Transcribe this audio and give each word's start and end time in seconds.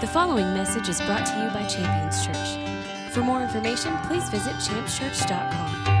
The 0.00 0.06
following 0.06 0.54
message 0.54 0.88
is 0.88 1.00
brought 1.00 1.26
to 1.26 1.32
you 1.42 1.50
by 1.50 1.66
Champions 1.66 2.24
Church. 2.24 3.12
For 3.12 3.20
more 3.20 3.42
information, 3.42 3.96
please 4.04 4.30
visit 4.30 4.52
championschurch.com. 4.52 5.98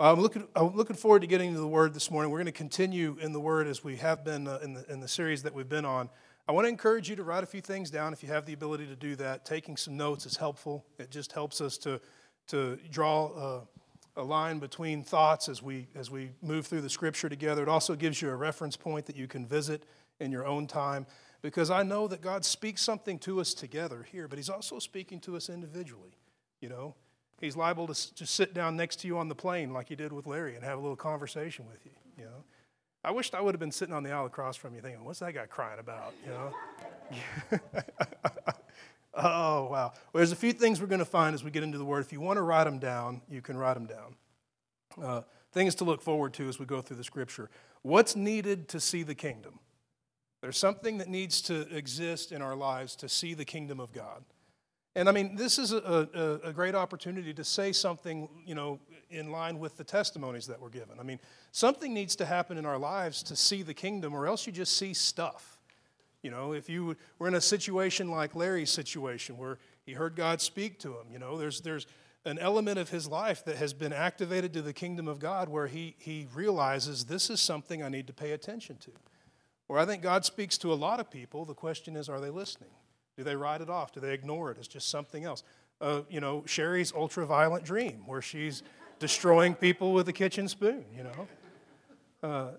I'm 0.00 0.20
looking, 0.20 0.48
I'm 0.56 0.74
looking 0.74 0.96
forward 0.96 1.20
to 1.20 1.26
getting 1.26 1.48
into 1.48 1.60
the 1.60 1.68
Word 1.68 1.92
this 1.92 2.10
morning. 2.10 2.30
We're 2.30 2.38
going 2.38 2.46
to 2.46 2.52
continue 2.52 3.18
in 3.20 3.32
the 3.34 3.40
Word 3.40 3.66
as 3.66 3.84
we 3.84 3.96
have 3.96 4.24
been 4.24 4.48
uh, 4.48 4.58
in, 4.62 4.72
the, 4.72 4.90
in 4.90 5.00
the 5.00 5.08
series 5.08 5.42
that 5.42 5.52
we've 5.52 5.68
been 5.68 5.84
on. 5.84 6.08
I 6.48 6.52
want 6.52 6.64
to 6.64 6.68
encourage 6.68 7.10
you 7.10 7.16
to 7.16 7.24
write 7.24 7.42
a 7.42 7.46
few 7.46 7.60
things 7.60 7.90
down 7.90 8.12
if 8.12 8.22
you 8.22 8.28
have 8.28 8.46
the 8.46 8.52
ability 8.52 8.86
to 8.86 8.94
do 8.94 9.16
that. 9.16 9.44
Taking 9.44 9.76
some 9.76 9.96
notes 9.96 10.26
is 10.26 10.36
helpful. 10.36 10.84
It 10.98 11.10
just 11.10 11.32
helps 11.32 11.60
us 11.60 11.76
to, 11.78 12.00
to 12.48 12.78
draw 12.88 13.26
uh, 13.26 13.60
a 14.16 14.22
line 14.22 14.60
between 14.60 15.02
thoughts 15.02 15.48
as 15.48 15.60
we, 15.60 15.88
as 15.96 16.08
we 16.08 16.30
move 16.42 16.66
through 16.66 16.82
the 16.82 16.90
Scripture 16.90 17.28
together. 17.28 17.62
It 17.64 17.68
also 17.68 17.96
gives 17.96 18.22
you 18.22 18.30
a 18.30 18.36
reference 18.36 18.76
point 18.76 19.06
that 19.06 19.16
you 19.16 19.26
can 19.26 19.44
visit 19.44 19.82
in 20.20 20.30
your 20.30 20.46
own 20.46 20.68
time 20.68 21.06
because 21.42 21.68
I 21.68 21.82
know 21.82 22.06
that 22.08 22.20
God 22.20 22.44
speaks 22.44 22.80
something 22.80 23.18
to 23.20 23.40
us 23.40 23.52
together 23.52 24.06
here, 24.10 24.28
but 24.28 24.38
He's 24.38 24.48
also 24.48 24.78
speaking 24.78 25.18
to 25.20 25.36
us 25.36 25.48
individually, 25.48 26.16
you 26.60 26.68
know. 26.68 26.94
He's 27.40 27.56
liable 27.56 27.86
to 27.88 28.14
just 28.14 28.34
sit 28.34 28.54
down 28.54 28.76
next 28.76 29.00
to 29.00 29.06
you 29.06 29.18
on 29.18 29.28
the 29.28 29.34
plane 29.34 29.72
like 29.72 29.88
he 29.88 29.96
did 29.96 30.10
with 30.10 30.26
Larry 30.26 30.54
and 30.54 30.64
have 30.64 30.78
a 30.78 30.80
little 30.80 30.96
conversation 30.96 31.66
with 31.66 31.84
you, 31.84 31.92
you 32.16 32.24
know. 32.24 32.44
I 33.06 33.12
wished 33.12 33.36
I 33.36 33.40
would 33.40 33.54
have 33.54 33.60
been 33.60 33.70
sitting 33.70 33.94
on 33.94 34.02
the 34.02 34.10
aisle 34.10 34.26
across 34.26 34.56
from 34.56 34.74
you 34.74 34.80
thinking, 34.80 35.04
what's 35.04 35.20
that 35.20 35.32
guy 35.32 35.46
crying 35.46 35.78
about, 35.78 36.12
you 36.24 36.32
know? 36.32 37.60
oh, 39.14 39.66
wow. 39.66 39.68
Well, 39.70 39.92
there's 40.12 40.32
a 40.32 40.36
few 40.36 40.52
things 40.52 40.80
we're 40.80 40.88
going 40.88 40.98
to 40.98 41.04
find 41.04 41.32
as 41.32 41.44
we 41.44 41.52
get 41.52 41.62
into 41.62 41.78
the 41.78 41.84
Word. 41.84 42.04
If 42.04 42.12
you 42.12 42.20
want 42.20 42.38
to 42.38 42.42
write 42.42 42.64
them 42.64 42.80
down, 42.80 43.22
you 43.30 43.40
can 43.40 43.56
write 43.56 43.74
them 43.74 43.86
down. 43.86 44.16
Uh, 45.00 45.20
things 45.52 45.76
to 45.76 45.84
look 45.84 46.02
forward 46.02 46.34
to 46.34 46.48
as 46.48 46.58
we 46.58 46.66
go 46.66 46.80
through 46.80 46.96
the 46.96 47.04
Scripture. 47.04 47.48
What's 47.82 48.16
needed 48.16 48.66
to 48.70 48.80
see 48.80 49.04
the 49.04 49.14
kingdom? 49.14 49.60
There's 50.42 50.58
something 50.58 50.98
that 50.98 51.06
needs 51.06 51.40
to 51.42 51.72
exist 51.72 52.32
in 52.32 52.42
our 52.42 52.56
lives 52.56 52.96
to 52.96 53.08
see 53.08 53.34
the 53.34 53.44
kingdom 53.44 53.78
of 53.78 53.92
God. 53.92 54.24
And 54.96 55.10
I 55.10 55.12
mean, 55.12 55.36
this 55.36 55.58
is 55.58 55.72
a, 55.72 56.08
a, 56.14 56.48
a, 56.48 56.52
great 56.54 56.74
opportunity 56.74 57.34
to 57.34 57.44
say 57.44 57.70
something, 57.70 58.30
you 58.46 58.54
know, 58.54 58.80
in 59.10 59.30
line 59.30 59.58
with 59.58 59.76
the 59.76 59.84
testimonies 59.84 60.46
that 60.46 60.58
were 60.58 60.70
given. 60.70 60.98
I 60.98 61.02
mean, 61.02 61.20
something 61.52 61.92
needs 61.92 62.16
to 62.16 62.24
happen 62.24 62.56
in 62.56 62.64
our 62.64 62.78
lives 62.78 63.22
to 63.24 63.36
see 63.36 63.62
the 63.62 63.74
kingdom, 63.74 64.14
or 64.14 64.26
else 64.26 64.46
you 64.46 64.54
just 64.54 64.78
see 64.78 64.94
stuff. 64.94 65.58
You 66.22 66.30
know, 66.30 66.54
if 66.54 66.70
you 66.70 66.96
were 67.18 67.28
in 67.28 67.34
a 67.34 67.42
situation 67.42 68.10
like 68.10 68.34
Larry's 68.34 68.70
situation 68.70 69.36
where 69.36 69.58
he 69.84 69.92
heard 69.92 70.16
God 70.16 70.40
speak 70.40 70.78
to 70.80 70.92
him, 70.92 71.12
you 71.12 71.18
know, 71.18 71.36
there's, 71.36 71.60
there's 71.60 71.86
an 72.24 72.38
element 72.38 72.78
of 72.78 72.88
his 72.88 73.06
life 73.06 73.44
that 73.44 73.56
has 73.56 73.74
been 73.74 73.92
activated 73.92 74.54
to 74.54 74.62
the 74.62 74.72
kingdom 74.72 75.08
of 75.08 75.18
God 75.18 75.50
where 75.50 75.66
he, 75.66 75.94
he 75.98 76.26
realizes 76.34 77.04
this 77.04 77.28
is 77.28 77.38
something 77.38 77.82
I 77.82 77.90
need 77.90 78.06
to 78.06 78.14
pay 78.14 78.32
attention 78.32 78.78
to. 78.78 78.92
Or 79.68 79.78
I 79.78 79.84
think 79.84 80.02
God 80.02 80.24
speaks 80.24 80.56
to 80.58 80.72
a 80.72 80.74
lot 80.74 81.00
of 81.00 81.10
people. 81.10 81.44
The 81.44 81.52
question 81.52 81.96
is, 81.96 82.08
are 82.08 82.18
they 82.18 82.30
listening? 82.30 82.70
Do 83.16 83.24
they 83.24 83.36
write 83.36 83.60
it 83.60 83.70
off? 83.70 83.92
Do 83.92 84.00
they 84.00 84.12
ignore 84.12 84.50
it? 84.50 84.58
It's 84.58 84.68
just 84.68 84.88
something 84.88 85.24
else. 85.24 85.42
Uh, 85.80 86.02
you 86.10 86.20
know, 86.20 86.44
Sherry's 86.46 86.92
ultra 86.92 87.26
violent 87.26 87.64
dream, 87.64 88.02
where 88.06 88.22
she's 88.22 88.62
destroying 88.98 89.54
people 89.54 89.92
with 89.92 90.08
a 90.08 90.12
kitchen 90.12 90.48
spoon, 90.48 90.84
you 90.94 91.04
know. 91.04 91.28
Uh, 92.22 92.50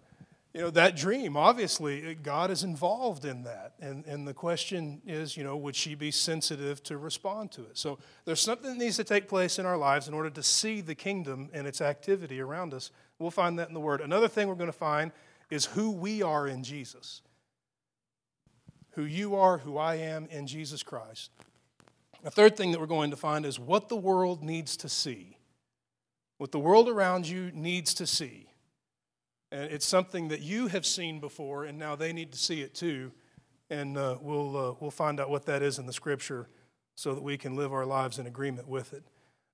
you 0.53 0.61
know, 0.61 0.69
that 0.71 0.95
dream, 0.95 1.37
obviously, 1.37 2.15
God 2.15 2.49
is 2.49 2.63
involved 2.63 3.25
in 3.25 3.43
that. 3.43 3.73
And, 3.79 4.03
and 4.05 4.27
the 4.27 4.33
question 4.33 5.01
is, 5.05 5.37
you 5.37 5.43
know, 5.43 5.55
would 5.55 5.75
she 5.75 5.93
be 5.93 6.09
sensitive 6.09 6.81
to 6.83 6.97
respond 6.97 7.51
to 7.51 7.61
it? 7.61 7.77
So 7.77 7.99
there's 8.25 8.39
something 8.41 8.71
that 8.71 8.83
needs 8.83 8.95
to 8.95 9.03
take 9.03 9.27
place 9.27 9.59
in 9.59 9.67
our 9.67 9.77
lives 9.77 10.07
in 10.07 10.15
order 10.15 10.31
to 10.31 10.41
see 10.41 10.81
the 10.81 10.95
kingdom 10.95 11.49
and 11.53 11.67
its 11.67 11.79
activity 11.79 12.39
around 12.39 12.73
us. 12.73 12.89
We'll 13.19 13.29
find 13.29 13.59
that 13.59 13.67
in 13.67 13.75
the 13.75 13.79
Word. 13.79 14.01
Another 14.01 14.27
thing 14.27 14.47
we're 14.47 14.55
going 14.55 14.65
to 14.65 14.73
find 14.73 15.11
is 15.51 15.65
who 15.65 15.91
we 15.91 16.23
are 16.23 16.47
in 16.47 16.63
Jesus 16.63 17.21
who 18.97 19.03
you 19.03 19.35
are, 19.35 19.59
who 19.59 19.77
I 19.77 19.95
am 19.95 20.25
in 20.31 20.47
Jesus 20.47 20.81
Christ. 20.81 21.29
The 22.23 22.31
third 22.31 22.57
thing 22.57 22.71
that 22.71 22.79
we're 22.79 22.87
going 22.87 23.11
to 23.11 23.15
find 23.15 23.45
is 23.45 23.59
what 23.59 23.89
the 23.89 23.95
world 23.95 24.43
needs 24.43 24.75
to 24.77 24.89
see. 24.89 25.37
What 26.39 26.51
the 26.51 26.57
world 26.57 26.89
around 26.89 27.29
you 27.29 27.51
needs 27.53 27.93
to 27.93 28.07
see. 28.07 28.49
And 29.51 29.71
it's 29.71 29.85
something 29.85 30.29
that 30.29 30.41
you 30.41 30.65
have 30.65 30.83
seen 30.83 31.19
before, 31.19 31.65
and 31.65 31.77
now 31.77 31.95
they 31.95 32.11
need 32.11 32.31
to 32.31 32.39
see 32.39 32.61
it 32.61 32.73
too. 32.73 33.11
And 33.69 33.99
uh, 33.99 34.17
we'll, 34.19 34.57
uh, 34.57 34.73
we'll 34.79 34.89
find 34.89 35.19
out 35.19 35.29
what 35.29 35.45
that 35.45 35.61
is 35.61 35.77
in 35.77 35.85
the 35.85 35.93
scripture 35.93 36.47
so 36.95 37.13
that 37.13 37.21
we 37.21 37.37
can 37.37 37.55
live 37.55 37.71
our 37.71 37.85
lives 37.85 38.17
in 38.17 38.25
agreement 38.25 38.67
with 38.67 38.93
it. 38.93 39.03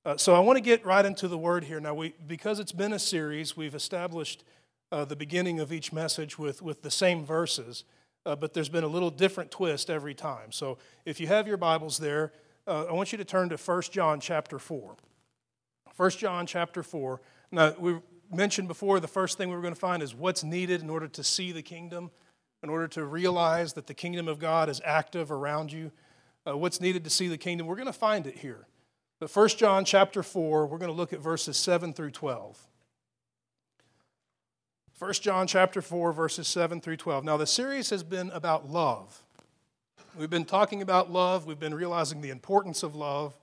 Uh, 0.06 0.16
so 0.16 0.36
I 0.36 0.40
want 0.40 0.56
to 0.56 0.62
get 0.62 0.86
right 0.86 1.06
into 1.06 1.28
the 1.28 1.38
word 1.38 1.66
here. 1.66 1.82
Now, 1.82 1.96
we, 1.96 2.14
because 2.28 2.60
it's 2.60 2.72
been 2.72 2.94
a 2.94 3.00
series, 3.00 3.58
we've 3.58 3.76
established 3.76 4.46
uh, 4.90 5.04
the 5.04 5.18
beginning 5.18 5.60
of 5.60 5.74
each 5.74 5.92
message 5.92 6.40
with, 6.40 6.62
with 6.62 6.82
the 6.82 6.92
same 6.92 7.26
verses 7.26 7.84
uh, 8.26 8.36
but 8.36 8.54
there's 8.54 8.70
been 8.70 8.84
a 8.84 8.88
little 8.88 9.10
different 9.10 9.52
twist 9.52 9.90
every 9.90 10.14
time. 10.14 10.52
So 10.52 10.78
if 11.06 11.20
you 11.20 11.28
have 11.28 11.48
your 11.48 11.58
Bibles 11.58 11.98
there, 11.98 12.32
uh, 12.66 12.86
I 12.86 12.94
want 12.94 13.12
you 13.12 13.18
to 13.18 13.26
turn 13.26 13.50
to 13.50 13.58
1 13.58 13.82
John 13.92 14.20
chapter 14.20 14.60
4. 14.60 14.96
1 15.96 16.10
John 16.12 16.46
chapter 16.46 16.82
4. 16.82 17.22
Now, 17.52 17.76
we 17.78 18.00
mentioned 18.32 18.68
before 18.68 19.00
the 19.00 19.08
first 19.08 19.38
thing 19.38 19.50
we 19.50 19.56
were 19.56 19.62
going 19.62 19.74
to 19.74 19.80
find 19.80 20.02
is 20.02 20.16
what's 20.16 20.44
needed 20.44 20.82
in 20.82 20.90
order 20.90 21.08
to 21.08 21.24
see 21.24 21.52
the 21.52 21.62
kingdom, 21.62 22.10
in 22.64 22.70
order 22.70 22.88
to 22.90 23.06
realize 23.06 23.74
that 23.74 23.88
the 23.88 23.94
kingdom 23.94 24.28
of 24.28 24.40
God 24.40 24.70
is 24.70 24.82
active 24.84 25.32
around 25.32 25.72
you. 25.72 25.92
Uh, 26.48 26.58
what's 26.58 26.82
needed 26.82 27.04
to 27.04 27.10
see 27.10 27.28
the 27.28 27.38
kingdom? 27.38 27.68
We're 27.68 27.76
going 27.76 27.86
to 27.86 27.94
find 27.94 28.26
it 28.26 28.38
here. 28.38 28.68
But 29.20 29.34
1 29.34 29.50
John 29.50 29.86
chapter 29.86 30.24
4, 30.24 30.66
we're 30.66 30.78
going 30.78 30.92
to 30.92 30.98
look 30.98 31.14
at 31.14 31.20
verses 31.20 31.58
7 31.58 31.94
through 31.94 32.12
12. 32.12 32.68
1 35.00 35.14
John 35.14 35.48
chapter 35.48 35.82
4 35.82 36.14
verses 36.14 36.48
7 36.48 36.80
through 36.80 36.98
12. 36.98 37.26
Now 37.26 37.36
the 37.36 37.48
series 37.48 37.90
has 37.90 38.04
been 38.04 38.30
about 38.30 38.70
love. 38.70 39.24
We've 40.16 40.30
been 40.30 40.46
talking 40.46 40.84
about 40.84 41.12
love, 41.12 41.48
we've 41.48 41.60
been 41.60 41.74
realizing 41.74 42.22
the 42.22 42.30
importance 42.30 42.84
of 42.84 42.96
love. 42.96 43.34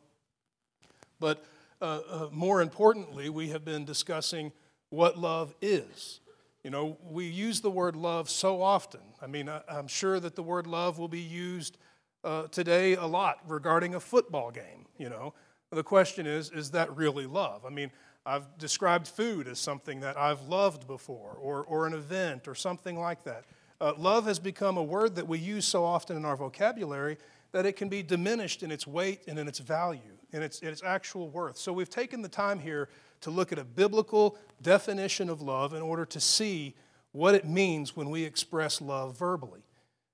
But 1.19 1.45
uh, 1.83 2.01
uh, 2.09 2.29
more 2.31 2.63
importantly, 2.63 3.31
we 3.31 3.49
have 3.49 3.65
been 3.65 3.85
discussing 3.85 4.53
what 4.91 5.19
love 5.19 5.55
is. 5.61 6.21
You 6.63 6.71
know, 6.71 6.97
we 7.03 7.27
use 7.27 7.61
the 7.61 7.71
word 7.71 7.97
love 7.97 8.31
so 8.31 8.63
often. 8.63 9.01
I 9.21 9.27
mean, 9.27 9.49
I, 9.49 9.63
am 9.69 9.89
sure 9.89 10.21
that 10.21 10.37
the 10.37 10.43
word 10.43 10.69
love 10.69 10.99
will 10.99 11.09
be 11.09 11.21
used 11.21 11.79
uh, 12.23 12.45
today 12.49 12.95
a 12.95 13.07
lot 13.07 13.39
regarding 13.49 13.97
a 13.97 14.01
football 14.01 14.53
game. 14.53 14.87
You 14.99 15.09
know, 15.09 15.35
the 15.73 15.83
question 15.83 16.27
is, 16.27 16.51
is 16.51 16.71
that 16.71 16.97
really 16.97 17.27
love? 17.27 17.65
I 17.67 17.71
mean, 17.71 17.91
I've 18.27 18.59
described 18.59 19.09
food 19.09 19.49
as 19.49 19.59
something 19.59 20.01
that 20.01 20.19
I've 20.19 20.43
loved 20.43 20.87
before, 20.87 21.39
or, 21.41 21.65
or 21.65 21.87
an 21.87 21.95
event, 21.95 22.49
or 22.49 22.55
something 22.55 22.99
like 22.99 23.25
that. 23.25 23.45
Uh, 23.81 23.95
love 23.97 24.27
has 24.27 24.39
become 24.39 24.77
a 24.77 24.83
word 24.83 25.17
that 25.17 25.27
we 25.27 25.39
use 25.39 25.65
so 25.65 25.85
often 25.85 26.17
in 26.17 26.25
our 26.25 26.37
vocabulary 26.37 27.17
that 27.53 27.65
it 27.65 27.73
can 27.73 27.89
be 27.89 28.03
diminished 28.03 28.63
in 28.63 28.71
its 28.71 28.87
weight 28.87 29.23
and 29.27 29.39
in 29.39 29.49
its 29.49 29.59
value, 29.59 30.19
in 30.33 30.43
its, 30.43 30.61
in 30.61 30.69
its 30.69 30.83
actual 30.83 31.31
worth. 31.31 31.57
So 31.57 31.73
we've 31.73 31.89
taken 31.89 32.21
the 32.21 32.29
time 32.29 32.59
here 32.59 32.89
to 33.23 33.31
look 33.31 33.53
at 33.53 33.59
a 33.59 33.65
biblical 33.65 34.37
definition 34.63 35.31
of 35.31 35.41
love 35.41 35.73
in 35.73 35.83
order 35.83 36.05
to 36.07 36.21
see 36.21 36.75
what 37.13 37.35
it 37.35 37.47
means 37.47 37.97
when 37.97 38.11
we 38.11 38.23
express 38.25 38.81
love 38.81 39.19
verbally. 39.19 39.63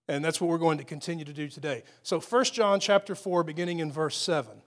And 0.09 0.25
that's 0.25 0.41
what 0.41 0.49
we're 0.49 0.59
going 0.59 0.79
to 0.79 0.85
continue 0.85 1.25
to 1.25 1.33
do 1.33 1.49
today. 1.49 1.83
So 2.03 2.21
1 2.21 2.45
John 2.45 2.79
chapter 2.79 3.17
4, 3.17 3.43
beginning 3.43 3.81
in 3.81 3.91
verse 3.91 4.17
7 4.17 4.63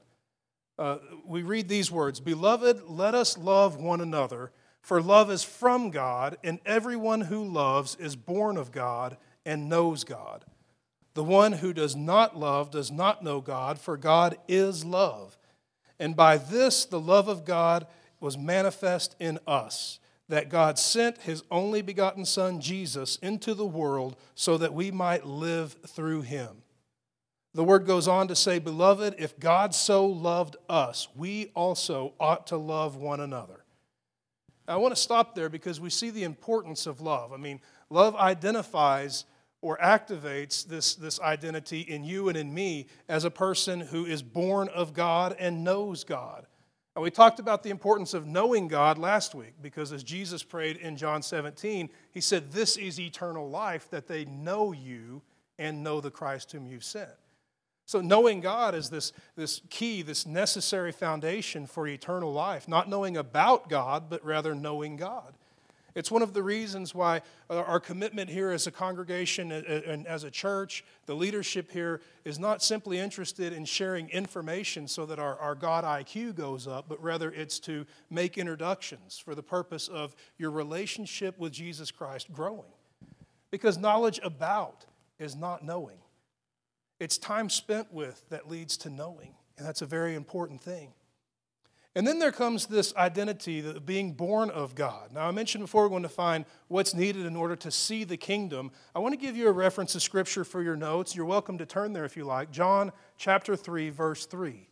uh, 0.80 0.98
we 1.26 1.44
read 1.44 1.68
these 1.68 1.92
words 1.92 2.20
Beloved, 2.20 2.84
let 2.88 3.14
us 3.14 3.38
love 3.38 3.76
one 3.76 4.02
another, 4.02 4.52
for 4.82 5.02
love 5.02 5.30
is 5.30 5.44
from 5.44 5.92
God, 5.92 6.38
and 6.44 6.60
everyone 6.66 7.22
who 7.22 7.44
loves 7.44 7.96
is 7.98 8.16
born 8.16 8.58
of 8.58 8.72
God 8.72 9.18
and 9.46 9.70
knows 9.70 10.04
God. 10.06 10.46
The 11.16 11.24
one 11.24 11.52
who 11.52 11.74
does 11.74 11.96
not 11.96 12.38
love 12.38 12.72
does 12.72 12.90
not 12.90 13.24
know 13.24 13.42
God, 13.42 13.78
for 13.78 13.98
God 13.98 14.38
is 14.48 14.86
love. 14.86 15.38
And 16.00 16.16
by 16.16 16.38
this 16.38 16.86
the 16.86 17.00
love 17.00 17.28
of 17.28 17.44
God 17.44 17.86
was 18.22 18.38
manifest 18.38 19.18
in 19.20 19.38
us, 19.46 20.00
that 20.30 20.50
God 20.50 20.80
sent 20.80 21.18
his 21.20 21.44
only 21.52 21.82
begotten 21.82 22.24
Son, 22.24 22.62
Jesus, 22.62 23.18
into 23.18 23.54
the 23.54 23.66
world 23.66 24.16
so 24.34 24.58
that 24.58 24.74
we 24.74 24.92
might 24.92 25.26
live 25.26 25.76
through 25.88 26.22
him. 26.22 26.62
The 27.54 27.64
word 27.64 27.88
goes 27.88 28.08
on 28.08 28.28
to 28.28 28.36
say, 28.36 28.60
Beloved, 28.60 29.16
if 29.18 29.40
God 29.40 29.74
so 29.74 30.06
loved 30.06 30.56
us, 30.70 31.08
we 31.16 31.52
also 31.56 32.14
ought 32.20 32.48
to 32.48 32.58
love 32.58 32.96
one 32.96 33.20
another. 33.20 33.64
I 34.68 34.76
want 34.76 34.96
to 34.96 35.02
stop 35.02 35.34
there 35.34 35.50
because 35.50 35.80
we 35.80 35.90
see 35.90 36.12
the 36.12 36.24
importance 36.24 36.86
of 36.86 37.02
love. 37.02 37.34
I 37.34 37.38
mean, 37.38 37.60
love 37.90 38.16
identifies 38.16 39.26
or 39.62 39.78
activates 39.78 40.66
this, 40.66 40.94
this 40.94 41.20
identity 41.20 41.82
in 41.82 42.04
you 42.04 42.30
and 42.30 42.38
in 42.38 42.54
me 42.54 42.86
as 43.10 43.26
a 43.26 43.32
person 43.32 43.80
who 43.80 44.06
is 44.06 44.22
born 44.22 44.70
of 44.70 44.94
God 44.94 45.36
and 45.40 45.64
knows 45.64 46.04
God. 46.04 46.46
And 46.96 47.04
we 47.04 47.12
talked 47.12 47.40
about 47.40 47.64
the 47.64 47.70
importance 47.72 48.14
of 48.14 48.28
knowing 48.28 48.68
God 48.68 48.98
last 48.98 49.34
week 49.34 49.54
because 49.62 49.92
as 49.92 50.04
Jesus 50.04 50.44
prayed 50.44 50.78
in 50.78 50.98
John 50.98 51.24
17, 51.24 51.90
he 52.12 52.22
said, 52.22 52.52
This 52.52 52.78
is 52.78 53.00
eternal 53.00 53.50
life, 53.50 53.90
that 53.90 54.08
they 54.08 54.26
know 54.26 54.72
you 54.72 55.22
and 55.58 55.84
know 55.84 56.00
the 56.00 56.12
Christ 56.12 56.52
whom 56.52 56.68
you've 56.68 56.84
sent. 56.84 57.10
So, 57.90 58.02
knowing 58.02 58.40
God 58.40 58.76
is 58.76 58.92
this, 58.92 59.14
this 59.36 59.62
key, 59.72 60.04
this 60.04 60.28
necessary 60.28 60.92
foundation 60.92 61.66
for 61.66 61.88
eternal 61.88 62.32
life. 62.32 62.68
Not 62.68 62.88
knowing 62.88 63.18
about 63.18 63.68
God, 63.68 64.12
but 64.12 64.24
rather 64.24 64.54
knowing 64.54 64.96
God. 64.96 65.34
It's 65.96 66.12
one 66.12 66.22
of 66.22 66.36
the 66.36 66.44
reasons 66.44 66.94
why 66.94 67.24
uh, 67.50 67.56
our 67.56 67.80
commitment 67.80 68.30
here 68.30 68.52
as 68.52 68.68
a 68.68 68.72
congregation 68.72 69.52
and 69.52 70.06
as 70.06 70.24
a 70.24 70.30
church, 70.30 70.86
the 71.08 71.16
leadership 71.16 71.72
here 71.72 72.00
is 72.26 72.38
not 72.38 72.62
simply 72.62 73.00
interested 73.00 73.54
in 73.54 73.66
sharing 73.66 74.08
information 74.10 74.88
so 74.88 75.08
that 75.08 75.18
our, 75.18 75.40
our 75.40 75.56
God 75.56 75.84
IQ 75.84 76.36
goes 76.36 76.68
up, 76.68 76.86
but 76.88 77.02
rather 77.02 77.32
it's 77.32 77.58
to 77.62 77.88
make 78.12 78.38
introductions 78.38 79.18
for 79.18 79.34
the 79.34 79.42
purpose 79.42 79.88
of 79.88 80.16
your 80.38 80.52
relationship 80.52 81.40
with 81.40 81.54
Jesus 81.54 81.90
Christ 81.90 82.32
growing. 82.32 82.70
Because 83.50 83.80
knowledge 83.80 84.20
about 84.22 84.86
is 85.18 85.36
not 85.36 85.66
knowing. 85.66 85.98
It's 87.00 87.18
time 87.18 87.50
spent 87.50 87.94
with 87.94 88.28
that 88.30 88.50
leads 88.50 88.76
to 88.78 88.90
knowing, 88.90 89.36
and 89.58 89.66
that's 89.66 89.82
a 89.82 89.86
very 89.86 90.16
important 90.16 90.62
thing. 90.62 90.94
And 91.96 92.06
then 92.06 92.20
there 92.20 92.32
comes 92.32 92.68
this 92.68 92.96
identity, 92.96 93.60
of 93.60 93.86
being 93.86 94.14
born 94.14 94.52
of 94.52 94.76
God. 94.76 95.12
Now, 95.12 95.28
I 95.28 95.32
mentioned 95.32 95.64
before 95.64 95.84
we're 95.84 95.90
going 95.90 96.04
to 96.04 96.10
find 96.10 96.46
what's 96.68 96.94
needed 96.94 97.26
in 97.26 97.36
order 97.36 97.56
to 97.58 97.72
see 97.72 98.04
the 98.04 98.16
kingdom. 98.16 98.72
I 98.96 99.00
want 99.00 99.14
to 99.14 99.20
give 99.20 99.36
you 99.36 99.48
a 99.48 99.52
reference 99.52 99.94
to 99.94 100.00
Scripture 100.00 100.44
for 100.44 100.62
your 100.62 100.76
notes. 100.76 101.16
You're 101.16 101.26
welcome 101.26 101.58
to 101.58 101.66
turn 101.66 101.94
there 101.94 102.06
if 102.06 102.16
you 102.16 102.26
like. 102.26 102.52
John 102.52 102.92
chapter 103.18 103.56
3, 103.56 103.90
verse 103.90 104.28
3. 104.28 104.70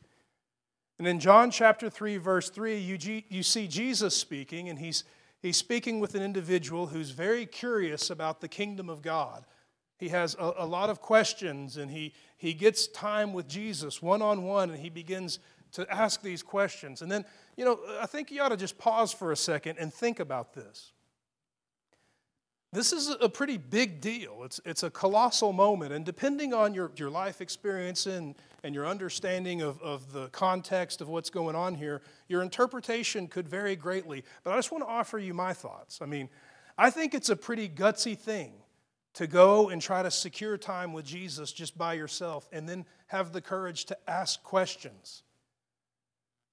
And 1.00 1.08
in 1.08 1.20
John 1.20 1.50
chapter 1.50 1.90
3, 1.90 2.18
verse 2.18 2.50
3, 2.50 2.78
you, 2.78 3.24
you 3.30 3.44
see 3.44 3.68
Jesus 3.68 4.16
speaking, 4.16 4.70
and 4.70 4.78
he's, 4.78 5.04
he's 5.42 5.58
speaking 5.58 6.00
with 6.00 6.14
an 6.14 6.22
individual 6.22 6.88
who's 6.88 7.10
very 7.10 7.46
curious 7.46 8.10
about 8.10 8.42
the 8.42 8.48
kingdom 8.48 8.90
of 8.90 9.02
God. 9.02 9.46
He 9.98 10.10
has 10.10 10.36
a, 10.40 10.54
a 10.60 10.66
lot 10.66 10.90
of 10.90 11.02
questions 11.02 11.78
and 11.78 11.90
he, 11.90 12.14
he 12.38 12.54
gets 12.54 12.88
time 12.88 13.34
with 13.34 13.48
Jesus 13.48 14.02
one 14.02 14.22
on 14.22 14.44
one 14.44 14.70
and 14.70 14.80
he 14.80 14.90
begins 14.90 15.40
to 15.74 15.92
ask 15.92 16.22
these 16.22 16.44
questions. 16.44 17.02
And 17.02 17.12
then, 17.12 17.26
you 17.56 17.66
know, 17.66 17.80
I 18.00 18.06
think 18.06 18.32
you 18.32 18.42
ought 18.42 18.50
to 18.50 18.58
just 18.58 18.78
pause 18.78 19.12
for 19.12 19.32
a 19.32 19.36
second 19.36 19.78
and 19.80 19.94
think 19.94 20.20
about 20.20 20.54
this. 20.54 20.92
This 22.74 22.92
is 22.92 23.10
a 23.22 23.30
pretty 23.30 23.58
big 23.58 24.02
deal. 24.02 24.44
It's, 24.44 24.60
it's 24.66 24.84
a 24.84 24.90
colossal 24.90 25.54
moment. 25.54 25.94
And 25.94 26.06
depending 26.06 26.54
on 26.54 26.74
your, 26.74 26.92
your 26.98 27.10
life 27.10 27.40
experience 27.40 28.06
and, 28.06 28.36
and 28.64 28.76
your 28.76 28.86
understanding 28.86 29.62
of, 29.62 29.82
of 29.82 30.12
the 30.12 30.28
context 30.30 31.00
of 31.00 31.08
what's 31.08 31.30
going 31.30 31.56
on 31.56 31.76
here, 31.76 32.02
your 32.28 32.42
interpretation 32.42 33.28
could 33.28 33.48
vary 33.48 33.76
greatly. 33.76 34.24
But 34.44 34.52
I 34.52 34.58
just 34.58 34.72
want 34.72 34.84
to 34.84 34.90
offer 34.90 35.18
you 35.18 35.34
my 35.34 35.54
thoughts. 35.54 36.02
I 36.02 36.06
mean, 36.06 36.30
I 36.78 36.90
think 36.90 37.16
it's 37.16 37.30
a 37.30 37.36
pretty 37.36 37.70
gutsy 37.70 38.18
thing 38.18 38.52
to 39.18 39.26
go 39.26 39.70
and 39.70 39.82
try 39.82 40.04
to 40.04 40.12
secure 40.12 40.60
time 40.60 40.94
with 40.94 41.04
Jesus 41.04 41.52
just 41.52 41.76
by 41.76 41.94
yourself 41.94 42.48
and 42.54 42.70
then 42.70 42.86
have 43.08 43.34
the 43.34 43.42
courage 43.42 43.86
to 43.86 43.98
ask 44.08 44.44
questions. 44.44 45.24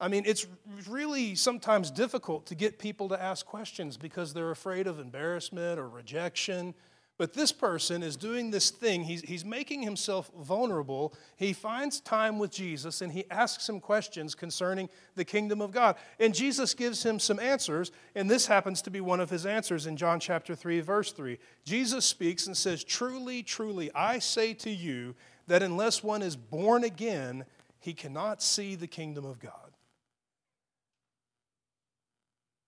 I 0.00 0.08
mean, 0.08 0.22
it's 0.26 0.46
really 0.88 1.34
sometimes 1.34 1.90
difficult 1.90 2.46
to 2.46 2.54
get 2.54 2.78
people 2.78 3.10
to 3.10 3.22
ask 3.22 3.44
questions 3.44 3.98
because 3.98 4.32
they're 4.32 4.50
afraid 4.50 4.86
of 4.86 4.98
embarrassment 4.98 5.78
or 5.78 5.86
rejection 5.86 6.74
but 7.16 7.32
this 7.32 7.52
person 7.52 8.02
is 8.02 8.16
doing 8.16 8.50
this 8.50 8.70
thing. 8.70 9.04
He's, 9.04 9.20
he's 9.20 9.44
making 9.44 9.82
himself 9.82 10.30
vulnerable. 10.40 11.14
He 11.36 11.52
finds 11.52 12.00
time 12.00 12.40
with 12.40 12.50
Jesus 12.50 13.02
and 13.02 13.12
he 13.12 13.24
asks 13.30 13.68
him 13.68 13.78
questions 13.78 14.34
concerning 14.34 14.88
the 15.14 15.24
kingdom 15.24 15.60
of 15.60 15.70
God. 15.70 15.94
And 16.18 16.34
Jesus 16.34 16.74
gives 16.74 17.04
him 17.04 17.20
some 17.20 17.38
answers, 17.38 17.92
and 18.16 18.28
this 18.28 18.46
happens 18.46 18.82
to 18.82 18.90
be 18.90 19.00
one 19.00 19.20
of 19.20 19.30
his 19.30 19.46
answers 19.46 19.86
in 19.86 19.96
John 19.96 20.18
chapter 20.18 20.56
3, 20.56 20.80
verse 20.80 21.12
3. 21.12 21.38
Jesus 21.64 22.04
speaks 22.04 22.48
and 22.48 22.56
says, 22.56 22.82
Truly, 22.82 23.44
truly, 23.44 23.92
I 23.94 24.18
say 24.18 24.52
to 24.54 24.70
you 24.70 25.14
that 25.46 25.62
unless 25.62 26.02
one 26.02 26.22
is 26.22 26.34
born 26.34 26.82
again, 26.82 27.44
he 27.78 27.94
cannot 27.94 28.42
see 28.42 28.74
the 28.74 28.88
kingdom 28.88 29.24
of 29.24 29.38
God. 29.38 29.52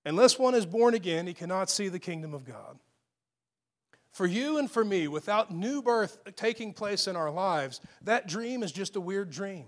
Unless 0.05 0.39
one 0.39 0.55
is 0.55 0.67
born 0.67 0.95
again, 0.95 1.27
he 1.27 1.35
cannot 1.35 1.69
see 1.69 1.89
the 1.89 1.99
kingdom 1.99 2.33
of 2.33 2.45
God. 2.45 2.79
For 4.17 4.25
you 4.27 4.57
and 4.57 4.71
for 4.71 4.83
me, 4.83 5.09
without 5.09 5.51
new 5.51 5.83
birth 5.83 6.17
taking 6.37 6.73
place 6.73 7.07
in 7.07 7.17
our 7.17 7.31
lives, 7.31 7.83
that 8.01 8.27
dream 8.27 8.63
is 8.63 8.73
just 8.73 8.97
a 8.97 9.01
weird 9.01 9.31
dream. 9.31 9.67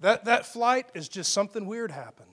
That, 0.00 0.24
that 0.24 0.44
flight 0.44 0.86
is 0.92 1.08
just 1.08 1.32
something 1.32 1.64
weird 1.64 1.92
happened. 1.92 2.32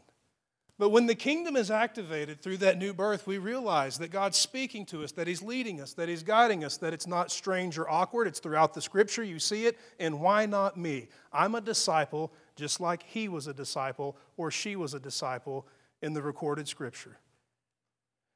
But 0.79 0.89
when 0.89 1.05
the 1.05 1.13
kingdom 1.13 1.55
is 1.55 1.69
activated 1.69 2.41
through 2.41 2.57
that 2.57 2.79
new 2.79 2.91
birth, 2.91 3.27
we 3.27 3.37
realize 3.37 3.99
that 3.99 4.09
God's 4.09 4.39
speaking 4.39 4.83
to 4.87 5.03
us, 5.03 5.11
that 5.11 5.27
He's 5.27 5.43
leading 5.43 5.79
us, 5.79 5.93
that 5.93 6.09
He's 6.09 6.23
guiding 6.23 6.63
us, 6.63 6.77
that 6.77 6.91
it's 6.91 7.05
not 7.05 7.29
strange 7.29 7.77
or 7.77 7.87
awkward. 7.87 8.25
It's 8.25 8.39
throughout 8.39 8.73
the 8.73 8.81
scripture. 8.81 9.23
You 9.23 9.37
see 9.37 9.67
it. 9.67 9.77
And 9.99 10.19
why 10.19 10.47
not 10.47 10.75
me? 10.75 11.09
I'm 11.31 11.53
a 11.53 11.61
disciple 11.61 12.33
just 12.55 12.79
like 12.79 13.03
He 13.03 13.27
was 13.27 13.45
a 13.45 13.53
disciple 13.53 14.17
or 14.37 14.49
she 14.49 14.75
was 14.75 14.95
a 14.95 14.99
disciple 14.99 15.67
in 16.01 16.13
the 16.13 16.23
recorded 16.23 16.67
scripture. 16.67 17.19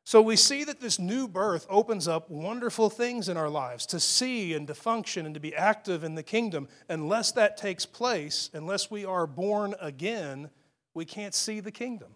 So 0.09 0.23
we 0.23 0.37
see 0.37 0.63
that 0.63 0.79
this 0.79 0.97
new 0.97 1.27
birth 1.27 1.67
opens 1.69 2.07
up 2.07 2.31
wonderful 2.31 2.89
things 2.89 3.29
in 3.29 3.37
our 3.37 3.47
lives 3.47 3.85
to 3.85 3.99
see 3.99 4.55
and 4.55 4.65
to 4.65 4.73
function 4.73 5.27
and 5.27 5.35
to 5.35 5.39
be 5.39 5.55
active 5.55 6.03
in 6.03 6.15
the 6.15 6.23
kingdom. 6.23 6.67
Unless 6.89 7.33
that 7.33 7.57
takes 7.57 7.85
place, 7.85 8.49
unless 8.51 8.89
we 8.89 9.05
are 9.05 9.27
born 9.27 9.75
again, 9.79 10.49
we 10.95 11.05
can't 11.05 11.35
see 11.35 11.59
the 11.59 11.69
kingdom. 11.69 12.15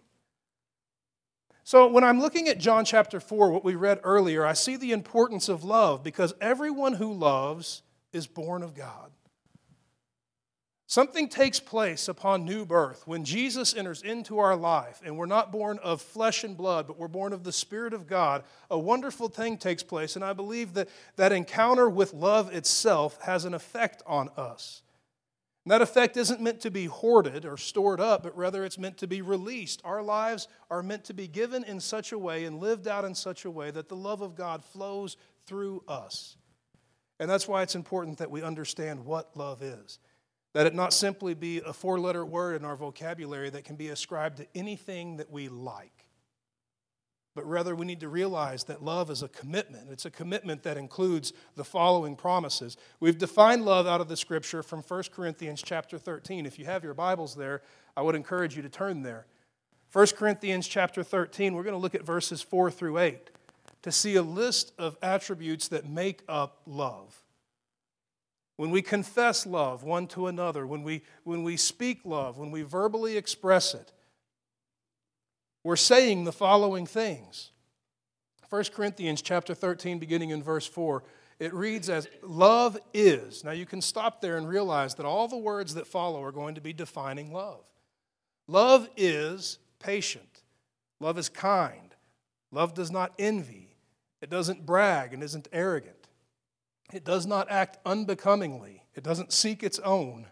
So 1.62 1.86
when 1.86 2.02
I'm 2.02 2.20
looking 2.20 2.48
at 2.48 2.58
John 2.58 2.84
chapter 2.84 3.20
4, 3.20 3.52
what 3.52 3.64
we 3.64 3.76
read 3.76 4.00
earlier, 4.02 4.44
I 4.44 4.54
see 4.54 4.74
the 4.74 4.90
importance 4.90 5.48
of 5.48 5.62
love 5.62 6.02
because 6.02 6.34
everyone 6.40 6.94
who 6.94 7.12
loves 7.12 7.82
is 8.12 8.26
born 8.26 8.64
of 8.64 8.74
God. 8.74 9.12
Something 10.94 11.28
takes 11.28 11.58
place 11.58 12.06
upon 12.06 12.44
new 12.44 12.64
birth 12.64 13.04
when 13.04 13.24
Jesus 13.24 13.74
enters 13.74 14.00
into 14.00 14.38
our 14.38 14.54
life 14.54 15.02
and 15.04 15.18
we're 15.18 15.26
not 15.26 15.50
born 15.50 15.80
of 15.82 16.00
flesh 16.00 16.44
and 16.44 16.56
blood, 16.56 16.86
but 16.86 17.00
we're 17.00 17.08
born 17.08 17.32
of 17.32 17.42
the 17.42 17.50
Spirit 17.50 17.92
of 17.92 18.06
God. 18.06 18.44
A 18.70 18.78
wonderful 18.78 19.26
thing 19.26 19.58
takes 19.58 19.82
place, 19.82 20.14
and 20.14 20.24
I 20.24 20.34
believe 20.34 20.74
that 20.74 20.88
that 21.16 21.32
encounter 21.32 21.90
with 21.90 22.14
love 22.14 22.54
itself 22.54 23.20
has 23.22 23.44
an 23.44 23.54
effect 23.54 24.04
on 24.06 24.28
us. 24.36 24.82
And 25.64 25.72
that 25.72 25.82
effect 25.82 26.16
isn't 26.16 26.40
meant 26.40 26.60
to 26.60 26.70
be 26.70 26.84
hoarded 26.84 27.44
or 27.44 27.56
stored 27.56 28.00
up, 28.00 28.22
but 28.22 28.36
rather 28.36 28.64
it's 28.64 28.78
meant 28.78 28.98
to 28.98 29.08
be 29.08 29.20
released. 29.20 29.82
Our 29.84 30.00
lives 30.00 30.46
are 30.70 30.80
meant 30.80 31.06
to 31.06 31.12
be 31.12 31.26
given 31.26 31.64
in 31.64 31.80
such 31.80 32.12
a 32.12 32.18
way 32.20 32.44
and 32.44 32.60
lived 32.60 32.86
out 32.86 33.04
in 33.04 33.16
such 33.16 33.44
a 33.44 33.50
way 33.50 33.72
that 33.72 33.88
the 33.88 33.96
love 33.96 34.20
of 34.20 34.36
God 34.36 34.64
flows 34.64 35.16
through 35.44 35.82
us. 35.88 36.36
And 37.18 37.28
that's 37.28 37.48
why 37.48 37.62
it's 37.62 37.74
important 37.74 38.18
that 38.18 38.30
we 38.30 38.42
understand 38.42 39.04
what 39.04 39.36
love 39.36 39.60
is. 39.60 39.98
That 40.54 40.66
it 40.66 40.74
not 40.74 40.92
simply 40.92 41.34
be 41.34 41.58
a 41.58 41.72
four 41.72 42.00
letter 42.00 42.24
word 42.24 42.56
in 42.56 42.64
our 42.64 42.76
vocabulary 42.76 43.50
that 43.50 43.64
can 43.64 43.76
be 43.76 43.88
ascribed 43.88 44.38
to 44.38 44.46
anything 44.54 45.18
that 45.18 45.30
we 45.30 45.48
like, 45.48 46.06
but 47.34 47.44
rather 47.44 47.74
we 47.74 47.84
need 47.84 48.00
to 48.00 48.08
realize 48.08 48.64
that 48.64 48.82
love 48.82 49.10
is 49.10 49.22
a 49.22 49.28
commitment. 49.28 49.90
It's 49.90 50.06
a 50.06 50.10
commitment 50.10 50.62
that 50.62 50.76
includes 50.76 51.32
the 51.56 51.64
following 51.64 52.14
promises. 52.14 52.76
We've 53.00 53.18
defined 53.18 53.64
love 53.64 53.88
out 53.88 54.00
of 54.00 54.08
the 54.08 54.16
scripture 54.16 54.62
from 54.62 54.82
1 54.82 55.02
Corinthians 55.12 55.60
chapter 55.60 55.98
13. 55.98 56.46
If 56.46 56.58
you 56.58 56.64
have 56.66 56.84
your 56.84 56.94
Bibles 56.94 57.34
there, 57.34 57.62
I 57.96 58.02
would 58.02 58.14
encourage 58.14 58.54
you 58.54 58.62
to 58.62 58.68
turn 58.68 59.02
there. 59.02 59.26
1 59.92 60.06
Corinthians 60.16 60.68
chapter 60.68 61.02
13, 61.02 61.54
we're 61.54 61.64
going 61.64 61.74
to 61.74 61.78
look 61.78 61.96
at 61.96 62.04
verses 62.04 62.42
4 62.42 62.70
through 62.70 62.98
8 62.98 63.30
to 63.82 63.90
see 63.90 64.14
a 64.14 64.22
list 64.22 64.72
of 64.78 64.96
attributes 65.02 65.68
that 65.68 65.88
make 65.88 66.22
up 66.28 66.60
love. 66.66 67.23
When 68.56 68.70
we 68.70 68.82
confess 68.82 69.46
love 69.46 69.82
one 69.82 70.06
to 70.08 70.28
another, 70.28 70.66
when 70.66 70.82
we, 70.82 71.02
when 71.24 71.42
we 71.42 71.56
speak 71.56 72.00
love, 72.04 72.38
when 72.38 72.50
we 72.50 72.62
verbally 72.62 73.16
express 73.16 73.74
it, 73.74 73.92
we're 75.64 75.76
saying 75.76 76.24
the 76.24 76.32
following 76.32 76.86
things. 76.86 77.50
1 78.50 78.64
Corinthians 78.72 79.22
chapter 79.22 79.54
13, 79.54 79.98
beginning 79.98 80.30
in 80.30 80.42
verse 80.42 80.66
4, 80.66 81.02
it 81.40 81.52
reads 81.52 81.88
as 81.88 82.06
love 82.22 82.78
is. 82.92 83.42
Now 83.42 83.50
you 83.50 83.66
can 83.66 83.80
stop 83.80 84.20
there 84.20 84.36
and 84.36 84.48
realize 84.48 84.94
that 84.94 85.06
all 85.06 85.26
the 85.26 85.36
words 85.36 85.74
that 85.74 85.86
follow 85.86 86.22
are 86.22 86.30
going 86.30 86.54
to 86.54 86.60
be 86.60 86.72
defining 86.72 87.32
love. 87.32 87.64
Love 88.46 88.88
is 88.96 89.58
patient, 89.80 90.42
love 91.00 91.18
is 91.18 91.28
kind, 91.28 91.94
love 92.52 92.74
does 92.74 92.90
not 92.90 93.12
envy, 93.18 93.74
it 94.20 94.30
doesn't 94.30 94.64
brag 94.64 95.12
and 95.12 95.22
isn't 95.22 95.48
arrogant. 95.52 96.03
It 96.92 97.04
does 97.04 97.26
not 97.26 97.50
act 97.50 97.78
unbecomingly, 97.84 98.84
it 98.94 99.02
doesn't 99.02 99.32
seek 99.32 99.62
its 99.62 99.78
own. 99.80 100.26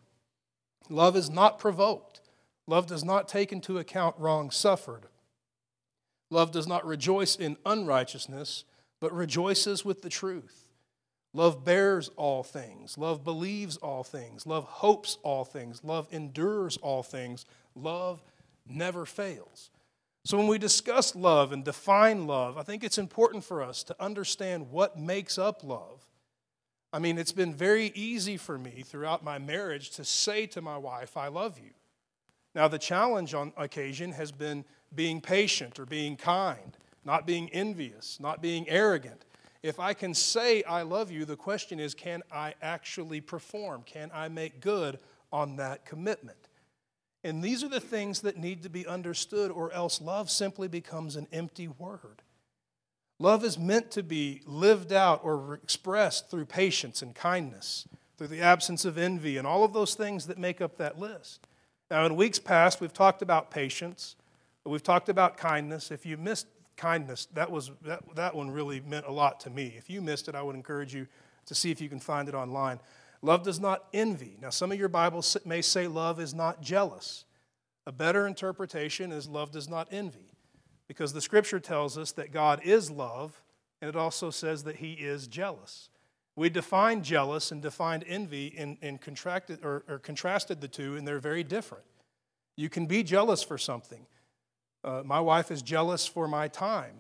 Love 0.89 1.17
is 1.17 1.31
not 1.31 1.59
provoked. 1.59 2.21
Love 2.67 2.87
does 2.87 3.03
not 3.03 3.29
take 3.29 3.53
into 3.53 3.79
account 3.79 4.15
wrong 4.19 4.51
suffered. 4.51 5.07
Love 6.31 6.53
does 6.53 6.67
not 6.67 6.87
rejoice 6.87 7.35
in 7.37 7.57
unrighteousness, 7.67 8.65
but 9.01 9.13
rejoices 9.13 9.85
with 9.85 10.03
the 10.03 10.09
truth. 10.09 10.67
Love 11.35 11.65
bears 11.65 12.11
all 12.17 12.43
things. 12.43 12.99
Love 12.99 13.25
believes 13.25 13.77
all 13.79 14.05
things. 14.05 14.47
Love 14.47 14.65
hopes 14.65 15.19
all 15.23 15.45
things. 15.45 15.83
Love 15.83 16.07
endures 16.11 16.77
all 16.79 17.03
things. 17.03 17.47
Love 17.75 18.23
never 18.67 19.07
fails. 19.07 19.71
So, 20.25 20.39
when 20.39 20.47
we 20.47 20.59
discuss 20.59 21.17
love 21.17 21.53
and 21.53 21.65
define 21.65 22.27
love, 22.27 22.57
I 22.57 22.63
think 22.63 22.85
it's 22.85 22.99
important 22.99 23.45
for 23.45 23.63
us 23.63 23.83
to 23.85 23.97
understand 24.01 24.71
what 24.71 24.99
makes 24.99 25.37
up 25.37 25.65
love 25.65 26.07
I 26.93 26.99
mean, 26.99 27.19
it's 27.19 27.33
been 27.33 27.55
very 27.55 27.91
easy 27.95 28.37
for 28.37 28.59
me 28.59 28.83
throughout 28.85 29.25
my 29.25 29.39
marriage 29.39 29.91
to 29.91 30.05
say 30.05 30.47
to 30.49 30.61
my 30.61 30.77
wife, 30.77 31.17
I 31.17 31.29
love 31.29 31.59
you. 31.59 31.71
Now, 32.55 32.69
the 32.69 32.79
challenge 32.79 33.33
on 33.33 33.53
occasion 33.57 34.13
has 34.13 34.31
been 34.31 34.65
being 34.95 35.23
patient 35.23 35.79
or 35.79 35.87
being 35.87 36.17
kind, 36.17 36.77
not 37.05 37.27
being 37.27 37.49
envious, 37.51 38.21
not 38.21 38.43
being 38.43 38.69
arrogant. 38.69 39.25
If 39.63 39.81
I 39.81 39.95
can 39.95 40.13
say 40.13 40.63
I 40.65 40.83
love 40.83 41.11
you, 41.11 41.25
the 41.25 41.37
question 41.37 41.81
is 41.81 41.95
can 41.95 42.23
I 42.31 42.55
actually 42.61 43.21
perform? 43.21 43.85
Can 43.85 44.11
I 44.13 44.29
make 44.29 44.61
good 44.61 44.99
on 45.33 45.57
that 45.57 45.87
commitment? 45.87 46.49
And 47.25 47.43
these 47.43 47.63
are 47.63 47.69
the 47.69 47.81
things 47.81 48.21
that 48.23 48.37
need 48.37 48.65
to 48.65 48.69
be 48.69 48.87
understood, 48.87 49.51
or 49.51 49.73
else 49.73 50.01
love 50.01 50.31
simply 50.31 50.67
becomes 50.67 51.15
an 51.15 51.29
empty 51.33 51.69
word. 51.69 52.22
Love 53.19 53.45
is 53.45 53.59
meant 53.59 53.91
to 53.93 54.03
be 54.03 54.41
lived 54.47 54.93
out 54.93 55.21
or 55.23 55.55
expressed 55.63 56.31
through 56.31 56.45
patience 56.45 57.03
and 57.03 57.15
kindness, 57.15 57.87
through 58.17 58.27
the 58.27 58.41
absence 58.41 58.85
of 58.85 58.99
envy, 58.99 59.37
and 59.37 59.47
all 59.47 59.65
of 59.65 59.73
those 59.73 59.95
things 59.95 60.27
that 60.27 60.39
make 60.39 60.61
up 60.61 60.77
that 60.77 60.99
list. 60.99 61.47
Now, 61.91 62.05
in 62.07 62.17
weeks 62.17 62.39
past, 62.39 62.81
we've 62.81 62.93
talked 62.93 63.23
about 63.23 63.51
patience, 63.51 64.17
we've 64.65 64.83
talked 64.83 65.09
about 65.09 65.37
kindness. 65.37 65.91
If 65.91 66.07
you 66.07 66.17
missed 66.17 66.47
kindness, 66.77 67.27
that, 67.35 67.51
was, 67.51 67.71
that, 67.83 68.03
that 68.17 68.35
one 68.35 68.51
really 68.51 68.81
meant 68.81 69.07
a 69.07 69.13
lot 69.13 69.41
to 69.41 69.51
me. 69.51 69.75
If 69.77 69.91
you 69.91 70.01
missed 70.01 70.29
it, 70.29 70.35
I 70.35 70.43
would 70.43 70.57
encourage 70.57 70.95
you 70.95 71.07
to 71.47 71.55
see 71.55 71.71
if 71.71 71.81
you 71.81 71.89
can 71.89 72.01
find 72.01 72.29
it 72.29 72.35
online. 72.35 72.81
Love 73.21 73.45
does 73.45 73.61
not 73.61 73.85
envy. 73.93 74.37
Now, 74.41 74.51
some 74.51 74.73
of 74.73 74.79
your 74.79 74.89
Bibles 74.89 75.37
may 75.45 75.63
say 75.63 75.87
love 75.87 76.19
is 76.19 76.35
not 76.35 76.61
jealous. 76.61 77.25
A 77.87 77.93
better 77.93 78.27
interpretation 78.27 79.13
is 79.13 79.29
love 79.29 79.53
does 79.53 79.69
not 79.69 79.89
envy 79.91 80.32
because 80.93 81.15
the 81.15 81.23
scripture 81.23 81.59
tells 81.59 81.97
us 81.97 82.13
that 82.13 82.33
God 82.33 82.61
is 82.65 82.91
love, 82.91 83.41
and 83.81 83.89
it 83.89 83.97
also 83.97 84.29
says 84.29 84.65
that 84.65 84.77
he 84.77 84.93
is 84.93 85.27
jealous. 85.27 85.89
We 86.37 86.51
defined 86.51 87.03
jealous 87.03 87.51
and 87.51 87.63
defined 87.63 88.05
envy 88.07 88.55
and, 88.59 88.77
and 88.83 89.01
contracted, 89.01 89.65
or, 89.65 89.85
or, 89.89 89.99
contrasted 89.99 90.61
the 90.61 90.69
two, 90.69 90.99
and 90.99 91.09
they're 91.09 91.19
very 91.19 91.45
different. 91.45 91.87
You 92.57 92.69
can 92.69 92.85
be 92.85 93.03
jealous 93.03 93.43
for 93.43 93.57
something. 93.57 94.07
Uh, 94.85 95.01
my 95.03 95.19
wife 95.19 95.51
is 95.51 95.63
jealous 95.63 96.07
for 96.07 96.29
my 96.29 96.47
time, 96.47 96.97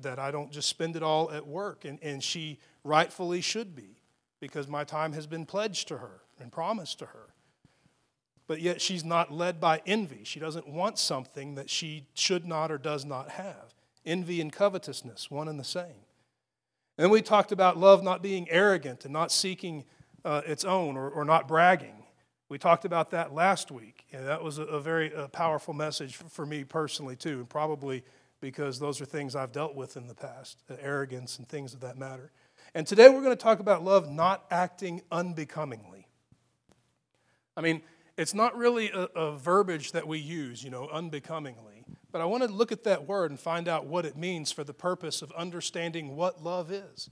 that 0.00 0.18
I 0.18 0.32
don't 0.32 0.50
just 0.50 0.68
spend 0.68 0.96
it 0.96 1.04
all 1.04 1.30
at 1.30 1.46
work, 1.46 1.84
and, 1.84 2.00
and 2.02 2.24
she 2.24 2.58
rightfully 2.82 3.42
should 3.42 3.76
be, 3.76 4.00
because 4.40 4.66
my 4.66 4.82
time 4.82 5.12
has 5.12 5.28
been 5.28 5.46
pledged 5.46 5.86
to 5.86 5.98
her 5.98 6.22
and 6.40 6.50
promised 6.50 6.98
to 6.98 7.06
her 7.06 7.28
but 8.46 8.60
yet 8.60 8.80
she's 8.80 9.04
not 9.04 9.32
led 9.32 9.60
by 9.60 9.82
envy. 9.86 10.22
She 10.24 10.40
doesn't 10.40 10.68
want 10.68 10.98
something 10.98 11.54
that 11.56 11.68
she 11.68 12.06
should 12.14 12.46
not 12.46 12.70
or 12.70 12.78
does 12.78 13.04
not 13.04 13.30
have. 13.30 13.74
Envy 14.04 14.40
and 14.40 14.52
covetousness, 14.52 15.30
one 15.30 15.48
and 15.48 15.58
the 15.58 15.64
same. 15.64 16.04
And 16.98 17.10
we 17.10 17.22
talked 17.22 17.52
about 17.52 17.76
love 17.76 18.02
not 18.02 18.22
being 18.22 18.48
arrogant 18.50 19.04
and 19.04 19.12
not 19.12 19.32
seeking 19.32 19.84
uh, 20.24 20.42
its 20.46 20.64
own 20.64 20.96
or, 20.96 21.08
or 21.08 21.24
not 21.24 21.48
bragging. 21.48 22.04
We 22.48 22.58
talked 22.58 22.84
about 22.84 23.10
that 23.10 23.34
last 23.34 23.70
week. 23.70 24.06
And 24.12 24.26
that 24.26 24.42
was 24.42 24.58
a, 24.58 24.62
a 24.62 24.80
very 24.80 25.14
uh, 25.14 25.28
powerful 25.28 25.74
message 25.74 26.16
for, 26.16 26.28
for 26.28 26.46
me 26.46 26.64
personally, 26.64 27.16
too, 27.16 27.38
and 27.40 27.48
probably 27.48 28.04
because 28.40 28.78
those 28.78 29.00
are 29.00 29.04
things 29.04 29.34
I've 29.34 29.52
dealt 29.52 29.74
with 29.74 29.96
in 29.96 30.06
the 30.06 30.14
past 30.14 30.62
uh, 30.70 30.74
arrogance 30.80 31.38
and 31.38 31.48
things 31.48 31.74
of 31.74 31.80
that 31.80 31.98
matter. 31.98 32.30
And 32.74 32.86
today 32.86 33.08
we're 33.08 33.22
going 33.22 33.36
to 33.36 33.42
talk 33.42 33.60
about 33.60 33.82
love 33.82 34.08
not 34.10 34.44
acting 34.50 35.02
unbecomingly. 35.10 36.06
I 37.56 37.62
mean, 37.62 37.82
it's 38.16 38.34
not 38.34 38.56
really 38.56 38.90
a, 38.90 39.08
a, 39.14 39.36
verbiage 39.36 39.92
that 39.92 40.08
we 40.08 40.18
use, 40.18 40.64
you 40.64 40.70
know, 40.70 40.88
unbecomingly. 40.88 41.84
But 42.10 42.20
I 42.20 42.24
want 42.24 42.44
to 42.44 42.50
look 42.50 42.72
at 42.72 42.84
that 42.84 43.06
word 43.06 43.30
and 43.30 43.38
find 43.38 43.68
out 43.68 43.86
what 43.86 44.06
it 44.06 44.16
means 44.16 44.50
for 44.50 44.64
the 44.64 44.72
purpose 44.72 45.20
of 45.20 45.30
understanding 45.32 46.16
what 46.16 46.42
love 46.42 46.72
is. 46.72 47.10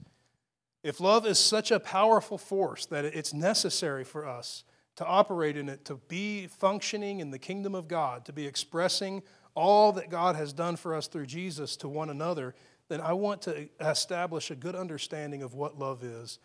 If 0.83 0.99
love 0.99 1.25
is 1.25 1.39
such 1.39 1.71
a 1.71 1.79
powerful 1.79 2.37
force 2.37 2.85
that 2.87 3.05
it's 3.05 3.33
necessary 3.33 4.03
for 4.03 4.27
us 4.27 4.63
to 4.95 5.05
operate 5.05 5.57
in 5.57 5.69
it, 5.69 5.85
to 5.85 5.95
be 6.07 6.47
functioning 6.47 7.19
in 7.19 7.31
the 7.31 7.39
kingdom 7.39 7.75
of 7.75 7.87
God, 7.87 8.25
to 8.25 8.33
be 8.33 8.47
expressing 8.47 9.21
all 9.53 9.91
that 9.93 10.09
God 10.09 10.35
has 10.35 10.53
done 10.53 10.75
for 10.75 10.95
us 10.95 11.07
through 11.07 11.25
Jesus 11.25 11.75
to 11.77 11.87
one 11.87 12.09
another, 12.09 12.55
then 12.87 13.01
I 13.01 13.13
want 13.13 13.41
to 13.43 13.69
establish 13.79 14.51
a 14.51 14.55
good 14.55 14.75
understanding 14.75 15.43
of 15.43 15.53
what 15.53 15.77
love 15.77 16.03
is 16.03 16.39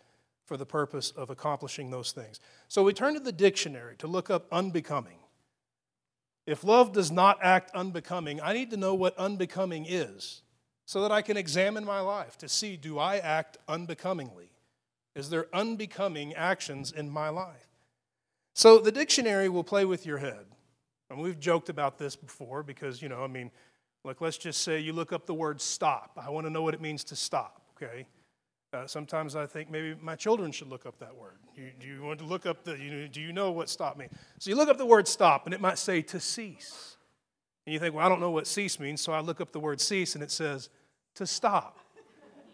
for 0.51 0.57
the 0.57 0.65
purpose 0.65 1.11
of 1.11 1.29
accomplishing 1.29 1.91
those 1.91 2.11
things. 2.11 2.41
So 2.67 2.83
we 2.83 2.91
turn 2.91 3.13
to 3.13 3.21
the 3.21 3.31
dictionary 3.31 3.95
to 3.99 4.07
look 4.07 4.29
up 4.29 4.47
unbecoming. 4.51 5.19
If 6.45 6.65
love 6.65 6.91
does 6.91 7.09
not 7.09 7.39
act 7.41 7.71
unbecoming, 7.73 8.41
I 8.41 8.51
need 8.51 8.69
to 8.71 8.75
know 8.75 8.93
what 8.93 9.17
unbecoming 9.17 9.85
is 9.87 10.41
so 10.85 11.03
that 11.03 11.11
I 11.13 11.21
can 11.21 11.37
examine 11.37 11.85
my 11.85 12.01
life 12.01 12.37
to 12.39 12.49
see 12.49 12.75
do 12.75 12.99
I 12.99 13.19
act 13.19 13.59
unbecomingly? 13.69 14.49
Is 15.15 15.29
there 15.29 15.47
unbecoming 15.53 16.33
actions 16.33 16.91
in 16.91 17.09
my 17.09 17.29
life? 17.29 17.69
So 18.53 18.79
the 18.79 18.91
dictionary 18.91 19.47
will 19.47 19.63
play 19.63 19.85
with 19.85 20.05
your 20.05 20.17
head. 20.17 20.47
And 21.09 21.21
we've 21.21 21.39
joked 21.39 21.69
about 21.69 21.97
this 21.97 22.17
before 22.17 22.61
because, 22.61 23.01
you 23.01 23.07
know, 23.07 23.23
I 23.23 23.27
mean, 23.27 23.51
like 24.03 24.19
let's 24.19 24.37
just 24.37 24.63
say 24.63 24.81
you 24.81 24.91
look 24.91 25.13
up 25.13 25.25
the 25.25 25.33
word 25.33 25.61
stop. 25.61 26.19
I 26.21 26.29
want 26.29 26.45
to 26.45 26.51
know 26.51 26.61
what 26.61 26.73
it 26.73 26.81
means 26.81 27.05
to 27.05 27.15
stop, 27.15 27.61
okay? 27.77 28.05
Uh, 28.73 28.87
sometimes 28.87 29.35
I 29.35 29.45
think 29.45 29.69
maybe 29.69 29.95
my 30.01 30.15
children 30.15 30.51
should 30.51 30.69
look 30.69 30.85
up 30.85 30.97
that 30.99 31.13
word. 31.15 31.37
You, 31.55 31.71
do 31.77 31.87
you 31.87 32.01
want 32.01 32.19
to 32.19 32.25
look 32.25 32.45
up 32.45 32.63
the, 32.63 32.77
you 32.77 33.09
do 33.09 33.19
you 33.19 33.33
know 33.33 33.51
what 33.51 33.69
stop 33.69 33.97
means? 33.97 34.13
So 34.39 34.49
you 34.49 34.55
look 34.55 34.69
up 34.69 34.77
the 34.77 34.85
word 34.85 35.09
stop, 35.09 35.45
and 35.45 35.53
it 35.53 35.59
might 35.59 35.77
say 35.77 36.01
to 36.03 36.19
cease. 36.21 36.95
And 37.65 37.73
you 37.73 37.79
think, 37.79 37.93
well, 37.93 38.05
I 38.05 38.09
don't 38.09 38.21
know 38.21 38.31
what 38.31 38.47
cease 38.47 38.79
means, 38.79 39.01
so 39.01 39.11
I 39.11 39.19
look 39.19 39.41
up 39.41 39.51
the 39.51 39.59
word 39.59 39.81
cease, 39.81 40.15
and 40.15 40.23
it 40.23 40.31
says 40.31 40.69
to 41.15 41.27
stop. 41.27 41.79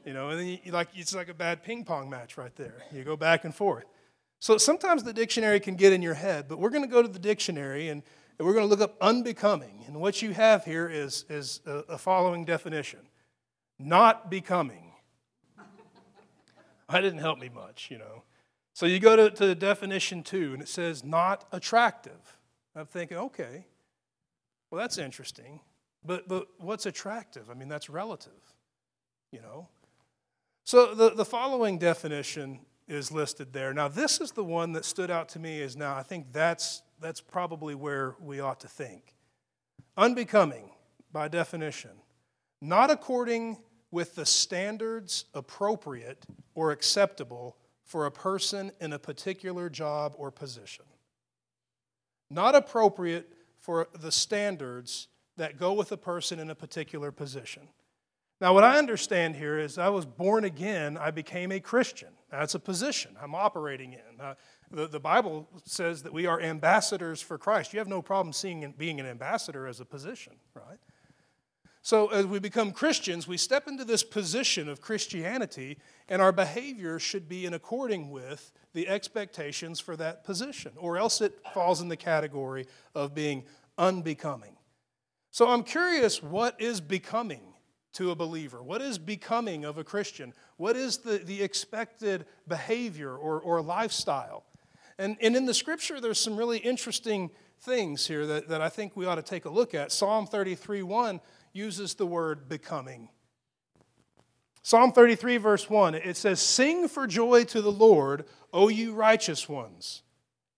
You 0.06 0.14
know, 0.14 0.30
and 0.30 0.40
then 0.40 0.60
you, 0.64 0.72
like, 0.72 0.88
it's 0.96 1.14
like 1.14 1.30
a 1.30 1.34
bad 1.34 1.64
ping 1.64 1.84
pong 1.84 2.10
match 2.10 2.38
right 2.38 2.56
there. 2.56 2.82
You 2.92 3.04
go 3.04 3.16
back 3.16 3.46
and 3.46 3.54
forth. 3.54 3.86
So 4.40 4.58
sometimes 4.58 5.04
the 5.04 5.14
dictionary 5.14 5.60
can 5.60 5.76
get 5.76 5.94
in 5.94 6.02
your 6.02 6.14
head, 6.14 6.48
but 6.48 6.60
we're 6.60 6.70
going 6.70 6.84
to 6.84 6.90
go 6.90 7.02
to 7.02 7.08
the 7.08 7.20
dictionary 7.20 7.90
and, 7.90 8.02
and 8.40 8.48
we're 8.48 8.54
going 8.54 8.66
to 8.66 8.70
look 8.70 8.82
up 8.82 8.96
unbecoming. 9.02 9.84
And 9.86 10.00
what 10.00 10.22
you 10.22 10.34
have 10.34 10.64
here 10.64 10.88
is, 10.88 11.26
is 11.30 11.62
a, 11.66 11.80
a 11.90 11.98
following 11.98 12.46
definition 12.46 13.00
not 13.80 14.32
becoming 14.32 14.87
that 16.90 17.02
didn't 17.02 17.20
help 17.20 17.40
me 17.40 17.50
much, 17.50 17.90
you 17.92 17.98
know. 17.98 18.24
So 18.74 18.86
you 18.86 19.00
go 19.00 19.16
to, 19.16 19.30
to 19.32 19.56
definition 19.56 20.24
two, 20.24 20.54
and 20.54 20.62
it 20.62 20.70
says 20.70 21.04
not 21.04 21.48
attractive. 21.52 22.38
I'm 22.76 22.86
thinking, 22.86 23.18
okay, 23.18 23.66
well, 24.70 24.80
that's 24.80 24.98
interesting. 24.98 25.60
But, 26.06 26.28
but 26.28 26.48
what's 26.60 26.86
attractive? 26.86 27.50
I 27.50 27.54
mean, 27.54 27.68
that's 27.68 27.90
relative, 27.90 28.54
you 29.32 29.42
know. 29.42 29.68
So 30.64 30.94
the, 30.94 31.10
the 31.10 31.26
following 31.26 31.78
definition 31.78 32.60
is 32.88 33.12
listed 33.12 33.52
there. 33.52 33.74
Now, 33.74 33.88
this 33.88 34.22
is 34.22 34.32
the 34.32 34.44
one 34.44 34.74
that 34.74 34.86
stood 34.86 35.12
out 35.12 35.30
to 35.30 35.40
me 35.40 35.60
Is 35.60 35.76
now, 35.76 35.96
I 35.96 36.04
think 36.04 36.32
that's, 36.32 36.84
that's 37.02 37.20
probably 37.20 37.76
where 37.76 38.16
we 38.22 38.40
ought 38.40 38.60
to 38.62 38.68
think. 38.68 39.16
Unbecoming, 39.98 40.70
by 41.12 41.28
definition, 41.28 41.92
not 42.62 42.92
according 42.92 43.58
with 43.98 44.14
the 44.14 44.28
standards 44.28 45.26
appropriate 45.34 46.24
or 46.54 46.70
acceptable 46.70 47.58
for 47.84 48.06
a 48.06 48.12
person 48.12 48.72
in 48.80 48.94
a 48.94 49.00
particular 49.00 49.72
job 49.72 50.14
or 50.20 50.30
position. 50.30 50.86
Not 52.30 52.54
appropriate 52.54 53.34
for 53.60 53.88
the 54.00 54.12
standards 54.12 55.08
that 55.38 55.58
go 55.58 55.74
with 55.74 55.92
a 55.92 55.98
person 55.98 56.38
in 56.38 56.52
a 56.52 56.54
particular 56.54 57.12
position. 57.12 57.70
Now, 58.40 58.54
what 58.54 58.64
I 58.64 58.78
understand 58.78 59.36
here 59.36 59.58
is 59.58 59.80
I 59.80 59.90
was 59.90 60.06
born 60.06 60.44
again, 60.44 60.96
I 60.96 61.10
became 61.10 61.52
a 61.52 61.60
Christian. 61.60 62.10
That's 62.30 62.54
a 62.54 62.60
position 62.60 63.16
I'm 63.20 63.34
operating 63.34 63.94
in. 63.94 64.22
Uh, 64.22 64.36
the, 64.70 64.86
the 64.86 65.00
Bible 65.00 65.50
says 65.66 66.04
that 66.04 66.14
we 66.14 66.28
are 66.28 66.40
ambassadors 66.40 67.20
for 67.20 67.40
Christ. 67.40 67.74
You 67.74 67.80
have 67.80 67.88
no 67.88 68.04
problem 68.04 68.32
seeing 68.32 68.76
being 68.78 69.00
an 69.00 69.08
ambassador 69.08 69.66
as 69.66 69.80
a 69.80 69.86
position, 69.86 70.34
right? 70.54 70.78
So, 71.88 72.08
as 72.08 72.26
we 72.26 72.40
become 72.40 72.74
Christians, 72.74 73.30
we 73.30 73.38
step 73.38 73.66
into 73.66 73.86
this 73.86 74.04
position 74.04 74.68
of 74.68 74.82
Christianity, 74.82 75.78
and 76.10 76.22
our 76.22 76.34
behavior 76.34 77.00
should 77.00 77.30
be 77.30 77.46
in 77.46 77.54
according 77.54 78.12
with 78.12 78.52
the 78.74 78.90
expectations 78.90 79.80
for 79.80 79.96
that 79.96 80.26
position, 80.26 80.74
or 80.76 80.98
else 80.98 81.22
it 81.22 81.40
falls 81.54 81.80
in 81.80 81.88
the 81.88 81.96
category 81.96 82.68
of 82.94 83.16
being 83.16 83.46
unbecoming. 83.78 84.58
So, 85.32 85.48
I'm 85.48 85.64
curious 85.64 86.22
what 86.22 86.60
is 86.60 86.82
becoming 86.82 87.54
to 87.94 88.12
a 88.12 88.16
believer? 88.16 88.62
What 88.62 88.82
is 88.82 88.98
becoming 88.98 89.64
of 89.64 89.78
a 89.78 89.84
Christian? 89.86 90.34
What 90.58 90.76
is 90.76 90.98
the, 90.98 91.20
the 91.20 91.42
expected 91.42 92.26
behavior 92.50 93.16
or, 93.16 93.40
or 93.40 93.62
lifestyle? 93.62 94.44
And, 95.00 95.18
and 95.22 95.36
in 95.36 95.46
the 95.46 95.54
scripture, 95.54 96.02
there's 96.02 96.20
some 96.20 96.38
really 96.38 96.58
interesting 96.58 97.30
things 97.60 98.08
here 98.08 98.26
that, 98.26 98.50
that 98.50 98.62
I 98.62 98.70
think 98.70 98.96
we 98.96 99.06
ought 99.06 99.16
to 99.16 99.22
take 99.22 99.46
a 99.46 99.50
look 99.50 99.74
at. 99.74 99.92
Psalm 99.92 100.28
33 100.28 100.84
1 100.84 101.20
uses 101.54 101.96
the 101.96 102.06
word 102.06 102.50
becoming. 102.50 103.10
Psalm 104.64 104.92
33, 104.92 105.38
verse 105.38 105.70
1, 105.70 105.96
it 105.96 106.18
says, 106.18 106.42
Sing 106.42 106.90
for 106.90 107.08
joy 107.08 107.46
to 107.46 107.62
the 107.62 107.72
Lord, 107.72 108.26
O 108.52 108.68
you 108.68 108.94
righteous 108.94 109.48
ones. 109.48 110.04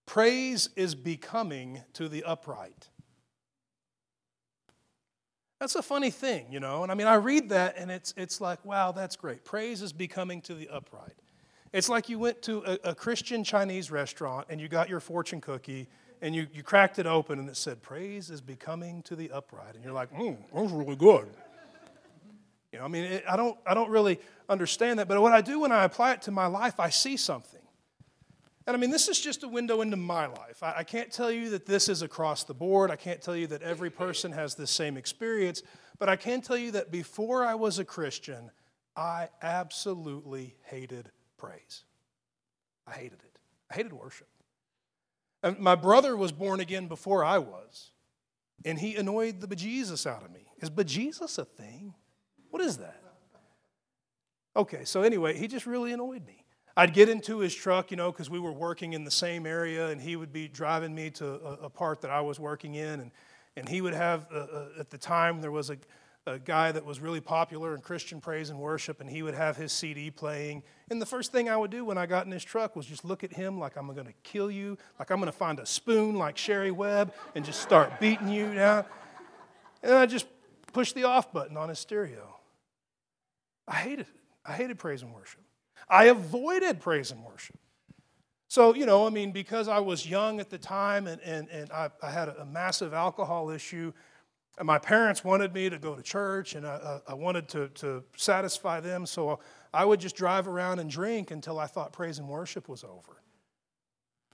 Praise 0.04 0.68
is 0.74 0.96
becoming 0.96 1.82
to 1.92 2.08
the 2.08 2.24
upright. 2.24 2.88
That's 5.60 5.76
a 5.76 5.82
funny 5.82 6.10
thing, 6.10 6.46
you 6.50 6.58
know. 6.58 6.82
And 6.82 6.90
I 6.90 6.96
mean, 6.96 7.06
I 7.06 7.14
read 7.14 7.50
that 7.50 7.76
and 7.76 7.90
it's, 7.90 8.12
it's 8.16 8.40
like, 8.40 8.64
wow, 8.64 8.90
that's 8.90 9.14
great. 9.14 9.44
Praise 9.44 9.82
is 9.82 9.92
becoming 9.92 10.40
to 10.42 10.54
the 10.54 10.68
upright. 10.68 11.14
It's 11.72 11.88
like 11.88 12.08
you 12.08 12.18
went 12.18 12.42
to 12.42 12.64
a, 12.66 12.90
a, 12.90 12.94
Christian 12.94 13.44
Chinese 13.44 13.90
restaurant 13.90 14.48
and 14.50 14.60
you 14.60 14.68
got 14.68 14.88
your 14.88 14.98
fortune 14.98 15.40
cookie 15.40 15.86
and 16.20 16.34
you, 16.34 16.48
you 16.52 16.64
cracked 16.64 16.98
it 16.98 17.06
open 17.06 17.38
and 17.38 17.48
it 17.48 17.56
said, 17.56 17.80
Praise 17.80 18.28
is 18.28 18.40
becoming 18.40 19.02
to 19.02 19.14
the 19.14 19.30
upright. 19.30 19.76
And 19.76 19.84
you're 19.84 19.92
like, 19.92 20.12
mm, 20.12 20.36
that's 20.52 20.72
really 20.72 20.96
good. 20.96 21.28
You 22.72 22.78
know, 22.78 22.84
I 22.84 22.88
mean, 22.88 23.04
it, 23.04 23.24
I, 23.28 23.36
don't, 23.36 23.56
I 23.66 23.74
don't 23.74 23.90
really 23.90 24.20
understand 24.48 24.98
that, 24.98 25.08
but 25.08 25.20
what 25.20 25.32
I 25.32 25.40
do 25.40 25.60
when 25.60 25.72
I 25.72 25.84
apply 25.84 26.12
it 26.12 26.22
to 26.22 26.30
my 26.30 26.46
life, 26.46 26.78
I 26.78 26.90
see 26.90 27.16
something. 27.16 27.60
And 28.66 28.76
I 28.76 28.78
mean, 28.78 28.90
this 28.90 29.08
is 29.08 29.20
just 29.20 29.42
a 29.42 29.48
window 29.48 29.80
into 29.80 29.96
my 29.96 30.26
life. 30.26 30.62
I, 30.62 30.74
I 30.78 30.84
can't 30.84 31.10
tell 31.10 31.30
you 31.30 31.50
that 31.50 31.66
this 31.66 31.88
is 31.88 32.02
across 32.02 32.44
the 32.44 32.54
board. 32.54 32.90
I 32.90 32.96
can't 32.96 33.20
tell 33.20 33.34
you 33.36 33.46
that 33.48 33.62
every 33.62 33.90
person 33.90 34.32
has 34.32 34.54
the 34.54 34.66
same 34.66 34.96
experience, 34.96 35.62
but 35.98 36.08
I 36.08 36.16
can 36.16 36.40
tell 36.40 36.56
you 36.56 36.72
that 36.72 36.90
before 36.90 37.44
I 37.44 37.54
was 37.54 37.78
a 37.78 37.84
Christian, 37.84 38.50
I 38.96 39.28
absolutely 39.42 40.56
hated 40.64 41.10
praise. 41.40 41.84
I 42.86 42.92
hated 42.92 43.20
it. 43.24 43.38
I 43.70 43.74
hated 43.74 43.92
worship. 43.92 44.28
And 45.42 45.58
my 45.58 45.74
brother 45.74 46.16
was 46.16 46.32
born 46.32 46.60
again 46.60 46.86
before 46.86 47.24
I 47.24 47.38
was, 47.38 47.92
and 48.64 48.78
he 48.78 48.96
annoyed 48.96 49.40
the 49.40 49.48
bejesus 49.48 50.06
out 50.06 50.22
of 50.22 50.30
me. 50.30 50.46
Is 50.58 50.68
bejesus 50.68 51.38
a 51.38 51.44
thing? 51.44 51.94
What 52.50 52.60
is 52.62 52.76
that? 52.76 53.00
Okay, 54.56 54.84
so 54.84 55.02
anyway, 55.02 55.38
he 55.38 55.46
just 55.46 55.64
really 55.64 55.92
annoyed 55.92 56.26
me. 56.26 56.44
I'd 56.76 56.92
get 56.92 57.08
into 57.08 57.38
his 57.38 57.54
truck, 57.54 57.90
you 57.90 57.96
know, 57.96 58.10
because 58.10 58.28
we 58.28 58.38
were 58.40 58.52
working 58.52 58.92
in 58.92 59.04
the 59.04 59.10
same 59.10 59.46
area, 59.46 59.88
and 59.88 60.00
he 60.00 60.16
would 60.16 60.32
be 60.32 60.48
driving 60.48 60.94
me 60.94 61.10
to 61.10 61.26
a, 61.26 61.52
a 61.64 61.70
part 61.70 62.00
that 62.02 62.10
I 62.10 62.20
was 62.20 62.38
working 62.40 62.74
in, 62.74 63.00
and, 63.00 63.10
and 63.56 63.68
he 63.68 63.80
would 63.80 63.94
have, 63.94 64.26
uh, 64.32 64.38
uh, 64.38 64.68
at 64.78 64.90
the 64.90 64.98
time, 64.98 65.40
there 65.40 65.52
was 65.52 65.70
a, 65.70 65.76
a 66.26 66.38
guy 66.38 66.70
that 66.72 66.84
was 66.84 67.00
really 67.00 67.20
popular 67.20 67.74
in 67.74 67.80
Christian 67.80 68.20
praise 68.20 68.50
and 68.50 68.58
worship, 68.58 69.00
and 69.00 69.08
he 69.08 69.22
would 69.22 69.34
have 69.34 69.56
his 69.56 69.72
CD 69.72 70.10
playing. 70.10 70.62
And 70.90 71.00
the 71.00 71.06
first 71.06 71.32
thing 71.32 71.48
I 71.48 71.56
would 71.56 71.70
do 71.70 71.84
when 71.84 71.96
I 71.98 72.06
got 72.06 72.26
in 72.26 72.32
his 72.32 72.44
truck 72.44 72.76
was 72.76 72.86
just 72.86 73.04
look 73.04 73.24
at 73.24 73.32
him 73.32 73.58
like 73.58 73.76
I'm 73.76 73.86
going 73.86 74.06
to 74.06 74.12
kill 74.22 74.50
you, 74.50 74.76
like 74.98 75.10
I'm 75.10 75.18
going 75.18 75.32
to 75.32 75.36
find 75.36 75.58
a 75.58 75.66
spoon 75.66 76.16
like 76.16 76.36
Sherry 76.36 76.70
Webb 76.70 77.14
and 77.34 77.44
just 77.44 77.62
start 77.62 77.98
beating 78.00 78.28
you 78.28 78.54
down. 78.54 78.84
And 79.82 79.94
I 79.94 80.06
just 80.06 80.26
push 80.72 80.92
the 80.92 81.04
off 81.04 81.32
button 81.32 81.56
on 81.56 81.68
his 81.68 81.78
stereo. 81.78 82.36
I 83.66 83.76
hated 83.76 84.00
it. 84.00 84.20
I 84.44 84.52
hated 84.52 84.78
praise 84.78 85.02
and 85.02 85.14
worship. 85.14 85.40
I 85.88 86.04
avoided 86.06 86.80
praise 86.80 87.10
and 87.10 87.24
worship. 87.24 87.58
So, 88.48 88.74
you 88.74 88.84
know, 88.84 89.06
I 89.06 89.10
mean, 89.10 89.30
because 89.30 89.68
I 89.68 89.78
was 89.78 90.04
young 90.04 90.40
at 90.40 90.50
the 90.50 90.58
time 90.58 91.06
and, 91.06 91.20
and, 91.22 91.48
and 91.50 91.70
I, 91.70 91.90
I 92.02 92.10
had 92.10 92.28
a 92.28 92.44
massive 92.44 92.92
alcohol 92.92 93.50
issue, 93.50 93.92
and 94.60 94.66
my 94.66 94.78
parents 94.78 95.24
wanted 95.24 95.54
me 95.54 95.70
to 95.70 95.78
go 95.78 95.94
to 95.94 96.02
church, 96.02 96.54
and 96.54 96.66
I, 96.66 97.00
I 97.08 97.14
wanted 97.14 97.48
to, 97.48 97.68
to 97.68 98.04
satisfy 98.14 98.78
them. 98.78 99.06
So 99.06 99.40
I 99.72 99.86
would 99.86 99.98
just 99.98 100.16
drive 100.16 100.46
around 100.46 100.80
and 100.80 100.90
drink 100.90 101.30
until 101.30 101.58
I 101.58 101.66
thought 101.66 101.94
praise 101.94 102.18
and 102.18 102.28
worship 102.28 102.68
was 102.68 102.84
over. 102.84 103.22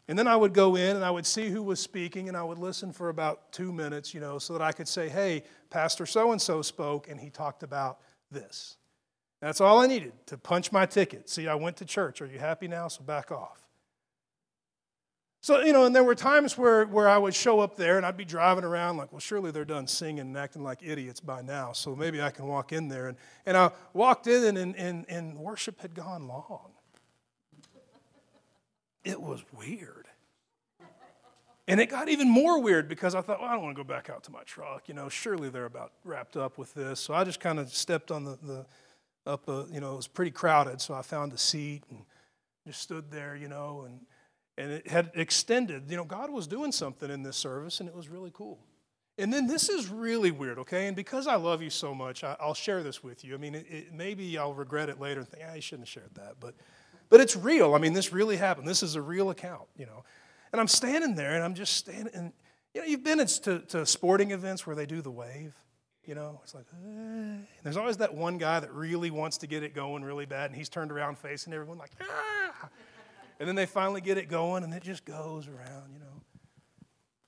And 0.08 0.18
then 0.18 0.26
I 0.26 0.34
would 0.34 0.52
go 0.52 0.74
in 0.74 0.96
and 0.96 1.04
I 1.04 1.12
would 1.12 1.26
see 1.26 1.48
who 1.48 1.62
was 1.62 1.78
speaking, 1.78 2.26
and 2.26 2.36
I 2.36 2.42
would 2.42 2.58
listen 2.58 2.92
for 2.92 3.08
about 3.08 3.52
two 3.52 3.72
minutes, 3.72 4.12
you 4.12 4.20
know, 4.20 4.40
so 4.40 4.52
that 4.52 4.62
I 4.62 4.72
could 4.72 4.88
say, 4.88 5.08
hey, 5.08 5.44
Pastor 5.70 6.06
so 6.06 6.32
and 6.32 6.42
so 6.42 6.60
spoke, 6.60 7.08
and 7.08 7.20
he 7.20 7.30
talked 7.30 7.62
about 7.62 8.00
this. 8.32 8.78
That's 9.40 9.60
all 9.60 9.78
I 9.78 9.86
needed 9.86 10.12
to 10.26 10.36
punch 10.36 10.72
my 10.72 10.86
ticket. 10.86 11.30
See, 11.30 11.46
I 11.46 11.54
went 11.54 11.76
to 11.76 11.84
church. 11.84 12.20
Are 12.20 12.26
you 12.26 12.40
happy 12.40 12.66
now? 12.66 12.88
So 12.88 13.04
back 13.04 13.30
off. 13.30 13.65
So, 15.46 15.60
you 15.60 15.72
know, 15.72 15.84
and 15.84 15.94
there 15.94 16.02
were 16.02 16.16
times 16.16 16.58
where, 16.58 16.86
where 16.86 17.08
I 17.08 17.16
would 17.16 17.32
show 17.32 17.60
up 17.60 17.76
there 17.76 17.98
and 17.98 18.04
I'd 18.04 18.16
be 18.16 18.24
driving 18.24 18.64
around 18.64 18.96
like, 18.96 19.12
well, 19.12 19.20
surely 19.20 19.52
they're 19.52 19.64
done 19.64 19.86
singing 19.86 20.18
and 20.18 20.36
acting 20.36 20.64
like 20.64 20.80
idiots 20.82 21.20
by 21.20 21.40
now, 21.40 21.70
so 21.70 21.94
maybe 21.94 22.20
I 22.20 22.30
can 22.30 22.48
walk 22.48 22.72
in 22.72 22.88
there. 22.88 23.06
And, 23.06 23.16
and 23.46 23.56
I 23.56 23.70
walked 23.92 24.26
in 24.26 24.56
and, 24.56 24.74
and, 24.74 25.06
and 25.08 25.38
worship 25.38 25.80
had 25.80 25.94
gone 25.94 26.26
long. 26.26 26.72
It 29.04 29.22
was 29.22 29.44
weird. 29.56 30.08
And 31.68 31.78
it 31.80 31.90
got 31.90 32.08
even 32.08 32.28
more 32.28 32.60
weird 32.60 32.88
because 32.88 33.14
I 33.14 33.20
thought, 33.20 33.40
well, 33.40 33.48
I 33.48 33.52
don't 33.52 33.62
want 33.62 33.76
to 33.76 33.84
go 33.84 33.86
back 33.86 34.10
out 34.10 34.24
to 34.24 34.32
my 34.32 34.42
truck. 34.42 34.88
You 34.88 34.94
know, 34.94 35.08
surely 35.08 35.48
they're 35.48 35.66
about 35.66 35.92
wrapped 36.02 36.36
up 36.36 36.58
with 36.58 36.74
this. 36.74 36.98
So 36.98 37.14
I 37.14 37.22
just 37.22 37.38
kind 37.38 37.60
of 37.60 37.72
stepped 37.72 38.10
on 38.10 38.24
the, 38.24 38.36
the 38.42 38.66
up, 39.24 39.48
a, 39.48 39.66
you 39.70 39.78
know, 39.78 39.92
it 39.92 39.96
was 39.96 40.08
pretty 40.08 40.32
crowded. 40.32 40.80
So 40.80 40.92
I 40.92 41.02
found 41.02 41.32
a 41.32 41.38
seat 41.38 41.84
and 41.88 42.00
just 42.66 42.80
stood 42.80 43.12
there, 43.12 43.36
you 43.36 43.46
know, 43.46 43.84
and 43.86 44.00
and 44.58 44.72
it 44.72 44.88
had 44.88 45.10
extended. 45.14 45.90
You 45.90 45.96
know, 45.96 46.04
God 46.04 46.30
was 46.30 46.46
doing 46.46 46.72
something 46.72 47.10
in 47.10 47.22
this 47.22 47.36
service, 47.36 47.80
and 47.80 47.88
it 47.88 47.94
was 47.94 48.08
really 48.08 48.30
cool. 48.32 48.58
And 49.18 49.32
then 49.32 49.46
this 49.46 49.68
is 49.68 49.88
really 49.88 50.30
weird, 50.30 50.58
okay? 50.58 50.88
And 50.88 50.96
because 50.96 51.26
I 51.26 51.36
love 51.36 51.62
you 51.62 51.70
so 51.70 51.94
much, 51.94 52.22
I, 52.22 52.36
will 52.44 52.54
share 52.54 52.82
this 52.82 53.02
with 53.02 53.24
you. 53.24 53.34
I 53.34 53.38
mean, 53.38 53.54
it, 53.54 53.66
it, 53.68 53.92
maybe 53.92 54.36
I'll 54.36 54.52
regret 54.52 54.90
it 54.90 55.00
later 55.00 55.20
and 55.20 55.28
think, 55.28 55.42
ah, 55.46 55.52
I 55.52 55.60
shouldn't 55.60 55.88
have 55.88 55.92
shared 55.92 56.14
that. 56.16 56.34
But, 56.38 56.54
but 57.08 57.20
it's 57.20 57.34
real. 57.34 57.74
I 57.74 57.78
mean, 57.78 57.94
this 57.94 58.12
really 58.12 58.36
happened. 58.36 58.68
This 58.68 58.82
is 58.82 58.94
a 58.94 59.00
real 59.00 59.30
account, 59.30 59.68
you 59.76 59.86
know. 59.86 60.04
And 60.52 60.60
I'm 60.60 60.68
standing 60.68 61.14
there, 61.14 61.34
and 61.34 61.42
I'm 61.42 61.54
just 61.54 61.74
standing. 61.74 62.14
And 62.14 62.32
you 62.74 62.82
know, 62.82 62.86
you've 62.86 63.02
been 63.04 63.24
to, 63.26 63.60
to 63.60 63.86
sporting 63.86 64.32
events 64.32 64.66
where 64.66 64.76
they 64.76 64.86
do 64.86 65.00
the 65.00 65.10
wave. 65.10 65.54
You 66.04 66.14
know, 66.14 66.40
it's 66.44 66.54
like, 66.54 66.66
there's 67.64 67.76
always 67.76 67.96
that 67.96 68.14
one 68.14 68.38
guy 68.38 68.60
that 68.60 68.72
really 68.72 69.10
wants 69.10 69.38
to 69.38 69.48
get 69.48 69.64
it 69.64 69.74
going 69.74 70.04
really 70.04 70.24
bad, 70.26 70.50
and 70.50 70.54
he's 70.54 70.68
turned 70.68 70.92
around 70.92 71.18
facing 71.18 71.52
everyone 71.52 71.78
like, 71.78 71.90
ah. 72.00 72.68
And 73.38 73.48
then 73.48 73.54
they 73.54 73.66
finally 73.66 74.00
get 74.00 74.18
it 74.18 74.28
going, 74.28 74.64
and 74.64 74.72
it 74.72 74.82
just 74.82 75.04
goes 75.04 75.46
around, 75.48 75.92
you 75.92 75.98
know. 75.98 76.06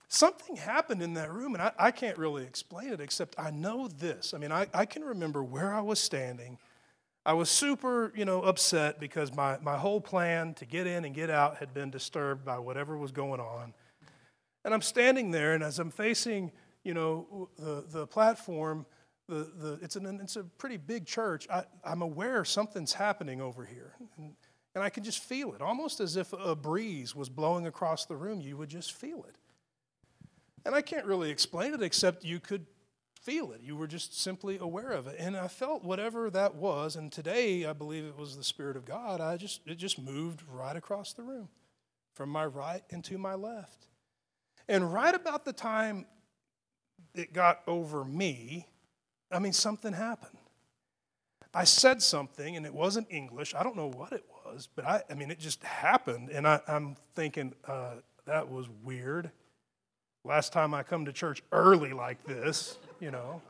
Something 0.08 0.56
happened 0.56 1.02
in 1.02 1.14
that 1.14 1.30
room, 1.30 1.54
and 1.54 1.62
I, 1.62 1.72
I 1.78 1.90
can't 1.90 2.16
really 2.16 2.44
explain 2.44 2.92
it, 2.94 3.00
except 3.00 3.38
I 3.38 3.50
know 3.50 3.88
this. 3.88 4.32
I 4.32 4.38
mean, 4.38 4.50
I, 4.50 4.66
I 4.72 4.86
can 4.86 5.04
remember 5.04 5.44
where 5.44 5.74
I 5.74 5.82
was 5.82 6.00
standing. 6.00 6.56
I 7.26 7.34
was 7.34 7.50
super, 7.50 8.10
you 8.16 8.24
know, 8.24 8.40
upset 8.40 8.98
because 9.00 9.34
my, 9.34 9.58
my 9.60 9.76
whole 9.76 10.00
plan 10.00 10.54
to 10.54 10.64
get 10.64 10.86
in 10.86 11.04
and 11.04 11.14
get 11.14 11.28
out 11.28 11.58
had 11.58 11.74
been 11.74 11.90
disturbed 11.90 12.42
by 12.42 12.58
whatever 12.58 12.96
was 12.96 13.12
going 13.12 13.38
on. 13.38 13.74
And 14.64 14.72
I'm 14.72 14.80
standing 14.80 15.30
there, 15.30 15.52
and 15.52 15.62
as 15.62 15.78
I'm 15.78 15.90
facing, 15.90 16.52
you 16.84 16.94
know, 16.94 17.50
the, 17.58 17.84
the 17.86 18.06
platform, 18.06 18.86
the, 19.28 19.50
the, 19.58 19.78
it's, 19.82 19.96
an, 19.96 20.20
it's 20.22 20.36
a 20.36 20.44
pretty 20.44 20.78
big 20.78 21.04
church. 21.04 21.46
I, 21.50 21.64
I'm 21.84 22.00
aware 22.00 22.46
something's 22.46 22.94
happening 22.94 23.42
over 23.42 23.66
here. 23.66 23.94
And, 24.16 24.32
and 24.74 24.84
I 24.84 24.90
could 24.90 25.04
just 25.04 25.22
feel 25.22 25.54
it, 25.54 25.62
almost 25.62 26.00
as 26.00 26.16
if 26.16 26.32
a 26.32 26.54
breeze 26.54 27.14
was 27.14 27.28
blowing 27.28 27.66
across 27.66 28.04
the 28.04 28.16
room. 28.16 28.40
You 28.40 28.56
would 28.56 28.68
just 28.68 28.92
feel 28.92 29.24
it. 29.28 29.36
And 30.64 30.74
I 30.74 30.82
can't 30.82 31.06
really 31.06 31.30
explain 31.30 31.74
it 31.74 31.82
except 31.82 32.24
you 32.24 32.40
could 32.40 32.66
feel 33.22 33.52
it. 33.52 33.60
You 33.62 33.76
were 33.76 33.86
just 33.86 34.20
simply 34.20 34.58
aware 34.58 34.90
of 34.90 35.06
it. 35.06 35.16
And 35.18 35.36
I 35.36 35.48
felt 35.48 35.84
whatever 35.84 36.30
that 36.30 36.54
was, 36.54 36.96
and 36.96 37.10
today 37.10 37.66
I 37.66 37.72
believe 37.72 38.04
it 38.04 38.16
was 38.16 38.36
the 38.36 38.44
Spirit 38.44 38.76
of 38.76 38.84
God, 38.84 39.20
I 39.20 39.36
just 39.36 39.60
it 39.66 39.76
just 39.76 39.98
moved 39.98 40.42
right 40.50 40.76
across 40.76 41.12
the 41.12 41.22
room, 41.22 41.48
from 42.14 42.30
my 42.30 42.46
right 42.46 42.82
into 42.90 43.18
my 43.18 43.34
left. 43.34 43.86
And 44.68 44.92
right 44.92 45.14
about 45.14 45.44
the 45.44 45.52
time 45.52 46.06
it 47.14 47.32
got 47.32 47.60
over 47.66 48.04
me, 48.04 48.66
I 49.30 49.38
mean, 49.38 49.52
something 49.52 49.92
happened. 49.92 50.38
I 51.54 51.64
said 51.64 52.02
something, 52.02 52.56
and 52.56 52.66
it 52.66 52.74
wasn't 52.74 53.06
English. 53.10 53.54
I 53.54 53.62
don't 53.62 53.76
know 53.76 53.90
what 53.90 54.12
it 54.12 54.24
was, 54.52 54.68
but 54.74 54.84
I, 54.86 55.02
I 55.10 55.14
mean, 55.14 55.30
it 55.30 55.38
just 55.38 55.62
happened. 55.62 56.30
And 56.30 56.46
I, 56.46 56.60
am 56.68 56.96
thinking, 57.14 57.54
uh, 57.66 57.94
that 58.26 58.50
was 58.50 58.66
weird. 58.82 59.30
Last 60.24 60.52
time 60.52 60.74
I 60.74 60.82
come 60.82 61.04
to 61.06 61.12
church 61.12 61.42
early 61.52 61.92
like 61.92 62.22
this, 62.24 62.78
you 63.00 63.10
know. 63.10 63.40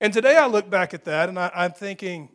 And 0.00 0.12
today 0.12 0.36
I 0.36 0.46
look 0.46 0.68
back 0.68 0.92
at 0.92 1.04
that 1.04 1.28
and 1.28 1.38
I, 1.38 1.50
I'm 1.54 1.72
thinking, 1.72 2.28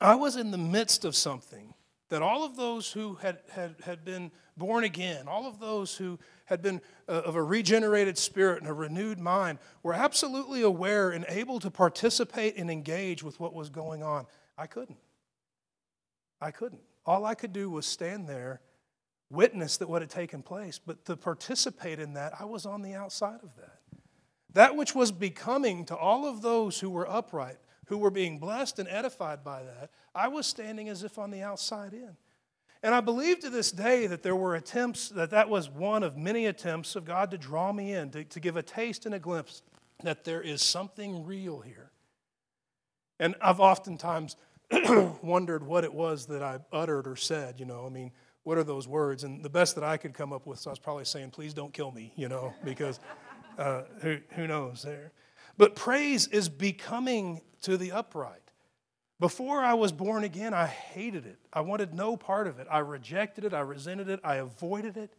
I 0.00 0.14
was 0.14 0.36
in 0.36 0.50
the 0.50 0.58
midst 0.58 1.04
of 1.04 1.14
something 1.14 1.74
that 2.08 2.22
all 2.22 2.44
of 2.44 2.56
those 2.56 2.90
who 2.90 3.14
had, 3.16 3.38
had, 3.50 3.76
had 3.84 4.04
been 4.04 4.32
born 4.56 4.82
again, 4.82 5.28
all 5.28 5.46
of 5.46 5.60
those 5.60 5.96
who 5.96 6.18
had 6.46 6.60
been 6.60 6.80
uh, 7.08 7.12
of 7.24 7.36
a 7.36 7.42
regenerated 7.42 8.18
spirit 8.18 8.60
and 8.60 8.68
a 8.68 8.72
renewed 8.72 9.18
mind 9.18 9.58
were 9.84 9.94
absolutely 9.94 10.62
aware 10.62 11.10
and 11.10 11.24
able 11.28 11.60
to 11.60 11.70
participate 11.70 12.56
and 12.56 12.70
engage 12.70 13.22
with 13.22 13.38
what 13.38 13.54
was 13.54 13.70
going 13.70 14.02
on. 14.02 14.26
I 14.58 14.66
couldn't. 14.66 14.98
I 16.40 16.50
couldn't. 16.50 16.82
All 17.06 17.24
I 17.24 17.34
could 17.34 17.52
do 17.52 17.70
was 17.70 17.86
stand 17.86 18.28
there, 18.28 18.60
witness 19.30 19.76
that 19.78 19.88
what 19.88 20.02
had 20.02 20.10
taken 20.10 20.42
place, 20.42 20.78
but 20.78 21.04
to 21.06 21.16
participate 21.16 21.98
in 21.98 22.14
that, 22.14 22.34
I 22.38 22.44
was 22.44 22.66
on 22.66 22.82
the 22.82 22.94
outside 22.94 23.40
of 23.42 23.54
that. 23.56 23.78
That 24.52 24.76
which 24.76 24.94
was 24.94 25.12
becoming 25.12 25.84
to 25.86 25.96
all 25.96 26.26
of 26.26 26.42
those 26.42 26.80
who 26.80 26.90
were 26.90 27.08
upright, 27.08 27.58
who 27.86 27.98
were 27.98 28.10
being 28.10 28.38
blessed 28.38 28.78
and 28.78 28.88
edified 28.88 29.44
by 29.44 29.62
that, 29.62 29.90
I 30.14 30.28
was 30.28 30.46
standing 30.46 30.88
as 30.88 31.04
if 31.04 31.18
on 31.18 31.30
the 31.30 31.42
outside 31.42 31.92
in. 31.92 32.16
And 32.82 32.94
I 32.94 33.00
believe 33.00 33.40
to 33.40 33.50
this 33.50 33.70
day 33.70 34.06
that 34.06 34.22
there 34.22 34.36
were 34.36 34.54
attempts, 34.54 35.10
that 35.10 35.30
that 35.30 35.48
was 35.48 35.68
one 35.68 36.02
of 36.02 36.16
many 36.16 36.46
attempts 36.46 36.96
of 36.96 37.04
God 37.04 37.30
to 37.30 37.38
draw 37.38 37.72
me 37.72 37.92
in, 37.92 38.10
to, 38.10 38.24
to 38.24 38.40
give 38.40 38.56
a 38.56 38.62
taste 38.62 39.06
and 39.06 39.14
a 39.14 39.18
glimpse 39.18 39.62
that 40.02 40.24
there 40.24 40.40
is 40.40 40.62
something 40.62 41.26
real 41.26 41.60
here. 41.60 41.90
And 43.18 43.34
I've 43.42 43.60
oftentimes 43.60 44.36
wondered 45.22 45.64
what 45.64 45.84
it 45.84 45.92
was 45.92 46.26
that 46.26 46.42
I 46.42 46.58
uttered 46.72 47.06
or 47.06 47.16
said, 47.16 47.58
you 47.58 47.66
know, 47.66 47.86
I 47.86 47.88
mean, 47.88 48.12
what 48.42 48.56
are 48.58 48.64
those 48.64 48.88
words? 48.88 49.24
And 49.24 49.42
the 49.42 49.50
best 49.50 49.74
that 49.74 49.84
I 49.84 49.96
could 49.96 50.14
come 50.14 50.32
up 50.32 50.46
with, 50.46 50.58
so 50.58 50.70
I 50.70 50.72
was 50.72 50.78
probably 50.78 51.04
saying, 51.04 51.30
please 51.30 51.54
don't 51.54 51.72
kill 51.72 51.90
me, 51.90 52.12
you 52.16 52.28
know, 52.28 52.54
because 52.64 53.00
uh, 53.58 53.82
who, 54.00 54.18
who 54.30 54.46
knows 54.46 54.82
there. 54.82 55.12
But 55.56 55.74
praise 55.74 56.26
is 56.28 56.48
becoming 56.48 57.42
to 57.62 57.76
the 57.76 57.92
upright. 57.92 58.40
Before 59.18 59.60
I 59.60 59.74
was 59.74 59.92
born 59.92 60.24
again, 60.24 60.54
I 60.54 60.66
hated 60.66 61.26
it. 61.26 61.38
I 61.52 61.60
wanted 61.60 61.92
no 61.92 62.16
part 62.16 62.46
of 62.46 62.58
it. 62.58 62.66
I 62.70 62.78
rejected 62.78 63.44
it. 63.44 63.52
I 63.52 63.60
resented 63.60 64.08
it. 64.08 64.20
I 64.24 64.36
avoided 64.36 64.96
it. 64.96 65.12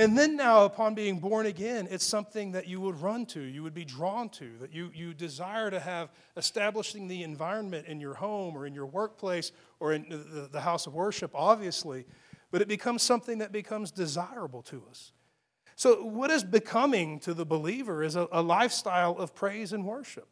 And 0.00 0.16
then 0.16 0.34
now, 0.34 0.64
upon 0.64 0.94
being 0.94 1.18
born 1.18 1.44
again, 1.44 1.86
it's 1.90 2.06
something 2.06 2.52
that 2.52 2.66
you 2.66 2.80
would 2.80 3.02
run 3.02 3.26
to, 3.26 3.40
you 3.42 3.62
would 3.62 3.74
be 3.74 3.84
drawn 3.84 4.30
to, 4.30 4.50
that 4.60 4.72
you, 4.72 4.90
you 4.94 5.12
desire 5.12 5.70
to 5.70 5.78
have 5.78 6.08
establishing 6.38 7.06
the 7.06 7.22
environment 7.22 7.86
in 7.86 8.00
your 8.00 8.14
home 8.14 8.56
or 8.56 8.64
in 8.64 8.72
your 8.72 8.86
workplace 8.86 9.52
or 9.78 9.92
in 9.92 10.08
the, 10.08 10.48
the 10.50 10.60
house 10.62 10.86
of 10.86 10.94
worship, 10.94 11.32
obviously. 11.34 12.06
But 12.50 12.62
it 12.62 12.68
becomes 12.68 13.02
something 13.02 13.40
that 13.40 13.52
becomes 13.52 13.90
desirable 13.90 14.62
to 14.62 14.82
us. 14.88 15.12
So, 15.76 16.02
what 16.02 16.30
is 16.30 16.44
becoming 16.44 17.20
to 17.20 17.34
the 17.34 17.44
believer 17.44 18.02
is 18.02 18.16
a, 18.16 18.26
a 18.32 18.40
lifestyle 18.40 19.18
of 19.18 19.34
praise 19.34 19.74
and 19.74 19.84
worship. 19.84 20.28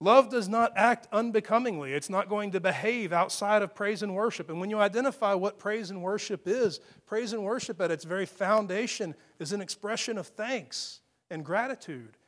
Love 0.00 0.28
does 0.28 0.48
not 0.48 0.72
act 0.76 1.08
unbecomingly. 1.10 1.94
It's 1.94 2.10
not 2.10 2.28
going 2.28 2.52
to 2.52 2.60
behave 2.60 3.12
outside 3.12 3.62
of 3.62 3.74
praise 3.74 4.02
and 4.02 4.14
worship. 4.14 4.50
And 4.50 4.60
when 4.60 4.68
you 4.68 4.78
identify 4.78 5.32
what 5.32 5.58
praise 5.58 5.90
and 5.90 6.02
worship 6.02 6.46
is, 6.46 6.80
praise 7.06 7.32
and 7.32 7.42
worship 7.42 7.80
at 7.80 7.90
its 7.90 8.04
very 8.04 8.26
foundation 8.26 9.14
is 9.38 9.52
an 9.52 9.62
expression 9.62 10.18
of 10.18 10.26
thanks 10.26 11.00
and 11.30 11.44
gratitude. 11.44 12.18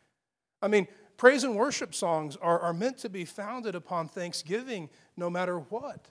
I 0.62 0.68
mean, 0.68 0.88
praise 1.18 1.44
and 1.44 1.56
worship 1.56 1.94
songs 1.94 2.36
are, 2.36 2.58
are 2.58 2.72
meant 2.72 2.98
to 2.98 3.10
be 3.10 3.26
founded 3.26 3.74
upon 3.74 4.08
thanksgiving 4.08 4.88
no 5.16 5.28
matter 5.28 5.58
what. 5.58 6.08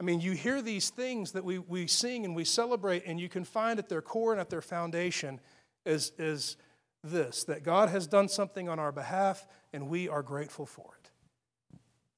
I 0.00 0.04
mean, 0.04 0.20
you 0.20 0.32
hear 0.32 0.62
these 0.62 0.88
things 0.90 1.32
that 1.32 1.44
we, 1.44 1.58
we 1.58 1.86
sing 1.86 2.24
and 2.24 2.34
we 2.34 2.44
celebrate, 2.44 3.04
and 3.06 3.20
you 3.20 3.28
can 3.28 3.44
find 3.44 3.78
at 3.78 3.88
their 3.88 4.02
core 4.02 4.32
and 4.32 4.40
at 4.40 4.50
their 4.50 4.62
foundation 4.62 5.38
is, 5.84 6.12
is 6.18 6.56
this 7.04 7.44
that 7.44 7.62
God 7.62 7.90
has 7.90 8.06
done 8.06 8.28
something 8.28 8.68
on 8.68 8.78
our 8.78 8.90
behalf, 8.90 9.46
and 9.74 9.88
we 9.88 10.08
are 10.08 10.22
grateful 10.22 10.64
for 10.64 10.92
it. 11.02 11.10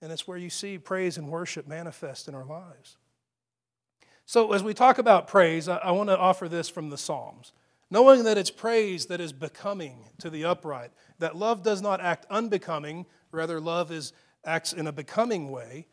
And 0.03 0.13
it's 0.13 0.29
where 0.29 0.39
you 0.39 0.51
see 0.51 0.79
praise 0.79 1.17
and 1.17 1.29
worship 1.29 1.67
manifest 1.67 2.29
in 2.29 2.35
our 2.35 2.45
lives. 2.45 2.99
So, 4.27 4.53
as 4.53 4.63
we 4.63 4.75
talk 4.75 4.99
about 4.99 5.27
praise, 5.27 5.69
I, 5.69 5.91
want 5.93 6.11
to 6.11 6.19
offer 6.19 6.49
this 6.49 6.69
from 6.69 6.91
the 6.91 6.99
Psalms. 6.99 7.53
Knowing 7.91 8.25
that 8.25 8.37
it's 8.37 8.51
praise 8.51 9.07
that 9.07 9.21
is 9.21 9.33
becoming 9.33 10.11
to 10.19 10.29
the 10.29 10.45
upright, 10.45 10.91
that 11.19 11.37
love 11.37 11.63
does 11.63 11.81
not 11.81 12.01
act 12.01 12.27
unbecoming, 12.29 13.07
rather, 13.31 13.61
love 13.61 13.91
is, 13.91 14.13
acts 14.45 14.73
in 14.73 14.87
a 14.87 14.93
becoming 14.93 15.51
way, 15.51 15.87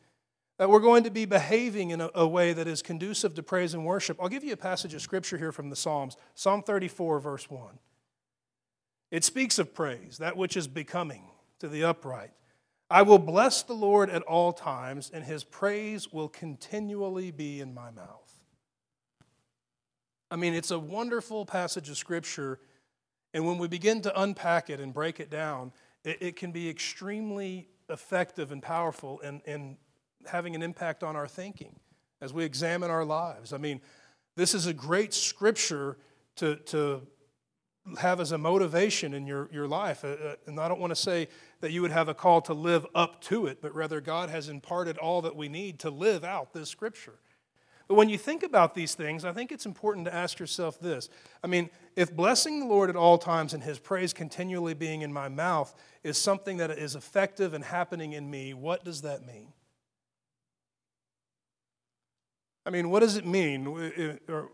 that 0.58 0.70
we're 0.70 0.80
going 0.80 1.04
to 1.04 1.12
be 1.12 1.26
behaving 1.26 1.92
in 1.92 2.02
a, 2.02 2.10
a 2.16 2.28
way 2.28 2.54
that 2.54 2.68
is 2.68 2.82
conducive 2.82 3.36
to 3.36 3.44
praise 3.44 3.74
and 3.74 3.86
worship. 3.86 4.18
I'll 4.20 4.30
give 4.30 4.44
you 4.44 4.54
a 4.54 4.58
passage 4.58 4.94
of 4.96 5.02
scripture 5.02 5.38
here 5.38 5.52
from 5.52 5.70
the 5.70 5.76
Psalms 5.76 6.18
Psalm 6.34 6.64
34, 6.64 7.20
verse 7.20 7.50
1. 7.50 7.80
It 9.12 9.24
speaks 9.24 9.60
of 9.60 9.76
praise, 9.76 10.18
that 10.18 10.36
which 10.36 10.58
is 10.58 10.68
becoming 10.68 11.30
to 11.64 11.70
the 11.70 11.86
upright. 11.86 12.32
I 12.90 13.04
will 13.04 13.20
bless 13.20 13.64
the 13.64 13.74
Lord 13.74 14.10
at 14.10 14.22
all 14.24 14.52
times, 14.52 15.10
and 15.14 15.24
his 15.24 15.46
praise 15.46 16.12
will 16.12 16.28
continually 16.28 17.32
be 17.32 17.62
in 17.62 17.74
my 17.74 17.90
mouth. 17.90 18.42
I 20.30 20.36
mean, 20.36 20.54
it's 20.54 20.72
a 20.72 20.78
wonderful 20.78 21.46
passage 21.46 21.90
of 21.90 21.98
Scripture, 21.98 22.60
and 23.34 23.48
when 23.48 23.58
we 23.60 23.70
begin 23.70 24.02
to 24.02 24.22
unpack 24.22 24.70
it 24.70 24.82
and 24.82 24.94
break 24.94 25.22
it 25.22 25.30
down, 25.30 25.72
it, 26.04 26.18
it 26.20 26.36
can 26.36 26.52
be 26.52 26.68
extremely 26.68 27.70
effective 27.88 28.52
and 28.52 28.62
powerful 28.62 29.20
in, 29.20 29.42
in 29.46 29.78
having 30.26 30.56
an 30.56 30.62
impact 30.62 31.02
on 31.02 31.16
our 31.16 31.30
thinking 31.30 31.80
as 32.20 32.34
we 32.34 32.44
examine 32.44 32.92
our 32.92 33.06
lives. 33.06 33.54
I 33.54 33.58
mean, 33.58 33.80
this 34.36 34.54
is 34.54 34.68
a 34.68 34.74
great 34.74 35.14
Scripture 35.14 35.96
to, 36.36 36.58
to 36.58 37.08
have 38.00 38.20
as 38.20 38.32
a 38.32 38.38
motivation 38.38 39.14
in 39.14 39.28
your, 39.28 39.50
your 39.52 39.68
life. 39.68 40.06
Uh, 40.06 40.10
uh, 40.10 40.36
and 40.48 40.60
I 40.60 40.68
don't 40.68 40.80
want 40.80 40.92
to 40.92 40.96
say 40.96 41.28
that 41.62 41.72
you 41.72 41.82
would 41.82 41.92
have 41.92 42.08
a 42.08 42.14
call 42.14 42.42
to 42.42 42.54
live 42.54 42.86
up 42.96 43.22
to 43.24 43.46
it, 43.48 43.62
but 43.62 43.76
rather 43.76 44.00
God 44.02 44.30
has 44.30 44.50
imparted 44.50 44.98
all 44.98 45.22
that 45.24 45.36
we 45.36 45.50
need 45.50 45.80
to 45.80 45.90
live 45.90 46.24
out 46.24 46.54
this 46.54 46.70
scripture. 46.70 47.20
But 47.88 47.96
when 47.96 48.08
you 48.08 48.18
think 48.18 48.44
about 48.44 48.76
these 48.76 48.96
things, 48.96 49.26
I 49.26 49.34
think 49.34 49.52
it's 49.52 49.66
important 49.66 50.06
to 50.06 50.14
ask 50.14 50.40
yourself 50.40 50.80
this. 50.80 51.10
I 51.44 51.48
mean, 51.48 51.70
if 51.96 52.16
blessing 52.16 52.62
the 52.62 52.66
Lord 52.66 52.90
at 52.90 52.96
all 52.96 53.18
times 53.18 53.54
and 53.54 53.62
his 53.62 53.78
praise 53.78 54.14
continually 54.14 54.74
being 54.74 55.02
in 55.02 55.12
my 55.12 55.28
mouth 55.28 55.76
is 56.04 56.18
something 56.18 56.58
that 56.58 56.72
is 56.72 56.96
effective 56.96 57.54
and 57.54 57.64
happening 57.64 58.14
in 58.14 58.30
me, 58.30 58.54
what 58.54 58.86
does 58.86 59.02
that 59.02 59.26
mean? 59.26 59.52
I 62.66 62.70
mean, 62.70 62.90
what 62.90 63.02
does 63.02 63.18
it 63.18 63.26
mean? 63.26 63.68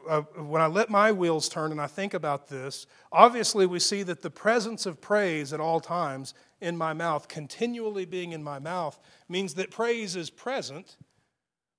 Uh, 0.09 0.21
when 0.21 0.61
I 0.61 0.65
let 0.65 0.89
my 0.89 1.11
wheels 1.11 1.47
turn 1.47 1.71
and 1.71 1.79
I 1.79 1.85
think 1.85 2.15
about 2.15 2.47
this, 2.47 2.87
obviously 3.11 3.67
we 3.67 3.79
see 3.79 4.01
that 4.03 4.23
the 4.23 4.31
presence 4.31 4.87
of 4.87 4.99
praise 4.99 5.53
at 5.53 5.59
all 5.59 5.79
times 5.79 6.33
in 6.59 6.75
my 6.75 6.93
mouth, 6.93 7.27
continually 7.27 8.05
being 8.05 8.31
in 8.31 8.43
my 8.43 8.57
mouth, 8.57 8.99
means 9.27 9.53
that 9.55 9.69
praise 9.69 10.15
is 10.15 10.31
present. 10.31 10.97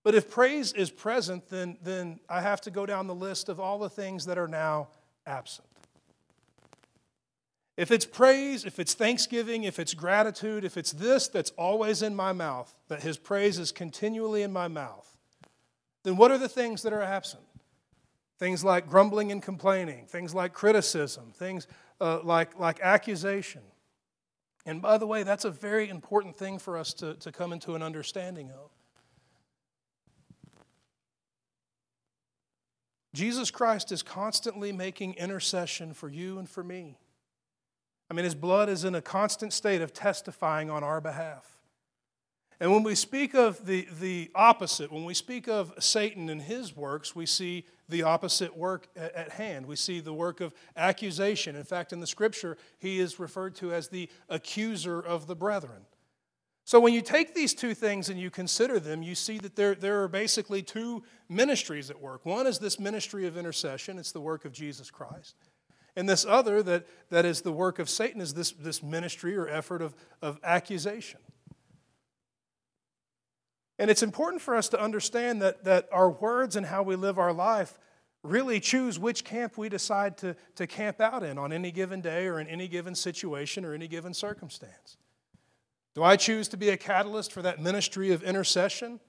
But 0.04 0.14
if 0.14 0.30
praise 0.30 0.72
is 0.72 0.90
present, 0.90 1.48
then, 1.50 1.76
then 1.82 2.20
I 2.28 2.40
have 2.42 2.60
to 2.62 2.70
go 2.70 2.86
down 2.86 3.08
the 3.08 3.14
list 3.14 3.48
of 3.48 3.58
all 3.58 3.78
the 3.80 3.90
things 3.90 4.24
that 4.26 4.38
are 4.38 4.48
now 4.48 4.88
absent. 5.26 5.66
If 7.76 7.90
it's 7.90 8.04
praise, 8.04 8.64
if 8.64 8.78
it's 8.78 8.94
thanksgiving, 8.94 9.64
if 9.64 9.78
it's 9.78 9.94
gratitude, 9.94 10.64
if 10.64 10.76
it's 10.76 10.92
this 10.92 11.28
that's 11.28 11.50
always 11.52 12.02
in 12.02 12.14
my 12.14 12.32
mouth, 12.32 12.74
that 12.88 13.02
His 13.02 13.18
praise 13.18 13.58
is 13.58 13.72
continually 13.72 14.42
in 14.42 14.52
my 14.52 14.68
mouth, 14.68 15.16
then 16.02 16.16
what 16.16 16.30
are 16.30 16.38
the 16.38 16.48
things 16.48 16.82
that 16.82 16.92
are 16.92 17.02
absent? 17.02 17.42
Things 18.38 18.64
like 18.64 18.88
grumbling 18.88 19.32
and 19.32 19.42
complaining, 19.42 20.06
things 20.06 20.34
like 20.34 20.52
criticism, 20.52 21.32
things 21.34 21.66
uh, 22.00 22.20
like, 22.22 22.58
like 22.58 22.80
accusation. 22.80 23.62
And 24.64 24.80
by 24.80 24.98
the 24.98 25.06
way, 25.06 25.22
that's 25.22 25.44
a 25.44 25.50
very 25.50 25.88
important 25.88 26.36
thing 26.36 26.58
for 26.58 26.78
us 26.78 26.94
to, 26.94 27.14
to 27.14 27.32
come 27.32 27.52
into 27.52 27.74
an 27.74 27.82
understanding 27.82 28.50
of. 28.50 28.70
Jesus 33.12 33.50
Christ 33.50 33.90
is 33.90 34.02
constantly 34.02 34.72
making 34.72 35.14
intercession 35.14 35.92
for 35.94 36.08
you 36.08 36.38
and 36.38 36.48
for 36.48 36.62
me. 36.62 36.96
I 38.10 38.14
mean, 38.14 38.24
his 38.24 38.34
blood 38.34 38.68
is 38.68 38.84
in 38.84 38.94
a 38.94 39.02
constant 39.02 39.52
state 39.52 39.80
of 39.82 39.92
testifying 39.92 40.70
on 40.70 40.82
our 40.82 41.00
behalf. 41.00 41.59
And 42.60 42.70
when 42.70 42.82
we 42.82 42.94
speak 42.94 43.34
of 43.34 43.64
the, 43.64 43.88
the 44.00 44.30
opposite, 44.34 44.92
when 44.92 45.06
we 45.06 45.14
speak 45.14 45.48
of 45.48 45.72
Satan 45.78 46.28
and 46.28 46.42
his 46.42 46.76
works, 46.76 47.16
we 47.16 47.24
see 47.24 47.64
the 47.88 48.02
opposite 48.02 48.54
work 48.54 48.88
at, 48.94 49.14
at 49.14 49.30
hand. 49.30 49.64
We 49.64 49.76
see 49.76 50.00
the 50.00 50.12
work 50.12 50.42
of 50.42 50.52
accusation. 50.76 51.56
In 51.56 51.64
fact, 51.64 51.94
in 51.94 52.00
the 52.00 52.06
scripture, 52.06 52.58
he 52.78 53.00
is 53.00 53.18
referred 53.18 53.54
to 53.56 53.72
as 53.72 53.88
the 53.88 54.10
accuser 54.28 55.00
of 55.00 55.26
the 55.26 55.34
brethren. 55.34 55.86
So 56.64 56.78
when 56.78 56.92
you 56.92 57.00
take 57.00 57.34
these 57.34 57.54
two 57.54 57.74
things 57.74 58.10
and 58.10 58.20
you 58.20 58.30
consider 58.30 58.78
them, 58.78 59.02
you 59.02 59.14
see 59.14 59.38
that 59.38 59.56
there, 59.56 59.74
there 59.74 60.02
are 60.02 60.08
basically 60.08 60.62
two 60.62 61.02
ministries 61.30 61.90
at 61.90 61.98
work. 61.98 62.26
One 62.26 62.46
is 62.46 62.58
this 62.58 62.78
ministry 62.78 63.26
of 63.26 63.38
intercession, 63.38 63.98
it's 63.98 64.12
the 64.12 64.20
work 64.20 64.44
of 64.44 64.52
Jesus 64.52 64.90
Christ. 64.90 65.34
And 65.96 66.08
this 66.08 66.24
other, 66.24 66.62
that, 66.62 66.86
that 67.08 67.24
is 67.24 67.40
the 67.40 67.52
work 67.52 67.78
of 67.78 67.88
Satan, 67.88 68.20
is 68.20 68.34
this, 68.34 68.52
this 68.52 68.82
ministry 68.82 69.34
or 69.34 69.48
effort 69.48 69.82
of, 69.82 69.94
of 70.22 70.38
accusation. 70.44 71.20
And 73.80 73.90
it's 73.90 74.02
important 74.02 74.42
for 74.42 74.54
us 74.54 74.68
to 74.68 74.80
understand 74.80 75.40
that, 75.40 75.64
that 75.64 75.88
our 75.90 76.10
words 76.10 76.54
and 76.54 76.66
how 76.66 76.82
we 76.82 76.96
live 76.96 77.18
our 77.18 77.32
life 77.32 77.78
really 78.22 78.60
choose 78.60 78.98
which 78.98 79.24
camp 79.24 79.56
we 79.56 79.70
decide 79.70 80.18
to, 80.18 80.36
to 80.56 80.66
camp 80.66 81.00
out 81.00 81.22
in 81.22 81.38
on 81.38 81.50
any 81.50 81.72
given 81.72 82.02
day 82.02 82.26
or 82.26 82.38
in 82.38 82.46
any 82.46 82.68
given 82.68 82.94
situation 82.94 83.64
or 83.64 83.72
any 83.72 83.88
given 83.88 84.12
circumstance. 84.12 84.98
Do 85.94 86.02
I 86.02 86.16
choose 86.16 86.46
to 86.48 86.58
be 86.58 86.68
a 86.68 86.76
catalyst 86.76 87.32
for 87.32 87.40
that 87.40 87.58
ministry 87.58 88.12
of 88.12 88.22
intercession 88.22 89.00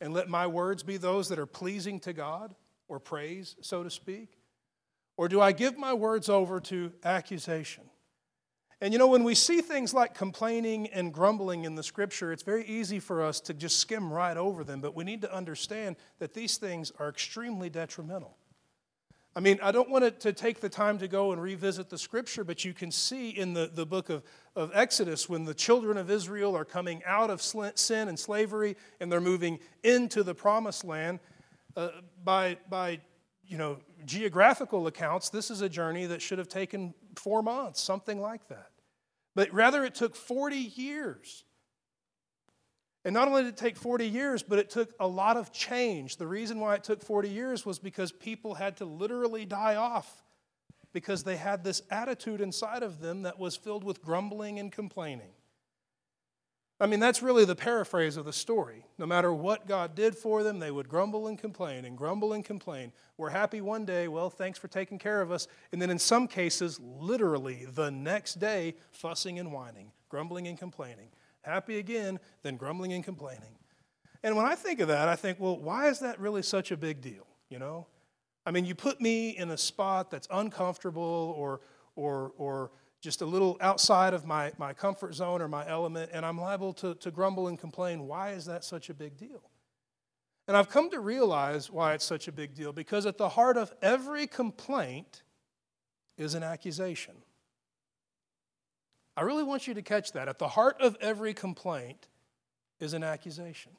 and 0.00 0.14
let 0.14 0.28
my 0.28 0.46
words 0.46 0.84
be 0.84 0.98
those 0.98 1.28
that 1.28 1.40
are 1.40 1.44
pleasing 1.44 1.98
to 1.98 2.12
God 2.12 2.54
or 2.86 3.00
praise, 3.00 3.56
so 3.60 3.82
to 3.82 3.90
speak? 3.90 4.38
Or 5.16 5.28
do 5.28 5.40
I 5.40 5.50
give 5.50 5.76
my 5.76 5.94
words 5.94 6.28
over 6.28 6.60
to 6.60 6.92
accusation? 7.02 7.82
And 8.82 8.92
you 8.92 8.98
know, 8.98 9.06
when 9.06 9.22
we 9.22 9.36
see 9.36 9.60
things 9.60 9.94
like 9.94 10.12
complaining 10.12 10.88
and 10.88 11.14
grumbling 11.14 11.66
in 11.66 11.76
the 11.76 11.84
scripture, 11.84 12.32
it's 12.32 12.42
very 12.42 12.64
easy 12.64 12.98
for 12.98 13.22
us 13.22 13.38
to 13.42 13.54
just 13.54 13.78
skim 13.78 14.12
right 14.12 14.36
over 14.36 14.64
them, 14.64 14.80
but 14.80 14.96
we 14.96 15.04
need 15.04 15.22
to 15.22 15.32
understand 15.32 15.94
that 16.18 16.34
these 16.34 16.56
things 16.56 16.90
are 16.98 17.08
extremely 17.08 17.70
detrimental. 17.70 18.36
I 19.36 19.40
mean, 19.40 19.60
I 19.62 19.70
don't 19.70 19.88
want 19.88 20.18
to 20.20 20.32
take 20.32 20.58
the 20.58 20.68
time 20.68 20.98
to 20.98 21.06
go 21.06 21.30
and 21.30 21.40
revisit 21.40 21.90
the 21.90 21.96
scripture, 21.96 22.42
but 22.42 22.64
you 22.64 22.74
can 22.74 22.90
see 22.90 23.30
in 23.30 23.54
the, 23.54 23.70
the 23.72 23.86
book 23.86 24.10
of, 24.10 24.24
of 24.56 24.72
Exodus 24.74 25.28
when 25.28 25.44
the 25.44 25.54
children 25.54 25.96
of 25.96 26.10
Israel 26.10 26.56
are 26.56 26.64
coming 26.64 27.02
out 27.06 27.30
of 27.30 27.40
sin 27.40 28.08
and 28.08 28.18
slavery 28.18 28.76
and 28.98 29.12
they're 29.12 29.20
moving 29.20 29.60
into 29.84 30.24
the 30.24 30.34
promised 30.34 30.82
land. 30.82 31.20
Uh, 31.76 31.90
by, 32.24 32.56
by 32.68 33.00
you 33.46 33.58
know, 33.58 33.78
geographical 34.04 34.88
accounts, 34.88 35.30
this 35.30 35.52
is 35.52 35.60
a 35.60 35.68
journey 35.68 36.06
that 36.06 36.20
should 36.20 36.38
have 36.38 36.48
taken 36.48 36.92
four 37.14 37.44
months, 37.44 37.80
something 37.80 38.20
like 38.20 38.48
that. 38.48 38.71
But 39.34 39.52
rather, 39.52 39.84
it 39.84 39.94
took 39.94 40.14
40 40.14 40.56
years. 40.56 41.44
And 43.04 43.14
not 43.14 43.26
only 43.26 43.42
did 43.42 43.54
it 43.54 43.56
take 43.56 43.76
40 43.76 44.06
years, 44.06 44.42
but 44.42 44.58
it 44.58 44.70
took 44.70 44.92
a 45.00 45.06
lot 45.06 45.36
of 45.36 45.52
change. 45.52 46.16
The 46.16 46.26
reason 46.26 46.60
why 46.60 46.74
it 46.74 46.84
took 46.84 47.02
40 47.02 47.28
years 47.28 47.66
was 47.66 47.78
because 47.78 48.12
people 48.12 48.54
had 48.54 48.76
to 48.76 48.84
literally 48.84 49.44
die 49.44 49.74
off 49.74 50.22
because 50.92 51.24
they 51.24 51.36
had 51.36 51.64
this 51.64 51.82
attitude 51.90 52.40
inside 52.40 52.82
of 52.82 53.00
them 53.00 53.22
that 53.22 53.38
was 53.38 53.56
filled 53.56 53.82
with 53.82 54.02
grumbling 54.02 54.58
and 54.58 54.70
complaining. 54.70 55.32
I 56.82 56.86
mean, 56.86 56.98
that's 56.98 57.22
really 57.22 57.44
the 57.44 57.54
paraphrase 57.54 58.16
of 58.16 58.24
the 58.24 58.32
story. 58.32 58.84
No 58.98 59.06
matter 59.06 59.32
what 59.32 59.68
God 59.68 59.94
did 59.94 60.16
for 60.16 60.42
them, 60.42 60.58
they 60.58 60.72
would 60.72 60.88
grumble 60.88 61.28
and 61.28 61.38
complain 61.38 61.84
and 61.84 61.96
grumble 61.96 62.32
and 62.32 62.44
complain. 62.44 62.92
We're 63.16 63.30
happy 63.30 63.60
one 63.60 63.84
day, 63.84 64.08
well, 64.08 64.28
thanks 64.28 64.58
for 64.58 64.66
taking 64.66 64.98
care 64.98 65.20
of 65.22 65.30
us. 65.30 65.46
And 65.70 65.80
then 65.80 65.90
in 65.90 65.98
some 66.00 66.26
cases, 66.26 66.80
literally 66.80 67.66
the 67.72 67.92
next 67.92 68.40
day, 68.40 68.74
fussing 68.90 69.38
and 69.38 69.52
whining, 69.52 69.92
grumbling 70.08 70.48
and 70.48 70.58
complaining. 70.58 71.10
Happy 71.42 71.78
again, 71.78 72.18
then 72.42 72.56
grumbling 72.56 72.92
and 72.92 73.04
complaining. 73.04 73.54
And 74.24 74.36
when 74.36 74.44
I 74.44 74.56
think 74.56 74.80
of 74.80 74.88
that, 74.88 75.08
I 75.08 75.14
think, 75.14 75.38
well, 75.38 75.56
why 75.56 75.86
is 75.86 76.00
that 76.00 76.18
really 76.18 76.42
such 76.42 76.72
a 76.72 76.76
big 76.76 77.00
deal? 77.00 77.28
You 77.48 77.60
know? 77.60 77.86
I 78.44 78.50
mean, 78.50 78.64
you 78.64 78.74
put 78.74 79.00
me 79.00 79.30
in 79.30 79.52
a 79.52 79.56
spot 79.56 80.10
that's 80.10 80.26
uncomfortable 80.32 81.32
or, 81.38 81.60
or, 81.94 82.32
or 82.38 82.72
just 83.02 83.20
a 83.20 83.26
little 83.26 83.58
outside 83.60 84.14
of 84.14 84.24
my, 84.24 84.52
my 84.58 84.72
comfort 84.72 85.14
zone 85.14 85.42
or 85.42 85.48
my 85.48 85.68
element, 85.68 86.10
and 86.14 86.24
I'm 86.24 86.40
liable 86.40 86.72
to, 86.74 86.94
to 86.94 87.10
grumble 87.10 87.48
and 87.48 87.58
complain. 87.58 88.06
Why 88.06 88.30
is 88.30 88.46
that 88.46 88.62
such 88.62 88.88
a 88.88 88.94
big 88.94 89.16
deal? 89.16 89.42
And 90.46 90.56
I've 90.56 90.68
come 90.68 90.88
to 90.90 91.00
realize 91.00 91.68
why 91.68 91.94
it's 91.94 92.04
such 92.04 92.28
a 92.28 92.32
big 92.32 92.54
deal 92.54 92.72
because 92.72 93.04
at 93.04 93.18
the 93.18 93.28
heart 93.28 93.56
of 93.56 93.72
every 93.82 94.26
complaint 94.28 95.22
is 96.16 96.34
an 96.34 96.44
accusation. 96.44 97.14
I 99.16 99.22
really 99.22 99.44
want 99.44 99.66
you 99.66 99.74
to 99.74 99.82
catch 99.82 100.12
that. 100.12 100.28
At 100.28 100.38
the 100.38 100.48
heart 100.48 100.80
of 100.80 100.96
every 101.00 101.34
complaint 101.34 102.08
is 102.78 102.94
an 102.94 103.02
accusation 103.02 103.72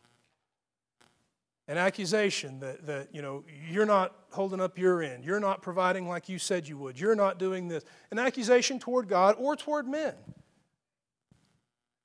an 1.67 1.77
accusation 1.77 2.59
that, 2.59 2.85
that 2.85 3.09
you 3.13 3.21
know 3.21 3.43
you're 3.69 3.85
not 3.85 4.15
holding 4.31 4.59
up 4.59 4.77
your 4.77 5.01
end. 5.01 5.23
You're 5.23 5.39
not 5.39 5.61
providing 5.61 6.07
like 6.07 6.27
you 6.27 6.37
said 6.39 6.67
you 6.67 6.77
would. 6.77 6.99
You're 6.99 7.15
not 7.15 7.39
doing 7.39 7.67
this. 7.67 7.83
An 8.11 8.19
accusation 8.19 8.79
toward 8.79 9.07
god 9.07 9.35
or 9.37 9.55
toward 9.55 9.87
men. 9.87 10.13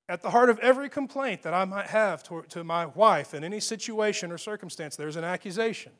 At 0.08 0.22
the 0.22 0.30
heart 0.30 0.48
of 0.48 0.58
every 0.60 0.88
complaint 0.88 1.42
that 1.42 1.52
i 1.52 1.64
might 1.64 1.88
have 1.88 2.22
to, 2.24 2.42
to 2.50 2.64
my 2.64 2.86
wife 2.86 3.34
in 3.34 3.44
any 3.44 3.60
situation 3.60 4.32
or 4.32 4.38
circumstance 4.38 4.96
there's 4.96 5.16
an 5.16 5.24
accusation. 5.24 5.92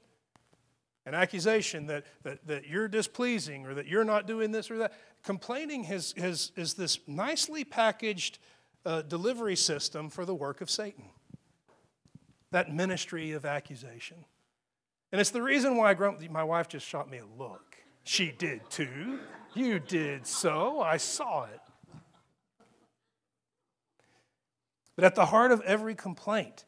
An 1.05 1.15
accusation 1.15 1.87
that, 1.87 2.05
that, 2.23 2.47
that 2.47 2.67
you're 2.69 2.89
displeasing 2.89 3.67
or 3.67 3.75
that 3.75 3.87
you're 3.87 4.05
not 4.05 4.27
doing 4.27 4.53
this 4.53 4.71
or 4.71 4.79
that. 4.79 4.93
Complaining 5.25 5.85
has, 5.85 6.15
has, 6.19 6.53
is 6.55 6.75
this 6.75 7.01
nicely 7.07 7.65
packaged 7.65 8.39
uh, 8.85 9.03
delivery 9.03 9.57
system 9.57 10.11
for 10.11 10.25
the 10.25 10.35
work 10.35 10.61
of 10.61 10.71
satan 10.71 11.05
that 12.51 12.73
ministry 12.73 13.33
of 13.33 13.45
accusation. 13.45 14.25
And 15.13 15.21
it's 15.21 15.31
the 15.31 15.43
reason 15.43 15.77
why 15.77 15.95
grump- 15.95 16.29
my 16.31 16.45
wife 16.45 16.69
just 16.69 16.87
shot 16.87 17.11
me 17.11 17.19
a 17.19 17.27
look. 17.39 17.77
She 18.05 18.31
did 18.31 18.69
too. 18.71 19.21
You 19.55 19.79
did 19.79 20.27
so. 20.27 20.81
I 20.81 20.97
saw 20.97 21.45
it. 21.45 21.61
But 24.97 25.05
at 25.05 25.15
the 25.15 25.27
heart 25.27 25.53
of 25.53 25.61
every 25.63 25.95
complaint, 25.95 26.65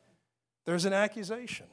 there's 0.65 0.85
an 0.85 0.93
accusation. 0.93 1.67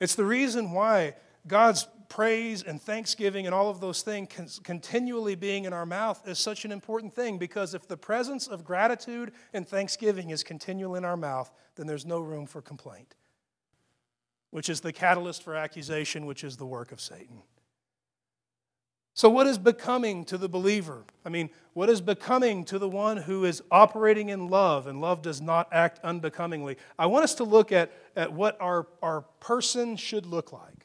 It's 0.00 0.14
the 0.14 0.24
reason 0.24 0.72
why 0.72 1.16
God's 1.46 1.86
praise 2.08 2.62
and 2.62 2.80
thanksgiving 2.80 3.44
and 3.44 3.54
all 3.54 3.68
of 3.68 3.80
those 3.80 4.02
things 4.02 4.60
continually 4.64 5.34
being 5.34 5.64
in 5.64 5.72
our 5.72 5.84
mouth 5.84 6.26
is 6.26 6.38
such 6.38 6.64
an 6.64 6.72
important 6.72 7.14
thing 7.14 7.36
because 7.36 7.74
if 7.74 7.86
the 7.86 7.96
presence 7.96 8.46
of 8.46 8.64
gratitude 8.64 9.32
and 9.52 9.68
thanksgiving 9.68 10.30
is 10.30 10.42
continual 10.42 10.94
in 10.94 11.04
our 11.04 11.16
mouth, 11.16 11.52
then 11.74 11.86
there's 11.86 12.06
no 12.06 12.20
room 12.20 12.46
for 12.46 12.62
complaint 12.62 13.14
which 14.50 14.68
is 14.68 14.80
the 14.80 14.92
catalyst 14.92 15.42
for 15.42 15.54
accusation, 15.54 16.26
which 16.26 16.44
is 16.44 16.56
the 16.56 16.66
work 16.66 16.92
of 16.92 17.00
Satan. 17.00 17.42
So, 19.18 19.28
what 19.28 19.48
is 19.48 19.58
becoming 19.58 20.24
to 20.26 20.38
the 20.38 20.48
believer? 20.48 21.02
I 21.24 21.28
mean, 21.28 21.50
what 21.72 21.90
is 21.90 22.00
becoming 22.00 22.64
to 22.66 22.78
the 22.78 22.88
one 22.88 23.16
who 23.16 23.44
is 23.44 23.62
operating 23.68 24.28
in 24.28 24.48
love, 24.48 24.86
and 24.86 25.00
love 25.00 25.22
does 25.22 25.40
not 25.40 25.66
act 25.72 25.98
unbecomingly? 26.04 26.76
I 26.96 27.06
want 27.06 27.24
us 27.24 27.34
to 27.34 27.44
look 27.44 27.72
at, 27.72 27.90
at 28.14 28.32
what 28.32 28.56
our, 28.60 28.86
our 29.02 29.22
person 29.40 29.96
should 29.96 30.24
look 30.24 30.52
like. 30.52 30.84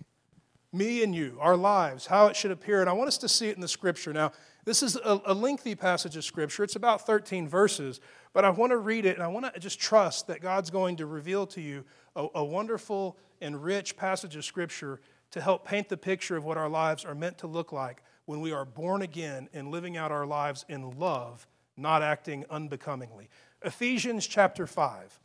Me 0.72 1.04
and 1.04 1.14
you, 1.14 1.38
our 1.40 1.56
lives, 1.56 2.08
how 2.08 2.26
it 2.26 2.36
should 2.36 2.50
appear. 2.50 2.82
And 2.82 2.90
I 2.90 2.94
want 2.94 3.08
us 3.08 3.20
to 3.20 3.30
see 3.30 3.50
it 3.50 3.56
in 3.56 3.62
the 3.62 3.68
scripture. 3.68 4.12
Now, 4.12 4.32
this 4.66 4.82
is 4.82 4.96
a, 4.96 5.22
a 5.26 5.34
lengthy 5.36 5.76
passage 5.76 6.18
of 6.18 6.24
scripture, 6.24 6.64
it's 6.64 6.76
about 6.76 7.06
13 7.06 7.48
verses, 7.48 8.00
but 8.34 8.46
I 8.46 8.50
want 8.50 8.72
to 8.72 8.78
read 8.78 9.06
it 9.06 9.16
and 9.16 9.24
I 9.24 9.28
want 9.28 9.54
to 9.54 9.60
just 9.60 9.80
trust 9.80 10.26
that 10.26 10.42
God's 10.42 10.72
going 10.72 10.96
to 10.96 11.06
reveal 11.06 11.46
to 11.48 11.62
you 11.62 11.84
a, 12.16 12.26
a 12.34 12.44
wonderful 12.44 13.16
and 13.44 13.64
rich 13.64 13.96
passage 13.96 14.36
of 14.36 14.46
Scripture 14.46 15.00
to 15.32 15.42
help 15.42 15.66
paint 15.66 15.90
the 15.90 15.98
picture 15.98 16.38
of 16.38 16.46
what 16.46 16.58
our 16.58 16.70
lives 16.70 17.06
are 17.06 17.14
meant 17.14 17.38
to 17.40 17.48
look 17.48 17.72
like 17.72 18.02
when 18.26 18.40
we 18.40 18.52
are 18.52 18.66
born 18.66 19.02
again 19.02 19.50
and 19.54 19.70
living 19.70 19.98
out 19.98 20.12
our 20.12 20.26
lives 20.26 20.66
in 20.70 20.98
love, 20.98 21.46
not 21.76 22.02
acting 22.02 22.46
unbecomingly. 22.50 23.30
Ephesians 23.64 24.26
chapter 24.26 24.66
5. 24.66 25.20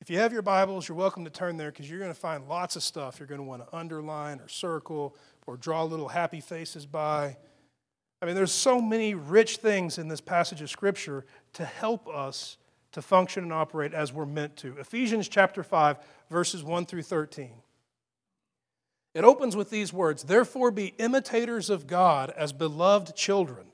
If 0.00 0.10
you 0.10 0.18
have 0.18 0.32
your 0.32 0.42
Bibles, 0.42 0.88
you're 0.88 0.96
welcome 0.96 1.24
to 1.24 1.30
turn 1.30 1.56
there 1.56 1.70
because 1.70 1.88
you're 1.88 2.00
going 2.00 2.12
to 2.12 2.18
find 2.18 2.48
lots 2.48 2.74
of 2.74 2.82
stuff 2.82 3.20
you're 3.20 3.28
going 3.28 3.40
to 3.40 3.46
want 3.46 3.64
to 3.64 3.76
underline 3.76 4.40
or 4.40 4.48
circle 4.48 5.16
or 5.46 5.56
draw 5.56 5.84
little 5.84 6.08
happy 6.08 6.40
faces 6.40 6.86
by. 6.86 7.36
I 8.20 8.26
mean, 8.26 8.34
there's 8.34 8.52
so 8.52 8.80
many 8.80 9.14
rich 9.14 9.58
things 9.58 9.98
in 9.98 10.08
this 10.08 10.20
passage 10.20 10.62
of 10.62 10.70
Scripture 10.70 11.24
to 11.52 11.64
help 11.64 12.08
us 12.08 12.56
to 12.92 13.02
function 13.02 13.44
and 13.44 13.52
operate 13.52 13.94
as 13.94 14.12
we're 14.12 14.26
meant 14.26 14.56
to. 14.58 14.76
Ephesians 14.78 15.28
chapter 15.28 15.62
5, 15.62 15.98
verses 16.30 16.62
1 16.62 16.86
through 16.86 17.02
13. 17.02 17.50
It 19.14 19.24
opens 19.24 19.56
with 19.56 19.70
these 19.70 19.92
words 19.92 20.22
Therefore, 20.22 20.70
be 20.70 20.94
imitators 20.98 21.70
of 21.70 21.86
God 21.86 22.30
as 22.30 22.52
beloved 22.52 23.14
children. 23.14 23.66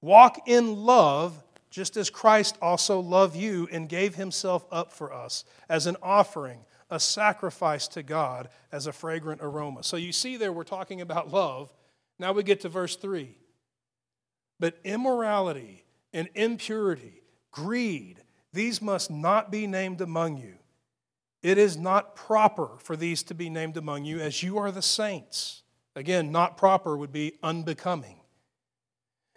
Walk 0.00 0.48
in 0.48 0.76
love, 0.76 1.42
just 1.70 1.96
as 1.96 2.08
Christ 2.08 2.56
also 2.62 3.00
loved 3.00 3.36
you 3.36 3.68
and 3.70 3.88
gave 3.88 4.14
himself 4.14 4.64
up 4.72 4.92
for 4.92 5.12
us 5.12 5.44
as 5.68 5.86
an 5.86 5.96
offering, 6.02 6.60
a 6.90 6.98
sacrifice 6.98 7.86
to 7.88 8.02
God 8.02 8.48
as 8.72 8.86
a 8.86 8.92
fragrant 8.92 9.42
aroma. 9.42 9.82
So 9.82 9.96
you 9.96 10.12
see, 10.12 10.36
there 10.36 10.52
we're 10.52 10.64
talking 10.64 11.00
about 11.00 11.32
love. 11.32 11.72
Now 12.18 12.32
we 12.32 12.42
get 12.42 12.62
to 12.62 12.68
verse 12.68 12.96
3. 12.96 13.36
But 14.58 14.78
immorality 14.84 15.84
and 16.12 16.28
impurity, 16.34 17.22
greed, 17.50 18.20
these 18.52 18.82
must 18.82 19.10
not 19.10 19.50
be 19.50 19.66
named 19.66 20.00
among 20.00 20.38
you. 20.38 20.54
It 21.42 21.56
is 21.56 21.76
not 21.76 22.14
proper 22.14 22.70
for 22.78 22.96
these 22.96 23.22
to 23.24 23.34
be 23.34 23.48
named 23.48 23.76
among 23.76 24.04
you, 24.04 24.20
as 24.20 24.42
you 24.42 24.58
are 24.58 24.70
the 24.70 24.82
saints. 24.82 25.62
Again, 25.96 26.30
not 26.30 26.56
proper 26.56 26.96
would 26.96 27.12
be 27.12 27.34
unbecoming. 27.42 28.20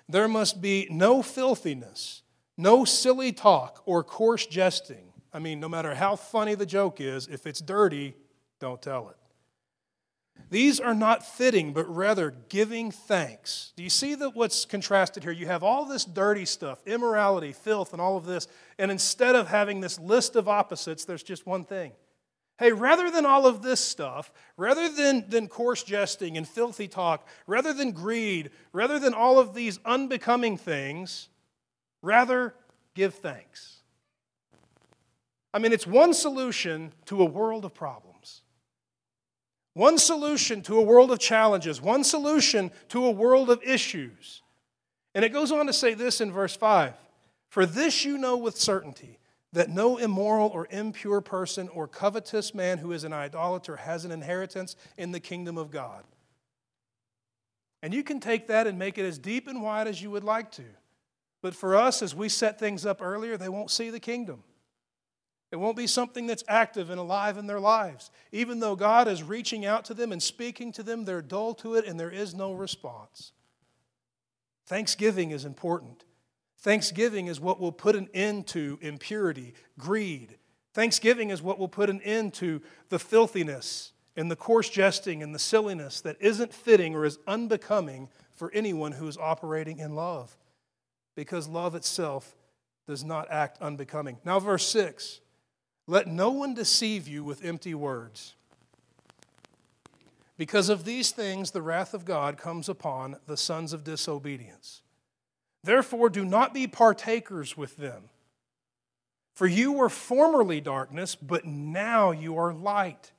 There 0.10 0.28
must 0.28 0.62
be 0.62 0.88
no 0.92 1.22
filthiness, 1.22 2.24
no 2.58 2.86
silly 2.86 3.32
talk 3.32 3.82
or 3.86 4.04
coarse 4.04 4.46
jesting. 4.46 5.14
I 5.32 5.40
mean, 5.40 5.60
no 5.60 5.70
matter 5.70 5.96
how 5.96 6.16
funny 6.16 6.56
the 6.56 6.66
joke 6.66 7.00
is, 7.00 7.28
if 7.28 7.48
it's 7.48 7.62
dirty, 7.62 8.16
don't 8.60 8.82
tell 8.82 9.10
it. 9.10 9.16
These 10.50 10.80
are 10.80 10.94
not 10.94 11.26
fitting, 11.26 11.74
but 11.74 11.94
rather 11.94 12.32
giving 12.50 12.92
thanks. 12.92 13.74
Do 13.76 13.82
you 13.82 13.90
see 13.90 14.14
that 14.16 14.36
what's 14.36 14.66
contrasted 14.66 15.24
here? 15.24 15.32
You 15.32 15.48
have 15.48 15.64
all 15.64 15.86
this 15.86 16.06
dirty 16.06 16.46
stuff, 16.46 16.80
immorality, 16.86 17.54
filth, 17.54 17.92
and 17.92 18.02
all 18.02 18.18
of 18.18 18.26
this, 18.26 18.48
and 18.78 18.92
instead 18.92 19.36
of 19.36 19.48
having 19.48 19.82
this 19.82 20.00
list 20.00 20.36
of 20.36 20.48
opposites, 20.48 21.06
there's 21.06 21.24
just 21.24 21.48
one 21.48 21.64
thing. 21.64 21.92
Hey, 22.60 22.72
rather 22.72 23.10
than 23.10 23.26
all 23.26 23.48
of 23.48 23.64
this 23.64 23.80
stuff, 23.80 24.32
rather 24.56 24.88
than, 24.90 25.28
than 25.28 25.48
coarse 25.48 25.84
jesting 25.84 26.38
and 26.38 26.48
filthy 26.48 26.88
talk, 26.88 27.28
rather 27.48 27.74
than 27.74 27.92
greed, 27.92 28.52
rather 28.74 29.00
than 29.00 29.16
all 29.16 29.40
of 29.40 29.56
these 29.56 29.80
unbecoming 29.86 30.58
things, 30.58 31.30
rather 32.04 32.54
give 32.94 33.16
thanks. 33.16 33.78
I 35.52 35.60
mean, 35.60 35.74
it's 35.74 35.88
one 35.88 36.14
solution 36.14 36.94
to 37.06 37.22
a 37.22 37.26
world 37.26 37.66
of 37.66 37.74
problems. 37.74 38.13
One 39.74 39.98
solution 39.98 40.62
to 40.64 40.78
a 40.78 40.84
world 40.84 41.12
of 41.12 41.20
challenges, 41.20 41.82
one 41.82 42.04
solution 42.04 42.72
to 42.90 43.06
a 43.06 43.12
world 43.12 43.50
of 43.50 43.62
issues. 43.64 44.42
And 45.16 45.26
it 45.26 45.30
goes 45.30 45.52
on 45.52 45.68
to 45.68 45.74
say 45.74 45.94
this 45.94 46.22
in 46.22 46.32
verse 46.32 46.56
5 46.56 46.94
For 47.50 47.66
this 47.66 48.06
you 48.06 48.18
know 48.18 48.38
with 48.38 48.58
certainty 48.58 49.20
that 49.52 49.70
no 49.70 49.98
immoral 49.98 50.50
or 50.50 50.68
impure 50.72 51.22
person 51.22 51.70
or 51.70 51.88
covetous 51.88 52.54
man 52.54 52.80
who 52.80 52.92
is 52.92 53.04
an 53.04 53.14
idolater 53.14 53.78
has 53.78 54.04
an 54.04 54.12
inheritance 54.12 54.76
in 54.98 55.12
the 55.12 55.20
kingdom 55.20 55.58
of 55.58 55.70
God. 55.72 56.04
And 57.84 57.94
you 57.94 58.04
can 58.04 58.20
take 58.20 58.48
that 58.48 58.66
and 58.66 58.80
make 58.80 58.98
it 58.98 59.06
as 59.06 59.20
deep 59.20 59.48
and 59.48 59.62
wide 59.62 59.88
as 59.88 60.02
you 60.02 60.10
would 60.10 60.24
like 60.24 60.52
to. 60.54 60.64
But 61.42 61.54
for 61.54 61.76
us, 61.76 62.02
as 62.02 62.16
we 62.16 62.30
set 62.30 62.58
things 62.58 62.86
up 62.86 63.02
earlier, 63.02 63.38
they 63.38 63.50
won't 63.50 63.70
see 63.70 63.90
the 63.90 64.00
kingdom. 64.00 64.44
It 65.54 65.60
won't 65.60 65.78
be 65.78 65.86
something 65.86 66.26
that's 66.26 66.44
active 66.48 66.90
and 66.90 67.00
alive 67.00 67.38
in 67.38 67.46
their 67.46 67.60
lives. 67.60 68.10
Even 68.32 68.60
though 68.60 68.76
God 68.76 69.08
is 69.08 69.22
reaching 69.22 69.68
out 69.68 69.86
to 69.86 69.94
them 69.94 70.12
and 70.12 70.22
speaking 70.22 70.72
to 70.72 70.82
them, 70.82 71.06
they're 71.06 71.22
dull 71.22 71.54
to 71.54 71.76
it 71.76 71.86
and 71.86 72.00
there 72.00 72.10
is 72.10 72.34
no 72.34 72.54
response. 72.54 73.34
Thanksgiving 74.66 75.30
is 75.30 75.46
important. 75.46 76.06
Thanksgiving 76.58 77.28
is 77.28 77.40
what 77.40 77.60
will 77.60 77.72
put 77.72 77.96
an 77.96 78.10
end 78.16 78.48
to 78.48 78.80
impurity, 78.82 79.54
greed. 79.78 80.40
Thanksgiving 80.74 81.30
is 81.30 81.44
what 81.44 81.60
will 81.60 81.68
put 81.68 81.92
an 81.92 82.02
end 82.02 82.34
to 82.36 82.60
the 82.90 82.98
filthiness 82.98 83.92
and 84.18 84.32
the 84.32 84.36
coarse 84.36 84.72
jesting 84.72 85.22
and 85.22 85.36
the 85.36 85.40
silliness 85.40 86.02
that 86.02 86.18
isn't 86.20 86.52
fitting 86.52 86.96
or 86.96 87.06
is 87.06 87.20
unbecoming 87.28 88.10
for 88.32 88.52
anyone 88.56 88.94
who 88.94 89.08
is 89.08 89.20
operating 89.20 89.78
in 89.78 89.94
love. 89.94 90.36
Because 91.16 91.48
love 91.48 91.76
itself 91.76 92.36
does 92.88 93.04
not 93.04 93.30
act 93.30 93.62
unbecoming. 93.62 94.18
Now, 94.26 94.40
verse 94.40 94.68
6 94.68 95.20
let 95.88 96.08
no 96.08 96.30
one 96.30 96.54
deceive 96.54 97.08
you 97.08 97.24
with 97.24 97.44
empty 97.44 97.74
words. 97.74 98.36
Because 100.38 100.70
of 100.70 100.86
these 100.86 101.12
things, 101.12 101.52
the 101.52 101.62
wrath 101.62 101.94
of 101.94 102.06
God 102.06 102.38
comes 102.38 102.68
upon 102.68 103.18
the 103.28 103.38
sons 103.38 103.74
of 103.74 103.84
disobedience. 103.84 104.82
Therefore, 105.64 106.10
do 106.10 106.26
not 106.26 106.54
be 106.54 106.68
partakers 106.68 107.56
with 107.56 107.78
them. 107.78 108.10
For 109.34 109.48
you 109.48 109.72
were 109.72 109.90
formerly 109.90 110.62
darkness, 110.62 111.16
but 111.16 111.46
now 111.46 112.12
you 112.12 112.38
are 112.38 112.54
light. 112.54 113.12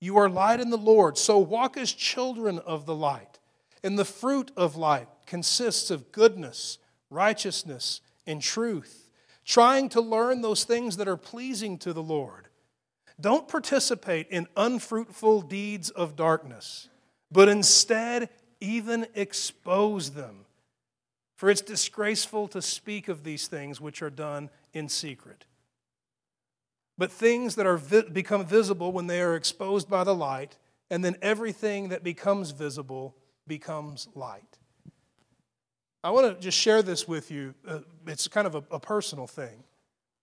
You 0.00 0.16
are 0.18 0.28
light 0.28 0.60
in 0.60 0.70
the 0.70 0.76
Lord. 0.76 1.18
So 1.18 1.38
walk 1.38 1.76
as 1.76 1.92
children 1.92 2.58
of 2.60 2.86
the 2.86 2.94
light. 2.94 3.38
And 3.82 3.98
the 3.98 4.04
fruit 4.04 4.50
of 4.56 4.76
light 4.76 5.08
consists 5.26 5.90
of 5.90 6.12
goodness, 6.12 6.78
righteousness, 7.10 8.00
and 8.26 8.42
truth, 8.42 9.05
trying 9.46 9.88
to 9.90 10.00
learn 10.00 10.42
those 10.42 10.64
things 10.64 10.96
that 10.96 11.08
are 11.08 11.16
pleasing 11.16 11.78
to 11.78 11.92
the 11.92 12.02
Lord. 12.02 12.48
Don't 13.18 13.48
participate 13.48 14.26
in 14.28 14.48
unfruitful 14.56 15.42
deeds 15.42 15.88
of 15.88 16.16
darkness, 16.16 16.88
but 17.30 17.48
instead 17.48 18.28
even 18.60 19.06
expose 19.14 20.10
them. 20.10 20.44
For 21.36 21.48
it's 21.48 21.60
disgraceful 21.60 22.48
to 22.48 22.60
speak 22.60 23.08
of 23.08 23.22
these 23.22 23.46
things 23.46 23.80
which 23.80 24.02
are 24.02 24.10
done 24.10 24.50
in 24.72 24.88
secret. 24.88 25.44
But 26.98 27.12
things 27.12 27.54
that 27.56 27.66
are 27.66 27.76
vi- 27.76 28.08
become 28.10 28.44
visible 28.44 28.90
when 28.90 29.06
they 29.06 29.20
are 29.20 29.36
exposed 29.36 29.88
by 29.88 30.02
the 30.02 30.14
light, 30.14 30.56
and 30.90 31.04
then 31.04 31.16
everything 31.20 31.90
that 31.90 32.02
becomes 32.02 32.50
visible 32.52 33.16
becomes 33.46 34.08
light. 34.14 34.55
I 36.06 36.10
want 36.10 36.36
to 36.36 36.40
just 36.40 36.56
share 36.56 36.82
this 36.82 37.08
with 37.08 37.32
you. 37.32 37.52
Uh, 37.66 37.80
it's 38.06 38.28
kind 38.28 38.46
of 38.46 38.54
a, 38.54 38.62
a, 38.70 38.78
personal 38.78 39.26
thing. 39.26 39.64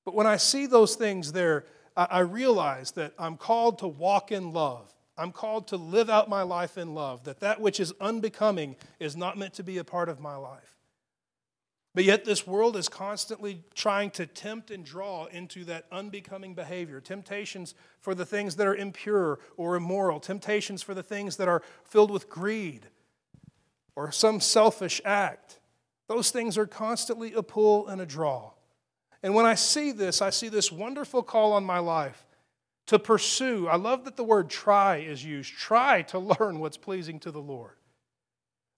But 0.06 0.16
when 0.16 0.26
I 0.26 0.38
see 0.38 0.66
those 0.66 0.96
things 0.96 1.34
there, 1.34 1.66
I, 1.98 2.08
I 2.10 2.20
realize 2.20 2.92
that 2.92 3.12
I'm 3.20 3.36
called 3.36 3.80
to 3.80 3.90
walk 3.90 4.32
in 4.32 4.54
love. 4.54 4.94
I'm 5.18 5.34
called 5.34 5.68
to 5.68 5.76
live 5.76 6.10
out 6.10 6.30
my 6.30 6.42
life 6.42 6.78
in 6.78 6.96
love, 6.96 7.26
that 7.26 7.42
that 7.42 7.60
which 7.60 7.82
is 7.82 7.94
unbecoming 8.00 8.78
is 9.02 9.18
not 9.18 9.38
meant 9.38 9.56
to 9.56 9.64
be 9.64 9.78
a 9.78 9.84
part 9.84 10.08
of 10.08 10.22
my 10.22 10.38
life. 10.38 10.78
But 11.94 12.06
yet, 12.06 12.24
this 12.24 12.48
world 12.48 12.78
is 12.78 12.88
constantly 12.88 13.62
trying 13.76 14.12
to 14.12 14.26
tempt 14.26 14.72
and 14.72 14.86
draw 14.86 15.26
into 15.26 15.66
that 15.66 15.88
unbecoming 15.92 16.54
behavior. 16.56 17.02
Temptations 17.02 17.76
for 18.00 18.16
the 18.16 18.26
things 18.26 18.56
that 18.56 18.68
are 18.68 18.76
impure 18.76 19.38
or 19.58 19.76
immoral, 19.76 20.22
temptations 20.22 20.82
for 20.82 20.94
the 20.94 21.04
things 21.04 21.36
that 21.36 21.50
are 21.50 21.62
filled 21.84 22.10
with 22.10 22.30
greed 22.30 22.88
or 23.98 24.14
some 24.14 24.40
selfish 24.40 25.02
act. 25.04 25.60
Those 26.08 26.32
things 26.32 26.58
are 26.58 26.66
constantly 26.66 27.34
a 27.34 27.44
pull 27.44 27.88
and 27.88 28.02
a 28.02 28.06
draw. 28.06 28.52
And 29.22 29.34
when 29.34 29.46
I 29.46 29.56
see 29.56 29.92
this, 29.92 30.22
I 30.22 30.30
see 30.30 30.50
this 30.50 30.72
wonderful 30.72 31.24
call 31.24 31.54
on 31.54 31.64
my 31.64 31.80
life 31.80 32.26
to 32.88 33.00
pursue. 33.00 33.68
I 33.68 33.78
love 33.78 34.04
that 34.06 34.18
the 34.18 34.24
word 34.24 34.50
try 34.50 34.98
is 34.98 35.24
used. 35.24 35.54
Try 35.54 36.02
to 36.04 36.20
learn 36.40 36.60
what's 36.60 36.78
pleasing 36.78 37.20
to 37.22 37.32
the 37.32 37.42
Lord. 37.42 37.76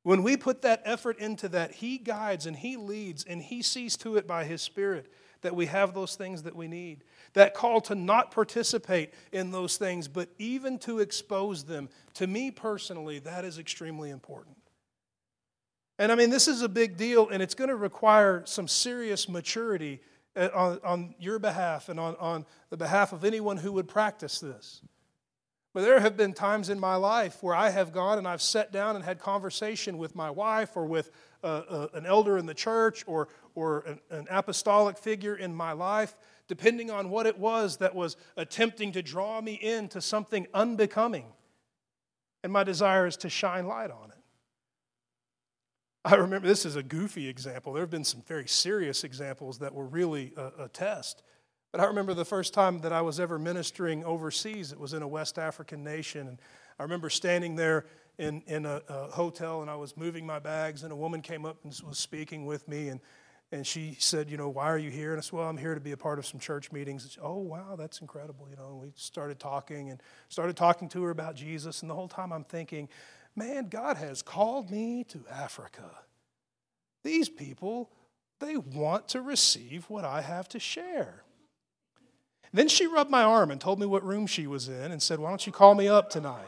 When 0.03 0.21
we 0.21 0.37
put 0.37 0.61
that 0.61 0.83
effort 0.85 1.17
into 1.17 1.49
that, 1.49 1.71
He 1.71 1.97
guides 1.97 2.45
and 2.45 2.55
He 2.55 2.77
leads 2.77 3.23
and 3.23 3.41
He 3.41 3.63
sees 3.63 3.97
to 3.97 4.17
it 4.17 4.27
by 4.27 4.43
His 4.43 4.61
Spirit 4.61 5.11
that 5.41 5.55
we 5.55 5.65
have 5.65 5.93
those 5.93 6.15
things 6.15 6.43
that 6.43 6.55
we 6.55 6.67
need. 6.67 7.03
That 7.33 7.55
call 7.55 7.81
to 7.81 7.95
not 7.95 8.31
participate 8.31 9.13
in 9.31 9.51
those 9.51 9.77
things, 9.77 10.07
but 10.07 10.29
even 10.37 10.77
to 10.79 10.99
expose 10.99 11.63
them, 11.63 11.89
to 12.15 12.27
me 12.27 12.51
personally, 12.51 13.17
that 13.19 13.45
is 13.45 13.57
extremely 13.57 14.11
important. 14.11 14.57
And 15.97 16.11
I 16.11 16.15
mean, 16.15 16.29
this 16.29 16.47
is 16.47 16.61
a 16.61 16.69
big 16.69 16.97
deal, 16.97 17.29
and 17.29 17.41
it's 17.41 17.55
going 17.55 17.69
to 17.69 17.75
require 17.75 18.43
some 18.45 18.67
serious 18.67 19.29
maturity 19.29 20.01
uh, 20.35 20.49
on, 20.53 20.79
on 20.83 21.15
your 21.19 21.39
behalf 21.39 21.87
and 21.87 21.99
on, 21.99 22.15
on 22.17 22.45
the 22.69 22.77
behalf 22.77 23.13
of 23.13 23.23
anyone 23.23 23.57
who 23.57 23.71
would 23.71 23.87
practice 23.87 24.39
this. 24.39 24.81
But 25.73 25.83
there 25.83 25.99
have 25.99 26.15
been 26.15 26.33
times 26.33 26.69
in 26.69 26.79
my 26.79 26.95
life 26.95 27.43
where 27.43 27.53
I 27.53 27.69
have 27.69 27.91
gone 27.91 28.17
and 28.17 28.25
I've 28.25 28.41
sat 28.41 28.71
down 28.71 28.95
and 28.95 29.03
had 29.03 29.19
conversation 29.19 29.97
with 29.97 30.15
my 30.15 30.29
wife 30.29 30.77
or 30.77 30.85
with 30.85 31.11
uh, 31.43 31.47
uh, 31.47 31.87
an 31.93 32.05
elder 32.05 32.37
in 32.37 32.45
the 32.45 32.53
church 32.53 33.03
or, 33.07 33.27
or 33.55 33.81
an, 33.81 33.99
an 34.09 34.27
apostolic 34.29 34.97
figure 34.97 35.35
in 35.35 35.53
my 35.53 35.73
life, 35.73 36.15
depending 36.47 36.91
on 36.91 37.09
what 37.09 37.25
it 37.25 37.37
was 37.37 37.77
that 37.77 37.93
was 37.93 38.15
attempting 38.37 38.93
to 38.93 39.01
draw 39.01 39.41
me 39.41 39.55
into 39.55 39.99
something 39.99 40.47
unbecoming. 40.53 41.25
And 42.41 42.53
my 42.53 42.63
desire 42.63 43.05
is 43.05 43.17
to 43.17 43.29
shine 43.29 43.67
light 43.67 43.91
on 43.91 44.11
it. 44.11 44.14
I 46.05 46.15
remember 46.15 46.47
this 46.47 46.67
is 46.67 46.75
a 46.75 46.83
goofy 46.83 47.27
example. 47.27 47.73
There 47.73 47.81
have 47.81 47.89
been 47.89 48.03
some 48.03 48.21
very 48.27 48.47
serious 48.47 49.03
examples 49.03 49.57
that 49.57 49.73
were 49.73 49.87
really 49.87 50.33
a, 50.37 50.65
a 50.65 50.69
test. 50.69 51.23
But 51.71 51.81
I 51.81 51.85
remember 51.85 52.13
the 52.13 52.23
first 52.23 52.53
time 52.53 52.79
that 52.81 52.93
I 52.93 53.01
was 53.01 53.19
ever 53.19 53.39
ministering 53.39 54.05
overseas, 54.05 54.71
it 54.71 54.79
was 54.79 54.93
in 54.93 55.01
a 55.01 55.07
West 55.07 55.39
African 55.39 55.83
nation. 55.83 56.27
And 56.27 56.39
I 56.79 56.83
remember 56.83 57.09
standing 57.09 57.55
there 57.55 57.87
in, 58.19 58.43
in 58.45 58.67
a, 58.67 58.83
a, 58.87 59.07
hotel 59.07 59.63
and 59.63 59.69
I 59.69 59.75
was 59.75 59.97
moving 59.97 60.27
my 60.27 60.37
bags, 60.37 60.83
and 60.83 60.93
a 60.93 60.95
woman 60.95 61.21
came 61.21 61.43
up 61.43 61.57
and 61.63 61.73
was 61.85 61.97
speaking 61.97 62.45
with 62.45 62.67
me. 62.67 62.89
And, 62.89 62.99
and 63.51 63.65
she 63.65 63.97
said, 63.97 64.29
You 64.29 64.37
know, 64.37 64.47
why 64.47 64.67
are 64.67 64.77
you 64.77 64.91
here? 64.91 65.11
And 65.11 65.17
I 65.17 65.21
said, 65.21 65.33
Well, 65.33 65.49
I'm 65.49 65.57
here 65.57 65.73
to 65.73 65.81
be 65.81 65.91
a 65.91 65.97
part 65.97 66.19
of 66.19 66.27
some 66.27 66.39
church 66.39 66.71
meetings. 66.71 67.01
And 67.01 67.11
she, 67.11 67.19
oh, 67.19 67.39
wow, 67.39 67.75
that's 67.75 67.99
incredible. 67.99 68.47
You 68.47 68.57
know, 68.57 68.67
and 68.67 68.79
we 68.79 68.93
started 68.95 69.39
talking 69.39 69.89
and 69.89 70.01
started 70.29 70.55
talking 70.55 70.87
to 70.89 71.03
her 71.03 71.09
about 71.09 71.35
Jesus. 71.35 71.81
And 71.81 71.89
the 71.89 71.95
whole 71.95 72.07
time 72.07 72.31
I'm 72.31 72.43
thinking, 72.43 72.89
Man, 73.35 73.67
God 73.67 73.97
has 73.97 74.21
called 74.21 74.71
me 74.71 75.03
to 75.05 75.25
Africa. 75.29 75.89
These 77.03 77.29
people, 77.29 77.91
they 78.39 78.57
want 78.57 79.09
to 79.09 79.21
receive 79.21 79.89
what 79.89 80.05
I 80.05 80.21
have 80.21 80.47
to 80.49 80.59
share. 80.59 81.23
Then 82.53 82.69
she 82.69 82.87
rubbed 82.87 83.11
my 83.11 83.23
arm 83.23 83.51
and 83.51 83.59
told 83.59 83.79
me 83.79 83.85
what 83.85 84.03
room 84.03 84.27
she 84.27 84.47
was 84.47 84.69
in 84.69 84.91
and 84.91 85.01
said, 85.01 85.19
Why 85.19 85.29
don't 85.29 85.45
you 85.45 85.51
call 85.51 85.75
me 85.75 85.89
up 85.89 86.09
tonight? 86.09 86.47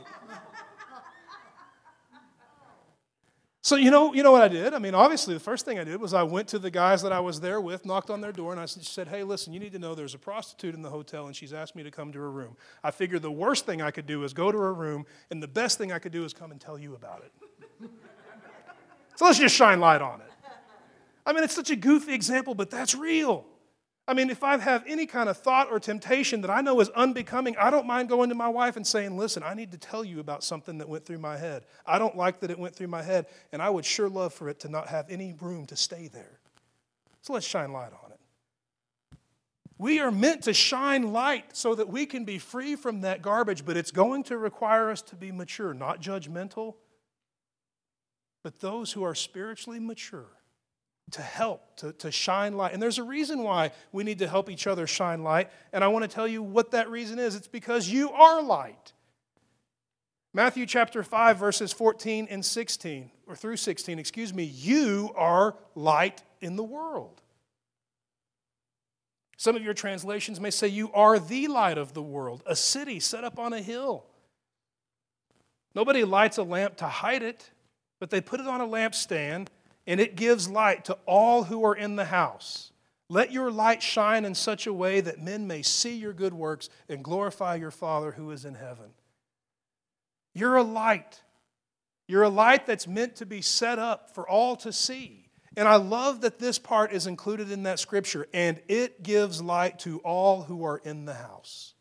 So 3.67 3.75
you 3.75 3.91
know, 3.91 4.13
you 4.13 4.23
know 4.23 4.31
what 4.31 4.41
I 4.41 4.47
did? 4.47 4.73
I 4.73 4.79
mean, 4.79 4.95
obviously, 4.95 5.33
the 5.33 5.41
first 5.41 5.65
thing 5.65 5.77
I 5.77 5.83
did 5.83 5.99
was 5.99 6.13
I 6.13 6.23
went 6.23 6.47
to 6.47 6.57
the 6.57 6.71
guys 6.71 7.01
that 7.01 7.11
I 7.11 7.19
was 7.19 7.41
there 7.41 7.59
with, 7.59 7.85
knocked 7.85 8.09
on 8.09 8.21
their 8.21 8.31
door, 8.31 8.53
and 8.53 8.61
I 8.61 8.65
said, 8.65 9.09
"Hey, 9.09 9.23
listen, 9.23 9.51
you 9.51 9.59
need 9.59 9.73
to 9.73 9.77
know 9.77 9.93
there's 9.93 10.13
a 10.13 10.17
prostitute 10.17 10.73
in 10.73 10.81
the 10.81 10.89
hotel, 10.89 11.25
and 11.25 11.35
she's 11.35 11.51
asked 11.51 11.75
me 11.75 11.83
to 11.83 11.91
come 11.91 12.13
to 12.13 12.19
her 12.19 12.31
room." 12.31 12.55
I 12.81 12.91
figured 12.91 13.23
the 13.23 13.29
worst 13.29 13.65
thing 13.65 13.81
I 13.81 13.91
could 13.91 14.05
do 14.05 14.23
is 14.23 14.33
go 14.33 14.53
to 14.53 14.57
her 14.57 14.73
room, 14.73 15.05
and 15.31 15.43
the 15.43 15.49
best 15.49 15.77
thing 15.77 15.91
I 15.91 15.99
could 15.99 16.13
do 16.13 16.23
is 16.23 16.33
come 16.33 16.51
and 16.51 16.61
tell 16.61 16.79
you 16.79 16.95
about 16.95 17.25
it. 17.25 17.89
so 19.17 19.25
let's 19.25 19.37
just 19.37 19.53
shine 19.53 19.81
light 19.81 20.01
on 20.01 20.21
it. 20.21 20.31
I 21.25 21.33
mean, 21.33 21.43
it's 21.43 21.53
such 21.53 21.69
a 21.69 21.75
goofy 21.75 22.13
example, 22.13 22.55
but 22.55 22.69
that's 22.69 22.95
real. 22.95 23.43
I 24.09 24.13
mean, 24.13 24.29
if 24.29 24.41
I 24.41 24.57
have 24.57 24.85
any 24.87 25.05
kind 25.05 25.27
of 25.27 25.37
thought 25.37 25.69
or 25.69 25.81
temptation 25.81 26.39
that 26.41 26.49
I 26.49 26.61
know 26.61 26.79
is 26.79 26.87
unbecoming, 26.89 27.57
I 27.57 27.69
don't 27.69 27.85
mind 27.85 28.07
going 28.07 28.29
to 28.29 28.35
my 28.35 28.47
wife 28.47 28.77
and 28.77 28.87
saying, 28.87 29.17
Listen, 29.17 29.43
I 29.43 29.53
need 29.53 29.71
to 29.73 29.77
tell 29.77 30.05
you 30.05 30.21
about 30.21 30.45
something 30.45 30.77
that 30.77 30.87
went 30.87 31.05
through 31.05 31.17
my 31.17 31.35
head. 31.35 31.65
I 31.85 31.99
don't 31.99 32.15
like 32.15 32.39
that 32.39 32.49
it 32.49 32.57
went 32.57 32.73
through 32.73 32.87
my 32.87 33.03
head, 33.03 33.25
and 33.51 33.61
I 33.61 33.69
would 33.69 33.83
sure 33.83 34.07
love 34.07 34.33
for 34.33 34.47
it 34.47 34.61
to 34.61 34.69
not 34.69 34.87
have 34.87 35.09
any 35.09 35.33
room 35.33 35.65
to 35.65 35.75
stay 35.75 36.07
there. 36.07 36.39
So 37.21 37.33
let's 37.33 37.45
shine 37.45 37.73
light 37.73 37.91
on 37.91 38.11
it. 38.11 38.19
We 39.77 39.99
are 39.99 40.11
meant 40.11 40.43
to 40.43 40.53
shine 40.53 41.11
light 41.11 41.55
so 41.55 41.75
that 41.75 41.89
we 41.89 42.05
can 42.05 42.23
be 42.23 42.39
free 42.39 42.77
from 42.77 43.01
that 43.01 43.21
garbage, 43.21 43.65
but 43.65 43.75
it's 43.75 43.91
going 43.91 44.23
to 44.23 44.37
require 44.37 44.89
us 44.89 45.01
to 45.03 45.17
be 45.17 45.33
mature, 45.33 45.73
not 45.73 46.01
judgmental, 46.01 46.75
but 48.41 48.61
those 48.61 48.93
who 48.93 49.03
are 49.03 49.13
spiritually 49.13 49.79
mature 49.79 50.36
to 51.11 51.21
help, 51.21 51.77
to, 51.77 51.93
to 51.93 52.11
shine 52.11 52.57
light. 52.57 52.73
And 52.73 52.81
there's 52.81 52.97
a 52.97 53.03
reason 53.03 53.43
why 53.43 53.71
we 53.91 54.03
need 54.03 54.19
to 54.19 54.27
help 54.27 54.49
each 54.49 54.67
other 54.67 54.87
shine 54.87 55.23
light. 55.23 55.49
And 55.71 55.83
I 55.83 55.87
want 55.87 56.03
to 56.03 56.07
tell 56.07 56.27
you 56.27 56.43
what 56.43 56.71
that 56.71 56.89
reason 56.89 57.17
is 57.17 57.35
it's 57.35 57.47
because 57.47 57.87
you 57.87 58.11
are 58.11 58.41
light. 58.41 58.93
Matthew 60.33 60.65
chapter 60.65 61.03
5, 61.03 61.37
verses 61.37 61.71
14 61.73 62.27
and 62.29 62.45
16, 62.45 63.09
or 63.25 63.35
through 63.35 63.57
16, 63.57 63.97
excuse 63.97 64.33
me, 64.33 64.43
you 64.43 65.11
are 65.15 65.55
light 65.73 66.21
in 66.41 66.55
the 66.55 66.63
world. 66.63 67.21
Some 69.37 69.55
of 69.55 69.63
your 69.63 69.73
translations 69.73 70.39
may 70.39 70.51
say, 70.51 70.67
You 70.67 70.91
are 70.93 71.19
the 71.19 71.47
light 71.47 71.77
of 71.77 71.93
the 71.93 72.01
world, 72.01 72.43
a 72.45 72.55
city 72.55 72.99
set 72.99 73.23
up 73.23 73.39
on 73.39 73.53
a 73.53 73.61
hill. 73.61 74.05
Nobody 75.73 76.03
lights 76.03 76.37
a 76.37 76.43
lamp 76.43 76.77
to 76.77 76.87
hide 76.87 77.23
it, 77.23 77.49
but 77.99 78.09
they 78.09 78.19
put 78.19 78.39
it 78.39 78.47
on 78.47 78.61
a 78.61 78.67
lampstand 78.67 79.47
and 79.87 79.99
it 80.01 80.15
gives 80.15 80.49
light 80.49 80.85
to 80.85 80.97
all 81.05 81.45
who 81.45 81.65
are 81.65 81.75
in 81.75 81.95
the 81.95 82.05
house. 82.05 82.71
Let 83.09 83.31
your 83.31 83.49
light 83.49 83.81
shine 83.81 84.25
in 84.25 84.35
such 84.35 84.67
a 84.67 84.73
way 84.73 84.99
that 84.99 85.21
men 85.21 85.47
may 85.47 85.61
see 85.61 85.95
your 85.95 86.11
good 86.11 86.33
works 86.33 86.69
and 86.89 87.03
glorify 87.03 87.55
your 87.55 87.71
Father 87.71 88.11
who 88.11 88.29
is 88.31 88.43
in 88.43 88.55
heaven. 88.55 88.91
You're 90.33 90.57
a 90.57 90.63
light. 90.63 91.21
You're 92.07 92.23
a 92.23 92.29
light 92.29 92.65
that's 92.65 92.85
meant 92.85 93.15
to 93.17 93.25
be 93.25 93.41
set 93.41 93.79
up 93.79 94.13
for 94.13 94.27
all 94.27 94.57
to 94.57 94.73
see. 94.73 95.29
And 95.55 95.67
I 95.67 95.77
love 95.77 96.21
that 96.21 96.37
this 96.37 96.59
part 96.59 96.91
is 96.91 97.07
included 97.07 97.49
in 97.49 97.63
that 97.63 97.79
scripture, 97.79 98.27
and 98.33 98.61
it 98.67 99.01
gives 99.01 99.41
light 99.41 99.79
to 99.79 99.99
all 99.99 100.43
who 100.43 100.65
are 100.65 100.77
in 100.77 101.05
the 101.05 101.15
house. 101.15 101.73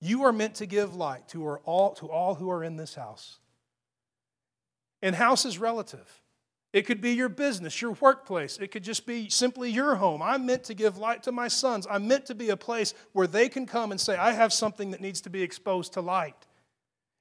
You 0.00 0.24
are 0.24 0.32
meant 0.32 0.56
to 0.56 0.66
give 0.66 0.94
light 0.94 1.28
to 1.28 1.44
all, 1.44 1.94
to 1.94 2.06
all 2.06 2.36
who 2.36 2.50
are 2.50 2.62
in 2.62 2.76
this 2.76 2.94
house. 2.94 3.38
And 5.02 5.14
house 5.14 5.44
is 5.44 5.58
relative. 5.58 6.22
It 6.72 6.82
could 6.82 7.00
be 7.00 7.12
your 7.12 7.28
business, 7.28 7.80
your 7.80 7.92
workplace. 7.92 8.58
It 8.58 8.70
could 8.70 8.84
just 8.84 9.06
be 9.06 9.30
simply 9.30 9.70
your 9.70 9.94
home. 9.94 10.20
I'm 10.20 10.44
meant 10.44 10.64
to 10.64 10.74
give 10.74 10.98
light 10.98 11.22
to 11.22 11.32
my 11.32 11.48
sons. 11.48 11.86
I'm 11.90 12.06
meant 12.06 12.26
to 12.26 12.34
be 12.34 12.50
a 12.50 12.56
place 12.56 12.92
where 13.12 13.26
they 13.26 13.48
can 13.48 13.66
come 13.66 13.92
and 13.92 14.00
say, 14.00 14.16
I 14.16 14.32
have 14.32 14.52
something 14.52 14.90
that 14.90 15.00
needs 15.00 15.20
to 15.22 15.30
be 15.30 15.42
exposed 15.42 15.94
to 15.94 16.00
light. 16.00 16.46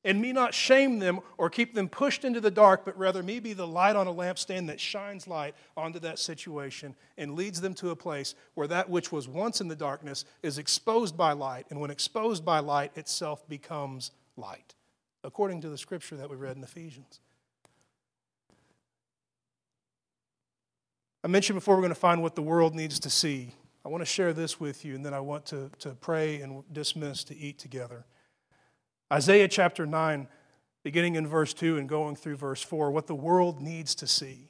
And 0.03 0.21
me 0.21 0.33
not 0.33 0.53
shame 0.53 0.99
them 0.99 1.19
or 1.37 1.49
keep 1.49 1.73
them 1.73 1.89
pushed 1.89 2.25
into 2.25 2.39
the 2.39 2.51
dark, 2.51 2.85
but 2.85 2.95
rather 2.95 3.23
me 3.23 3.39
be 3.39 3.53
the 3.53 3.65
light 3.65 3.95
on 3.95 4.05
a 4.05 4.13
lampstand 4.13 4.67
that 4.67 4.79
shines 4.79 5.27
light 5.27 5.55
onto 5.75 5.97
that 5.99 6.19
situation 6.19 6.95
and 7.17 7.33
leads 7.33 7.59
them 7.59 7.73
to 7.75 7.89
a 7.89 7.95
place 7.95 8.35
where 8.53 8.67
that 8.67 8.87
which 8.87 9.11
was 9.11 9.27
once 9.27 9.61
in 9.61 9.67
the 9.67 9.75
darkness 9.75 10.23
is 10.43 10.59
exposed 10.59 11.17
by 11.17 11.31
light. 11.31 11.65
And 11.71 11.79
when 11.79 11.89
exposed 11.89 12.45
by 12.45 12.59
light, 12.59 12.91
itself 12.95 13.49
becomes 13.49 14.11
light, 14.37 14.75
according 15.23 15.61
to 15.61 15.69
the 15.69 15.77
scripture 15.77 16.17
that 16.17 16.29
we 16.29 16.35
read 16.35 16.55
in 16.55 16.63
Ephesians. 16.63 17.19
I 21.25 21.27
mentioned 21.27 21.55
before 21.55 21.73
we're 21.73 21.81
going 21.81 21.89
to 21.89 21.95
find 21.95 22.21
what 22.21 22.35
the 22.35 22.43
world 22.43 22.75
needs 22.75 22.99
to 22.99 23.09
see. 23.09 23.49
I 23.83 23.89
want 23.89 24.01
to 24.01 24.05
share 24.05 24.31
this 24.31 24.59
with 24.59 24.85
you, 24.85 24.93
and 24.93 25.03
then 25.03 25.15
I 25.15 25.21
want 25.21 25.47
to, 25.47 25.71
to 25.79 25.95
pray 25.95 26.39
and 26.39 26.63
dismiss 26.71 27.23
to 27.23 27.35
eat 27.35 27.57
together. 27.57 28.05
Isaiah 29.11 29.47
chapter 29.47 29.87
9, 29.87 30.27
beginning 30.83 31.15
in 31.15 31.25
verse 31.25 31.51
2 31.55 31.79
and 31.79 31.89
going 31.89 32.15
through 32.15 32.35
verse 32.35 32.61
4, 32.61 32.91
what 32.91 33.07
the 33.07 33.15
world 33.15 33.59
needs 33.59 33.95
to 33.95 34.05
see. 34.05 34.49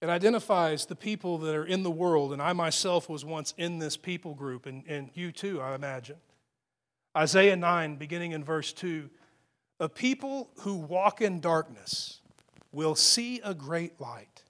It 0.00 0.08
identifies 0.08 0.86
the 0.86 0.94
people 0.94 1.38
that 1.38 1.56
are 1.56 1.66
in 1.66 1.82
the 1.82 1.90
world, 1.90 2.32
and 2.32 2.40
I 2.40 2.52
myself 2.52 3.08
was 3.08 3.24
once 3.24 3.52
in 3.58 3.80
this 3.80 3.96
people 3.96 4.34
group, 4.34 4.64
and, 4.64 4.84
and 4.86 5.10
you 5.12 5.32
too, 5.32 5.60
I 5.60 5.74
imagine. 5.74 6.18
Isaiah 7.18 7.56
9, 7.56 7.96
beginning 7.96 8.30
in 8.30 8.44
verse 8.44 8.72
2, 8.74 9.10
a 9.80 9.88
people 9.88 10.50
who 10.60 10.76
walk 10.76 11.20
in 11.20 11.40
darkness 11.40 12.20
will 12.72 12.94
see 12.94 13.40
a 13.42 13.54
great 13.54 14.00
light. 14.00 14.42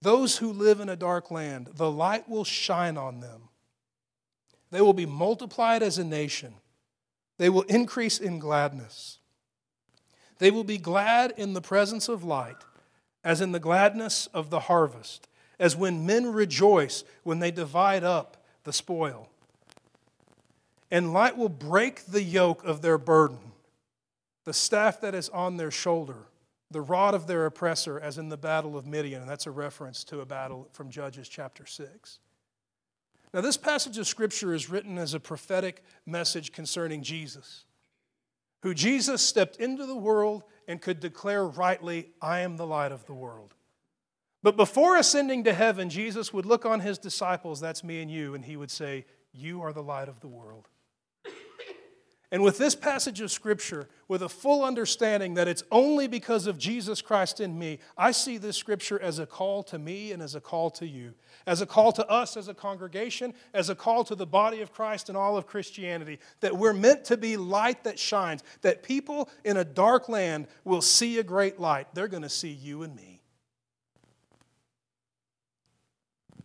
Those 0.00 0.38
who 0.38 0.52
live 0.52 0.80
in 0.80 0.88
a 0.88 0.96
dark 0.96 1.30
land, 1.30 1.70
the 1.74 1.90
light 1.90 2.28
will 2.28 2.44
shine 2.44 2.96
on 2.96 3.20
them. 3.20 3.48
They 4.70 4.80
will 4.80 4.92
be 4.92 5.06
multiplied 5.06 5.82
as 5.82 5.98
a 5.98 6.04
nation. 6.04 6.54
They 7.38 7.48
will 7.48 7.62
increase 7.62 8.18
in 8.18 8.38
gladness. 8.38 9.18
They 10.38 10.50
will 10.50 10.64
be 10.64 10.78
glad 10.78 11.32
in 11.36 11.52
the 11.52 11.60
presence 11.60 12.08
of 12.08 12.22
light, 12.22 12.64
as 13.24 13.40
in 13.40 13.52
the 13.52 13.58
gladness 13.58 14.28
of 14.28 14.50
the 14.50 14.60
harvest, 14.60 15.26
as 15.58 15.76
when 15.76 16.06
men 16.06 16.32
rejoice 16.32 17.02
when 17.24 17.40
they 17.40 17.50
divide 17.50 18.04
up 18.04 18.36
the 18.64 18.72
spoil. 18.72 19.28
And 20.90 21.12
light 21.12 21.36
will 21.36 21.48
break 21.48 22.06
the 22.06 22.22
yoke 22.22 22.64
of 22.64 22.82
their 22.82 22.98
burden, 22.98 23.52
the 24.44 24.52
staff 24.52 25.00
that 25.00 25.14
is 25.14 25.28
on 25.30 25.56
their 25.56 25.70
shoulder 25.70 26.28
the 26.70 26.80
rod 26.80 27.14
of 27.14 27.26
their 27.26 27.46
oppressor, 27.46 27.98
as 27.98 28.18
in 28.18 28.28
the 28.28 28.36
battle 28.36 28.76
of 28.76 28.86
Midian. 28.86 29.22
And 29.22 29.30
that's 29.30 29.46
a 29.46 29.50
reference 29.50 30.04
to 30.04 30.20
a 30.20 30.26
battle 30.26 30.68
from 30.72 30.90
Judges 30.90 31.28
chapter 31.28 31.64
6. 31.64 32.18
Now, 33.32 33.40
this 33.40 33.56
passage 33.56 33.98
of 33.98 34.06
Scripture 34.06 34.54
is 34.54 34.70
written 34.70 34.98
as 34.98 35.14
a 35.14 35.20
prophetic 35.20 35.82
message 36.06 36.52
concerning 36.52 37.02
Jesus, 37.02 37.64
who 38.62 38.74
Jesus 38.74 39.22
stepped 39.22 39.56
into 39.56 39.86
the 39.86 39.96
world 39.96 40.44
and 40.66 40.80
could 40.80 41.00
declare 41.00 41.46
rightly, 41.46 42.10
I 42.20 42.40
am 42.40 42.56
the 42.56 42.66
light 42.66 42.92
of 42.92 43.06
the 43.06 43.14
world. 43.14 43.54
But 44.42 44.56
before 44.56 44.96
ascending 44.96 45.44
to 45.44 45.52
heaven, 45.52 45.90
Jesus 45.90 46.32
would 46.32 46.46
look 46.46 46.64
on 46.64 46.80
his 46.80 46.98
disciples, 46.98 47.60
that's 47.60 47.84
me 47.84 48.00
and 48.00 48.10
you, 48.10 48.34
and 48.34 48.44
he 48.44 48.56
would 48.56 48.70
say, 48.70 49.04
You 49.32 49.62
are 49.62 49.72
the 49.72 49.82
light 49.82 50.08
of 50.08 50.20
the 50.20 50.28
world. 50.28 50.68
And 52.30 52.42
with 52.42 52.58
this 52.58 52.74
passage 52.74 53.22
of 53.22 53.30
Scripture, 53.30 53.88
with 54.06 54.20
a 54.20 54.28
full 54.28 54.62
understanding 54.62 55.32
that 55.34 55.48
it's 55.48 55.62
only 55.72 56.06
because 56.06 56.46
of 56.46 56.58
Jesus 56.58 57.00
Christ 57.00 57.40
in 57.40 57.58
me, 57.58 57.78
I 57.96 58.10
see 58.10 58.36
this 58.36 58.56
Scripture 58.56 59.00
as 59.00 59.18
a 59.18 59.24
call 59.24 59.62
to 59.64 59.78
me 59.78 60.12
and 60.12 60.22
as 60.22 60.34
a 60.34 60.40
call 60.40 60.68
to 60.72 60.86
you, 60.86 61.14
as 61.46 61.62
a 61.62 61.66
call 61.66 61.90
to 61.92 62.06
us 62.06 62.36
as 62.36 62.48
a 62.48 62.54
congregation, 62.54 63.32
as 63.54 63.70
a 63.70 63.74
call 63.74 64.04
to 64.04 64.14
the 64.14 64.26
body 64.26 64.60
of 64.60 64.72
Christ 64.72 65.08
and 65.08 65.16
all 65.16 65.38
of 65.38 65.46
Christianity, 65.46 66.18
that 66.40 66.54
we're 66.54 66.74
meant 66.74 67.06
to 67.06 67.16
be 67.16 67.38
light 67.38 67.84
that 67.84 67.98
shines, 67.98 68.42
that 68.60 68.82
people 68.82 69.30
in 69.42 69.56
a 69.56 69.64
dark 69.64 70.10
land 70.10 70.48
will 70.64 70.82
see 70.82 71.18
a 71.18 71.22
great 71.22 71.58
light. 71.58 71.86
They're 71.94 72.08
going 72.08 72.24
to 72.24 72.28
see 72.28 72.52
you 72.52 72.82
and 72.82 72.94
me. 72.94 73.22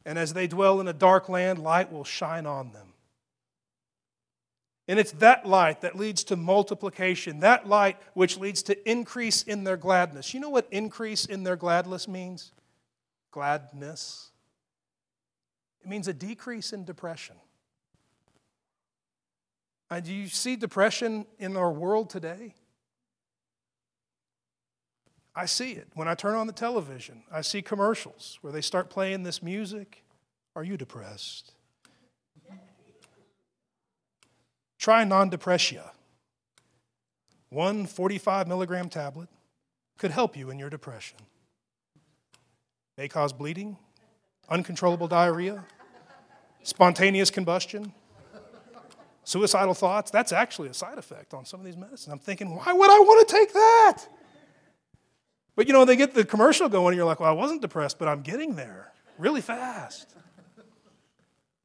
And 0.05 0.17
as 0.17 0.33
they 0.33 0.47
dwell 0.47 0.79
in 0.79 0.87
a 0.87 0.93
dark 0.93 1.27
land, 1.27 1.59
light 1.59 1.91
will 1.91 2.03
shine 2.05 2.45
on 2.45 2.71
them. 2.71 2.92
And 4.87 4.99
it's 4.99 5.13
that 5.13 5.45
light 5.45 5.81
that 5.81 5.95
leads 5.95 6.25
to 6.25 6.35
multiplication, 6.35 7.39
that 7.39 7.67
light 7.67 7.97
which 8.13 8.37
leads 8.37 8.61
to 8.63 8.89
increase 8.89 9.43
in 9.43 9.63
their 9.63 9.77
gladness. 9.77 10.33
You 10.33 10.41
know 10.41 10.49
what 10.49 10.67
increase 10.71 11.25
in 11.25 11.43
their 11.43 11.55
gladness 11.55 12.07
means? 12.07 12.51
Gladness. 13.31 14.31
It 15.81 15.89
means 15.89 16.07
a 16.07 16.13
decrease 16.13 16.73
in 16.73 16.83
depression. 16.83 17.35
And 19.89 20.03
do 20.03 20.13
you 20.13 20.27
see 20.27 20.55
depression 20.55 21.27
in 21.39 21.55
our 21.55 21.71
world 21.71 22.09
today? 22.09 22.55
I 25.35 25.45
see 25.45 25.71
it. 25.71 25.87
When 25.93 26.07
I 26.07 26.15
turn 26.15 26.35
on 26.35 26.47
the 26.47 26.53
television, 26.53 27.23
I 27.31 27.41
see 27.41 27.61
commercials 27.61 28.37
where 28.41 28.53
they 28.53 28.61
start 28.61 28.89
playing 28.89 29.23
this 29.23 29.41
music. 29.41 30.03
Are 30.55 30.63
you 30.63 30.77
depressed? 30.77 31.53
Try 34.83 35.05
non 35.05 35.29
depressia. 35.29 35.91
One 37.47 37.85
45 37.85 38.49
milligram 38.49 38.89
tablet 38.89 39.29
could 39.97 40.11
help 40.11 40.35
you 40.35 40.49
in 40.49 40.59
your 40.59 40.69
depression. 40.69 41.17
May 42.97 43.07
cause 43.07 43.31
bleeding, 43.31 43.77
uncontrollable 44.49 45.07
diarrhea, 45.07 45.63
spontaneous 46.63 47.29
combustion, 47.29 47.93
suicidal 49.23 49.73
thoughts. 49.73 50.11
That's 50.11 50.33
actually 50.33 50.67
a 50.67 50.73
side 50.73 50.97
effect 50.97 51.33
on 51.33 51.45
some 51.45 51.61
of 51.61 51.65
these 51.65 51.77
medicines. 51.77 52.11
I'm 52.11 52.19
thinking, 52.19 52.53
why 52.53 52.73
would 52.73 52.89
I 52.89 52.99
want 52.99 53.25
to 53.25 53.33
take 53.33 53.53
that? 53.53 53.99
But 55.55 55.67
you 55.67 55.71
know, 55.71 55.85
they 55.85 55.95
get 55.95 56.13
the 56.13 56.25
commercial 56.25 56.67
going, 56.67 56.87
and 56.87 56.97
you're 56.97 57.05
like, 57.05 57.21
well, 57.21 57.29
I 57.29 57.33
wasn't 57.33 57.61
depressed, 57.61 57.99
but 57.99 58.09
I'm 58.09 58.21
getting 58.21 58.57
there 58.57 58.91
really 59.17 59.39
fast. 59.39 60.13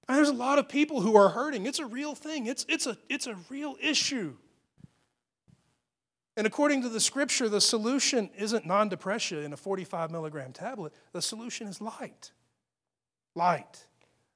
There's 0.09 0.29
a 0.29 0.33
lot 0.33 0.59
of 0.59 0.69
people 0.69 1.03
who 1.03 1.17
are 1.17 1.29
hurting. 1.29 1.67
It's 1.67 1.79
a 1.79 1.87
real 1.87 2.15
thing, 2.15 2.47
it's, 2.47 2.65
it's, 2.69 2.87
a, 2.87 2.97
it's 3.09 3.27
a 3.27 3.37
real 3.49 3.77
issue. 3.81 4.35
And 6.37 6.47
according 6.47 6.83
to 6.83 6.89
the 6.89 7.01
scripture, 7.01 7.49
the 7.49 7.61
solution 7.61 8.31
isn't 8.39 8.65
non 8.65 8.89
depression 8.89 9.43
in 9.43 9.53
a 9.53 9.57
45 9.57 10.11
milligram 10.13 10.53
tablet. 10.53 10.93
The 11.13 11.21
solution 11.21 11.67
is 11.67 11.81
light. 11.81 12.31
Light. 13.35 13.87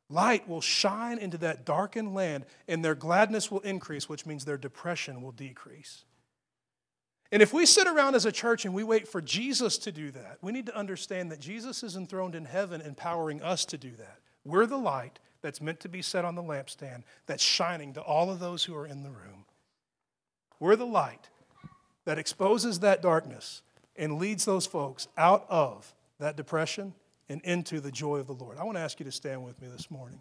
Light 0.08 0.48
will 0.48 0.60
shine 0.60 1.18
into 1.18 1.38
that 1.38 1.64
darkened 1.64 2.12
land, 2.12 2.44
and 2.66 2.84
their 2.84 2.96
gladness 2.96 3.50
will 3.50 3.60
increase, 3.60 4.08
which 4.08 4.26
means 4.26 4.44
their 4.44 4.58
depression 4.58 5.22
will 5.22 5.32
decrease. 5.32 6.04
And 7.30 7.40
if 7.40 7.54
we 7.54 7.64
sit 7.64 7.86
around 7.86 8.14
as 8.14 8.26
a 8.26 8.32
church 8.32 8.66
and 8.66 8.74
we 8.74 8.84
wait 8.84 9.08
for 9.08 9.22
Jesus 9.22 9.78
to 9.78 9.92
do 9.92 10.10
that, 10.10 10.38
we 10.42 10.52
need 10.52 10.66
to 10.66 10.76
understand 10.76 11.32
that 11.32 11.40
Jesus 11.40 11.82
is 11.82 11.96
enthroned 11.96 12.34
in 12.34 12.44
heaven, 12.44 12.82
empowering 12.82 13.42
us 13.42 13.64
to 13.66 13.78
do 13.78 13.92
that. 13.92 14.18
We're 14.44 14.66
the 14.66 14.76
light, 14.76 15.18
that's 15.43 15.61
meant 15.61 15.80
to 15.80 15.88
be 15.88 16.03
set 16.03 16.24
on 16.24 16.34
the 16.34 16.43
lampstand 16.43 17.03
that's 17.26 17.43
shining 17.43 17.93
to 17.95 18.01
all 18.01 18.30
of 18.30 18.38
those 18.38 18.64
who 18.64 18.76
are 18.76 18.86
in 18.86 19.03
the 19.03 19.11
room. 19.11 19.45
We're 20.61 20.76
the 20.76 20.86
light 20.86 21.28
that 22.05 22.18
exposes 22.18 22.80
that 22.80 23.03
darkness 23.03 23.62
and 23.97 24.18
leads 24.18 24.45
those 24.45 24.66
folks 24.66 25.09
out 25.18 25.45
of 25.49 25.95
that 26.18 26.36
depression 26.36 26.95
and 27.28 27.40
into 27.43 27.80
the 27.80 27.90
joy 27.90 28.18
of 28.18 28.26
the 28.26 28.32
Lord. 28.32 28.59
I 28.59 28.64
want 28.64 28.76
to 28.76 28.82
ask 28.82 29.01
you 29.01 29.05
to 29.05 29.12
stand 29.12 29.45
with 29.45 29.61
me 29.61 29.68
this 29.68 29.90
morning. 29.90 30.20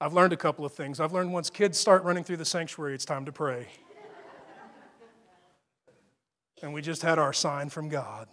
I've 0.00 0.12
learned 0.12 0.32
a 0.32 0.36
couple 0.36 0.64
of 0.64 0.72
things. 0.72 1.00
I've 1.00 1.12
learned 1.12 1.32
once 1.32 1.50
kids 1.50 1.78
start 1.78 2.04
running 2.04 2.22
through 2.22 2.36
the 2.36 2.44
sanctuary, 2.44 2.94
it's 2.94 3.04
time 3.04 3.24
to 3.24 3.32
pray. 3.32 3.66
And 6.62 6.72
we 6.72 6.80
just 6.80 7.02
had 7.02 7.18
our 7.18 7.32
sign 7.32 7.68
from 7.68 7.88
God. 7.88 8.28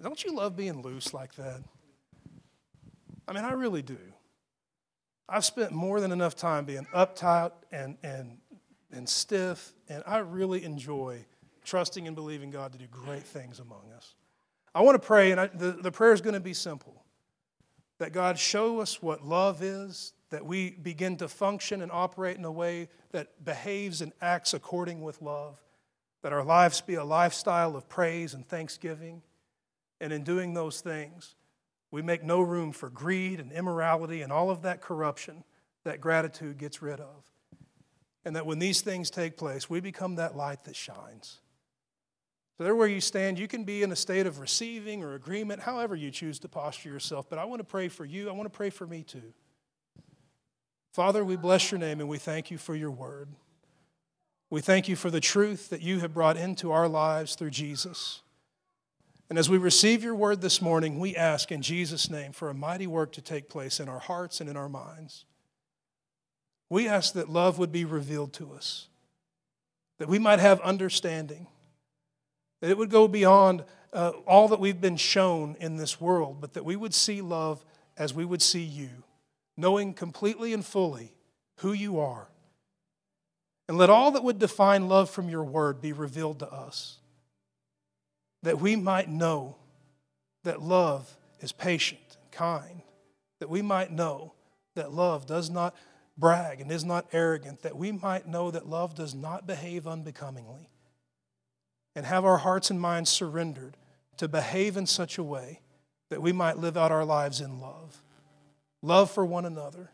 Don't 0.00 0.22
you 0.22 0.34
love 0.34 0.56
being 0.56 0.82
loose 0.82 1.14
like 1.14 1.34
that? 1.36 1.62
I 3.26 3.32
mean, 3.32 3.44
I 3.44 3.52
really 3.52 3.82
do. 3.82 3.98
I've 5.28 5.44
spent 5.44 5.72
more 5.72 6.00
than 6.00 6.12
enough 6.12 6.36
time 6.36 6.64
being 6.64 6.86
uptight 6.94 7.52
and, 7.72 7.96
and, 8.02 8.38
and 8.92 9.08
stiff, 9.08 9.72
and 9.88 10.02
I 10.06 10.18
really 10.18 10.64
enjoy 10.64 11.24
trusting 11.64 12.06
and 12.06 12.14
believing 12.14 12.50
God 12.50 12.72
to 12.72 12.78
do 12.78 12.86
great 12.90 13.22
things 13.22 13.58
among 13.58 13.90
us. 13.96 14.14
I 14.74 14.82
want 14.82 15.00
to 15.00 15.06
pray, 15.06 15.30
and 15.30 15.40
I, 15.40 15.46
the, 15.46 15.72
the 15.72 15.92
prayer 15.92 16.12
is 16.12 16.20
going 16.20 16.34
to 16.34 16.40
be 16.40 16.54
simple 16.54 17.04
that 17.98 18.12
God 18.12 18.38
show 18.38 18.80
us 18.80 19.00
what 19.00 19.24
love 19.24 19.62
is, 19.62 20.12
that 20.30 20.44
we 20.44 20.70
begin 20.70 21.16
to 21.18 21.28
function 21.28 21.80
and 21.80 21.92
operate 21.92 22.36
in 22.36 22.44
a 22.44 22.50
way 22.50 22.88
that 23.12 23.44
behaves 23.44 24.02
and 24.02 24.12
acts 24.20 24.52
according 24.52 25.00
with 25.00 25.22
love, 25.22 25.62
that 26.22 26.32
our 26.32 26.44
lives 26.44 26.80
be 26.80 26.94
a 26.94 27.04
lifestyle 27.04 27.76
of 27.76 27.88
praise 27.88 28.34
and 28.34 28.46
thanksgiving. 28.46 29.22
And 30.00 30.12
in 30.12 30.24
doing 30.24 30.54
those 30.54 30.80
things, 30.80 31.36
we 31.94 32.02
make 32.02 32.24
no 32.24 32.40
room 32.40 32.72
for 32.72 32.90
greed 32.90 33.38
and 33.38 33.52
immorality 33.52 34.22
and 34.22 34.32
all 34.32 34.50
of 34.50 34.62
that 34.62 34.80
corruption 34.80 35.44
that 35.84 36.00
gratitude 36.00 36.58
gets 36.58 36.82
rid 36.82 36.98
of. 36.98 37.30
And 38.24 38.34
that 38.34 38.46
when 38.46 38.58
these 38.58 38.80
things 38.80 39.10
take 39.10 39.36
place, 39.36 39.70
we 39.70 39.78
become 39.78 40.16
that 40.16 40.36
light 40.36 40.64
that 40.64 40.74
shines. 40.74 41.38
So, 42.58 42.64
there 42.64 42.74
where 42.74 42.88
you 42.88 43.00
stand, 43.00 43.38
you 43.38 43.46
can 43.46 43.62
be 43.62 43.84
in 43.84 43.92
a 43.92 43.96
state 43.96 44.26
of 44.26 44.40
receiving 44.40 45.04
or 45.04 45.14
agreement, 45.14 45.60
however 45.60 45.94
you 45.94 46.10
choose 46.10 46.40
to 46.40 46.48
posture 46.48 46.88
yourself. 46.88 47.30
But 47.30 47.38
I 47.38 47.44
want 47.44 47.60
to 47.60 47.64
pray 47.64 47.86
for 47.86 48.04
you. 48.04 48.28
I 48.28 48.32
want 48.32 48.52
to 48.52 48.56
pray 48.56 48.70
for 48.70 48.88
me 48.88 49.04
too. 49.04 49.32
Father, 50.92 51.24
we 51.24 51.36
bless 51.36 51.70
your 51.70 51.78
name 51.78 52.00
and 52.00 52.08
we 52.08 52.18
thank 52.18 52.50
you 52.50 52.58
for 52.58 52.74
your 52.74 52.90
word. 52.90 53.28
We 54.50 54.62
thank 54.62 54.88
you 54.88 54.96
for 54.96 55.10
the 55.10 55.20
truth 55.20 55.70
that 55.70 55.80
you 55.80 56.00
have 56.00 56.12
brought 56.12 56.36
into 56.36 56.72
our 56.72 56.88
lives 56.88 57.36
through 57.36 57.50
Jesus. 57.50 58.23
And 59.30 59.38
as 59.38 59.48
we 59.48 59.58
receive 59.58 60.04
your 60.04 60.14
word 60.14 60.40
this 60.40 60.60
morning, 60.60 60.98
we 60.98 61.16
ask 61.16 61.50
in 61.50 61.62
Jesus' 61.62 62.10
name 62.10 62.32
for 62.32 62.50
a 62.50 62.54
mighty 62.54 62.86
work 62.86 63.12
to 63.12 63.22
take 63.22 63.48
place 63.48 63.80
in 63.80 63.88
our 63.88 63.98
hearts 63.98 64.40
and 64.40 64.50
in 64.50 64.56
our 64.56 64.68
minds. 64.68 65.24
We 66.68 66.88
ask 66.88 67.14
that 67.14 67.28
love 67.28 67.58
would 67.58 67.72
be 67.72 67.84
revealed 67.84 68.32
to 68.34 68.52
us, 68.52 68.88
that 69.98 70.08
we 70.08 70.18
might 70.18 70.40
have 70.40 70.60
understanding, 70.60 71.46
that 72.60 72.70
it 72.70 72.78
would 72.78 72.90
go 72.90 73.08
beyond 73.08 73.64
uh, 73.92 74.12
all 74.26 74.48
that 74.48 74.60
we've 74.60 74.80
been 74.80 74.96
shown 74.96 75.56
in 75.60 75.76
this 75.76 76.00
world, 76.00 76.40
but 76.40 76.54
that 76.54 76.64
we 76.64 76.76
would 76.76 76.94
see 76.94 77.20
love 77.20 77.64
as 77.96 78.12
we 78.12 78.24
would 78.24 78.42
see 78.42 78.62
you, 78.62 78.90
knowing 79.56 79.94
completely 79.94 80.52
and 80.52 80.64
fully 80.64 81.14
who 81.56 81.72
you 81.72 82.00
are 82.00 82.28
and 83.68 83.78
let 83.78 83.90
all 83.90 84.10
that 84.12 84.24
would 84.24 84.38
define 84.38 84.88
love 84.88 85.08
from 85.10 85.28
your 85.28 85.44
word 85.44 85.80
be 85.80 85.92
revealed 85.92 86.38
to 86.40 86.52
us, 86.52 86.98
that 88.44 88.60
we 88.60 88.76
might 88.76 89.08
know 89.08 89.56
that 90.44 90.62
love 90.62 91.16
is 91.40 91.52
patient 91.52 92.16
and 92.22 92.30
kind, 92.30 92.82
that 93.40 93.50
we 93.50 93.62
might 93.62 93.90
know 93.90 94.32
that 94.74 94.92
love 94.92 95.26
does 95.26 95.50
not 95.50 95.74
brag 96.16 96.60
and 96.60 96.70
is 96.70 96.84
not 96.84 97.06
arrogant, 97.12 97.62
that 97.62 97.76
we 97.76 97.92
might 97.92 98.26
know 98.26 98.50
that 98.50 98.68
love 98.68 98.94
does 98.94 99.14
not 99.14 99.46
behave 99.46 99.86
unbecomingly, 99.86 100.68
and 101.94 102.06
have 102.06 102.24
our 102.24 102.38
hearts 102.38 102.70
and 102.70 102.80
minds 102.80 103.10
surrendered 103.10 103.76
to 104.16 104.28
behave 104.28 104.76
in 104.76 104.86
such 104.86 105.18
a 105.18 105.22
way 105.22 105.60
that 106.08 106.22
we 106.22 106.32
might 106.32 106.58
live 106.58 106.76
out 106.76 106.92
our 106.92 107.04
lives 107.04 107.40
in 107.40 107.60
love. 107.60 108.02
Love 108.82 109.10
for 109.10 109.24
one 109.24 109.44
another 109.44 109.90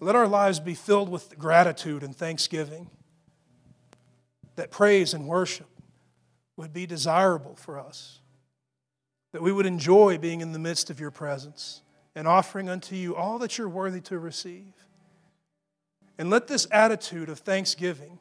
let 0.00 0.16
our 0.16 0.26
lives 0.26 0.58
be 0.60 0.74
filled 0.74 1.10
with 1.10 1.38
gratitude 1.38 2.02
and 2.02 2.16
thanksgiving. 2.16 2.90
That 4.56 4.70
praise 4.70 5.14
and 5.14 5.26
worship 5.26 5.68
would 6.60 6.72
be 6.74 6.86
desirable 6.86 7.56
for 7.56 7.78
us. 7.78 8.20
That 9.32 9.42
we 9.42 9.50
would 9.50 9.66
enjoy 9.66 10.18
being 10.18 10.42
in 10.42 10.52
the 10.52 10.58
midst 10.58 10.90
of 10.90 11.00
your 11.00 11.10
presence 11.10 11.80
and 12.14 12.28
offering 12.28 12.68
unto 12.68 12.94
you 12.94 13.16
all 13.16 13.38
that 13.38 13.56
you're 13.56 13.68
worthy 13.68 14.00
to 14.02 14.18
receive. 14.18 14.74
And 16.18 16.28
let 16.28 16.48
this 16.48 16.66
attitude 16.70 17.30
of 17.30 17.38
thanksgiving, 17.38 18.18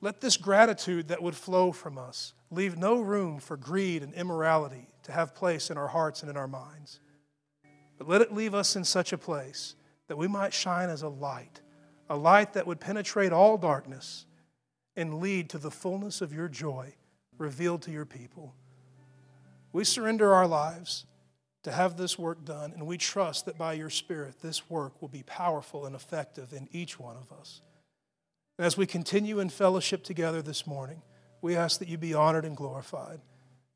let 0.00 0.20
this 0.20 0.36
gratitude 0.36 1.08
that 1.08 1.22
would 1.22 1.36
flow 1.36 1.70
from 1.70 1.98
us 1.98 2.32
leave 2.50 2.76
no 2.76 3.00
room 3.00 3.38
for 3.38 3.56
greed 3.56 4.02
and 4.02 4.12
immorality 4.14 4.88
to 5.04 5.12
have 5.12 5.34
place 5.34 5.70
in 5.70 5.78
our 5.78 5.88
hearts 5.88 6.22
and 6.22 6.30
in 6.30 6.36
our 6.36 6.48
minds. 6.48 6.98
But 7.96 8.08
let 8.08 8.22
it 8.22 8.34
leave 8.34 8.54
us 8.54 8.74
in 8.74 8.84
such 8.84 9.12
a 9.12 9.18
place 9.18 9.76
that 10.08 10.16
we 10.16 10.26
might 10.26 10.52
shine 10.52 10.90
as 10.90 11.02
a 11.02 11.08
light, 11.08 11.60
a 12.08 12.16
light 12.16 12.54
that 12.54 12.66
would 12.66 12.80
penetrate 12.80 13.32
all 13.32 13.56
darkness 13.56 14.26
and 14.96 15.20
lead 15.20 15.48
to 15.50 15.58
the 15.58 15.70
fullness 15.70 16.20
of 16.20 16.34
your 16.34 16.48
joy 16.48 16.94
revealed 17.40 17.82
to 17.82 17.90
your 17.90 18.04
people. 18.04 18.54
We 19.72 19.84
surrender 19.84 20.32
our 20.32 20.46
lives 20.46 21.06
to 21.62 21.72
have 21.72 21.96
this 21.96 22.18
work 22.18 22.44
done, 22.44 22.72
and 22.72 22.86
we 22.86 22.96
trust 22.96 23.46
that 23.46 23.58
by 23.58 23.74
your 23.74 23.90
Spirit, 23.90 24.40
this 24.40 24.70
work 24.70 25.00
will 25.00 25.08
be 25.08 25.22
powerful 25.22 25.86
and 25.86 25.94
effective 25.94 26.52
in 26.52 26.68
each 26.72 26.98
one 26.98 27.16
of 27.16 27.32
us. 27.38 27.60
And 28.58 28.66
as 28.66 28.76
we 28.76 28.86
continue 28.86 29.40
in 29.40 29.48
fellowship 29.48 30.04
together 30.04 30.42
this 30.42 30.66
morning, 30.66 31.02
we 31.42 31.56
ask 31.56 31.78
that 31.78 31.88
you 31.88 31.98
be 31.98 32.14
honored 32.14 32.44
and 32.44 32.56
glorified 32.56 33.20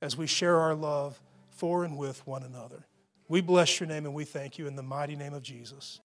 as 0.02 0.16
we 0.16 0.26
share 0.26 0.60
our 0.60 0.74
love 0.74 1.20
for 1.50 1.84
and 1.84 1.96
with 1.96 2.26
one 2.26 2.42
another. 2.42 2.86
We 3.28 3.40
bless 3.40 3.80
your 3.80 3.88
name 3.88 4.04
and 4.04 4.14
we 4.14 4.24
thank 4.24 4.58
you 4.58 4.66
in 4.66 4.76
the 4.76 4.82
mighty 4.82 5.16
name 5.16 5.32
of 5.32 5.42
Jesus. 5.42 6.00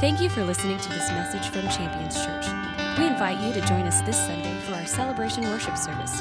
Thank 0.00 0.20
you 0.20 0.30
for 0.30 0.44
listening 0.44 0.78
to 0.78 0.88
this 0.88 1.10
message 1.10 1.46
from 1.48 1.68
Champions 1.68 2.24
Church. 2.24 2.77
We 2.98 3.06
invite 3.06 3.38
you 3.38 3.52
to 3.52 3.60
join 3.60 3.86
us 3.86 4.00
this 4.02 4.16
Sunday 4.16 4.58
for 4.62 4.74
our 4.74 4.84
celebration 4.84 5.44
worship 5.44 5.76
service. 5.76 6.20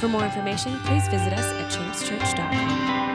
For 0.00 0.08
more 0.08 0.24
information, 0.24 0.78
please 0.80 1.08
visit 1.08 1.32
us 1.32 1.46
at 1.46 1.70
championschurch.com. 1.70 3.09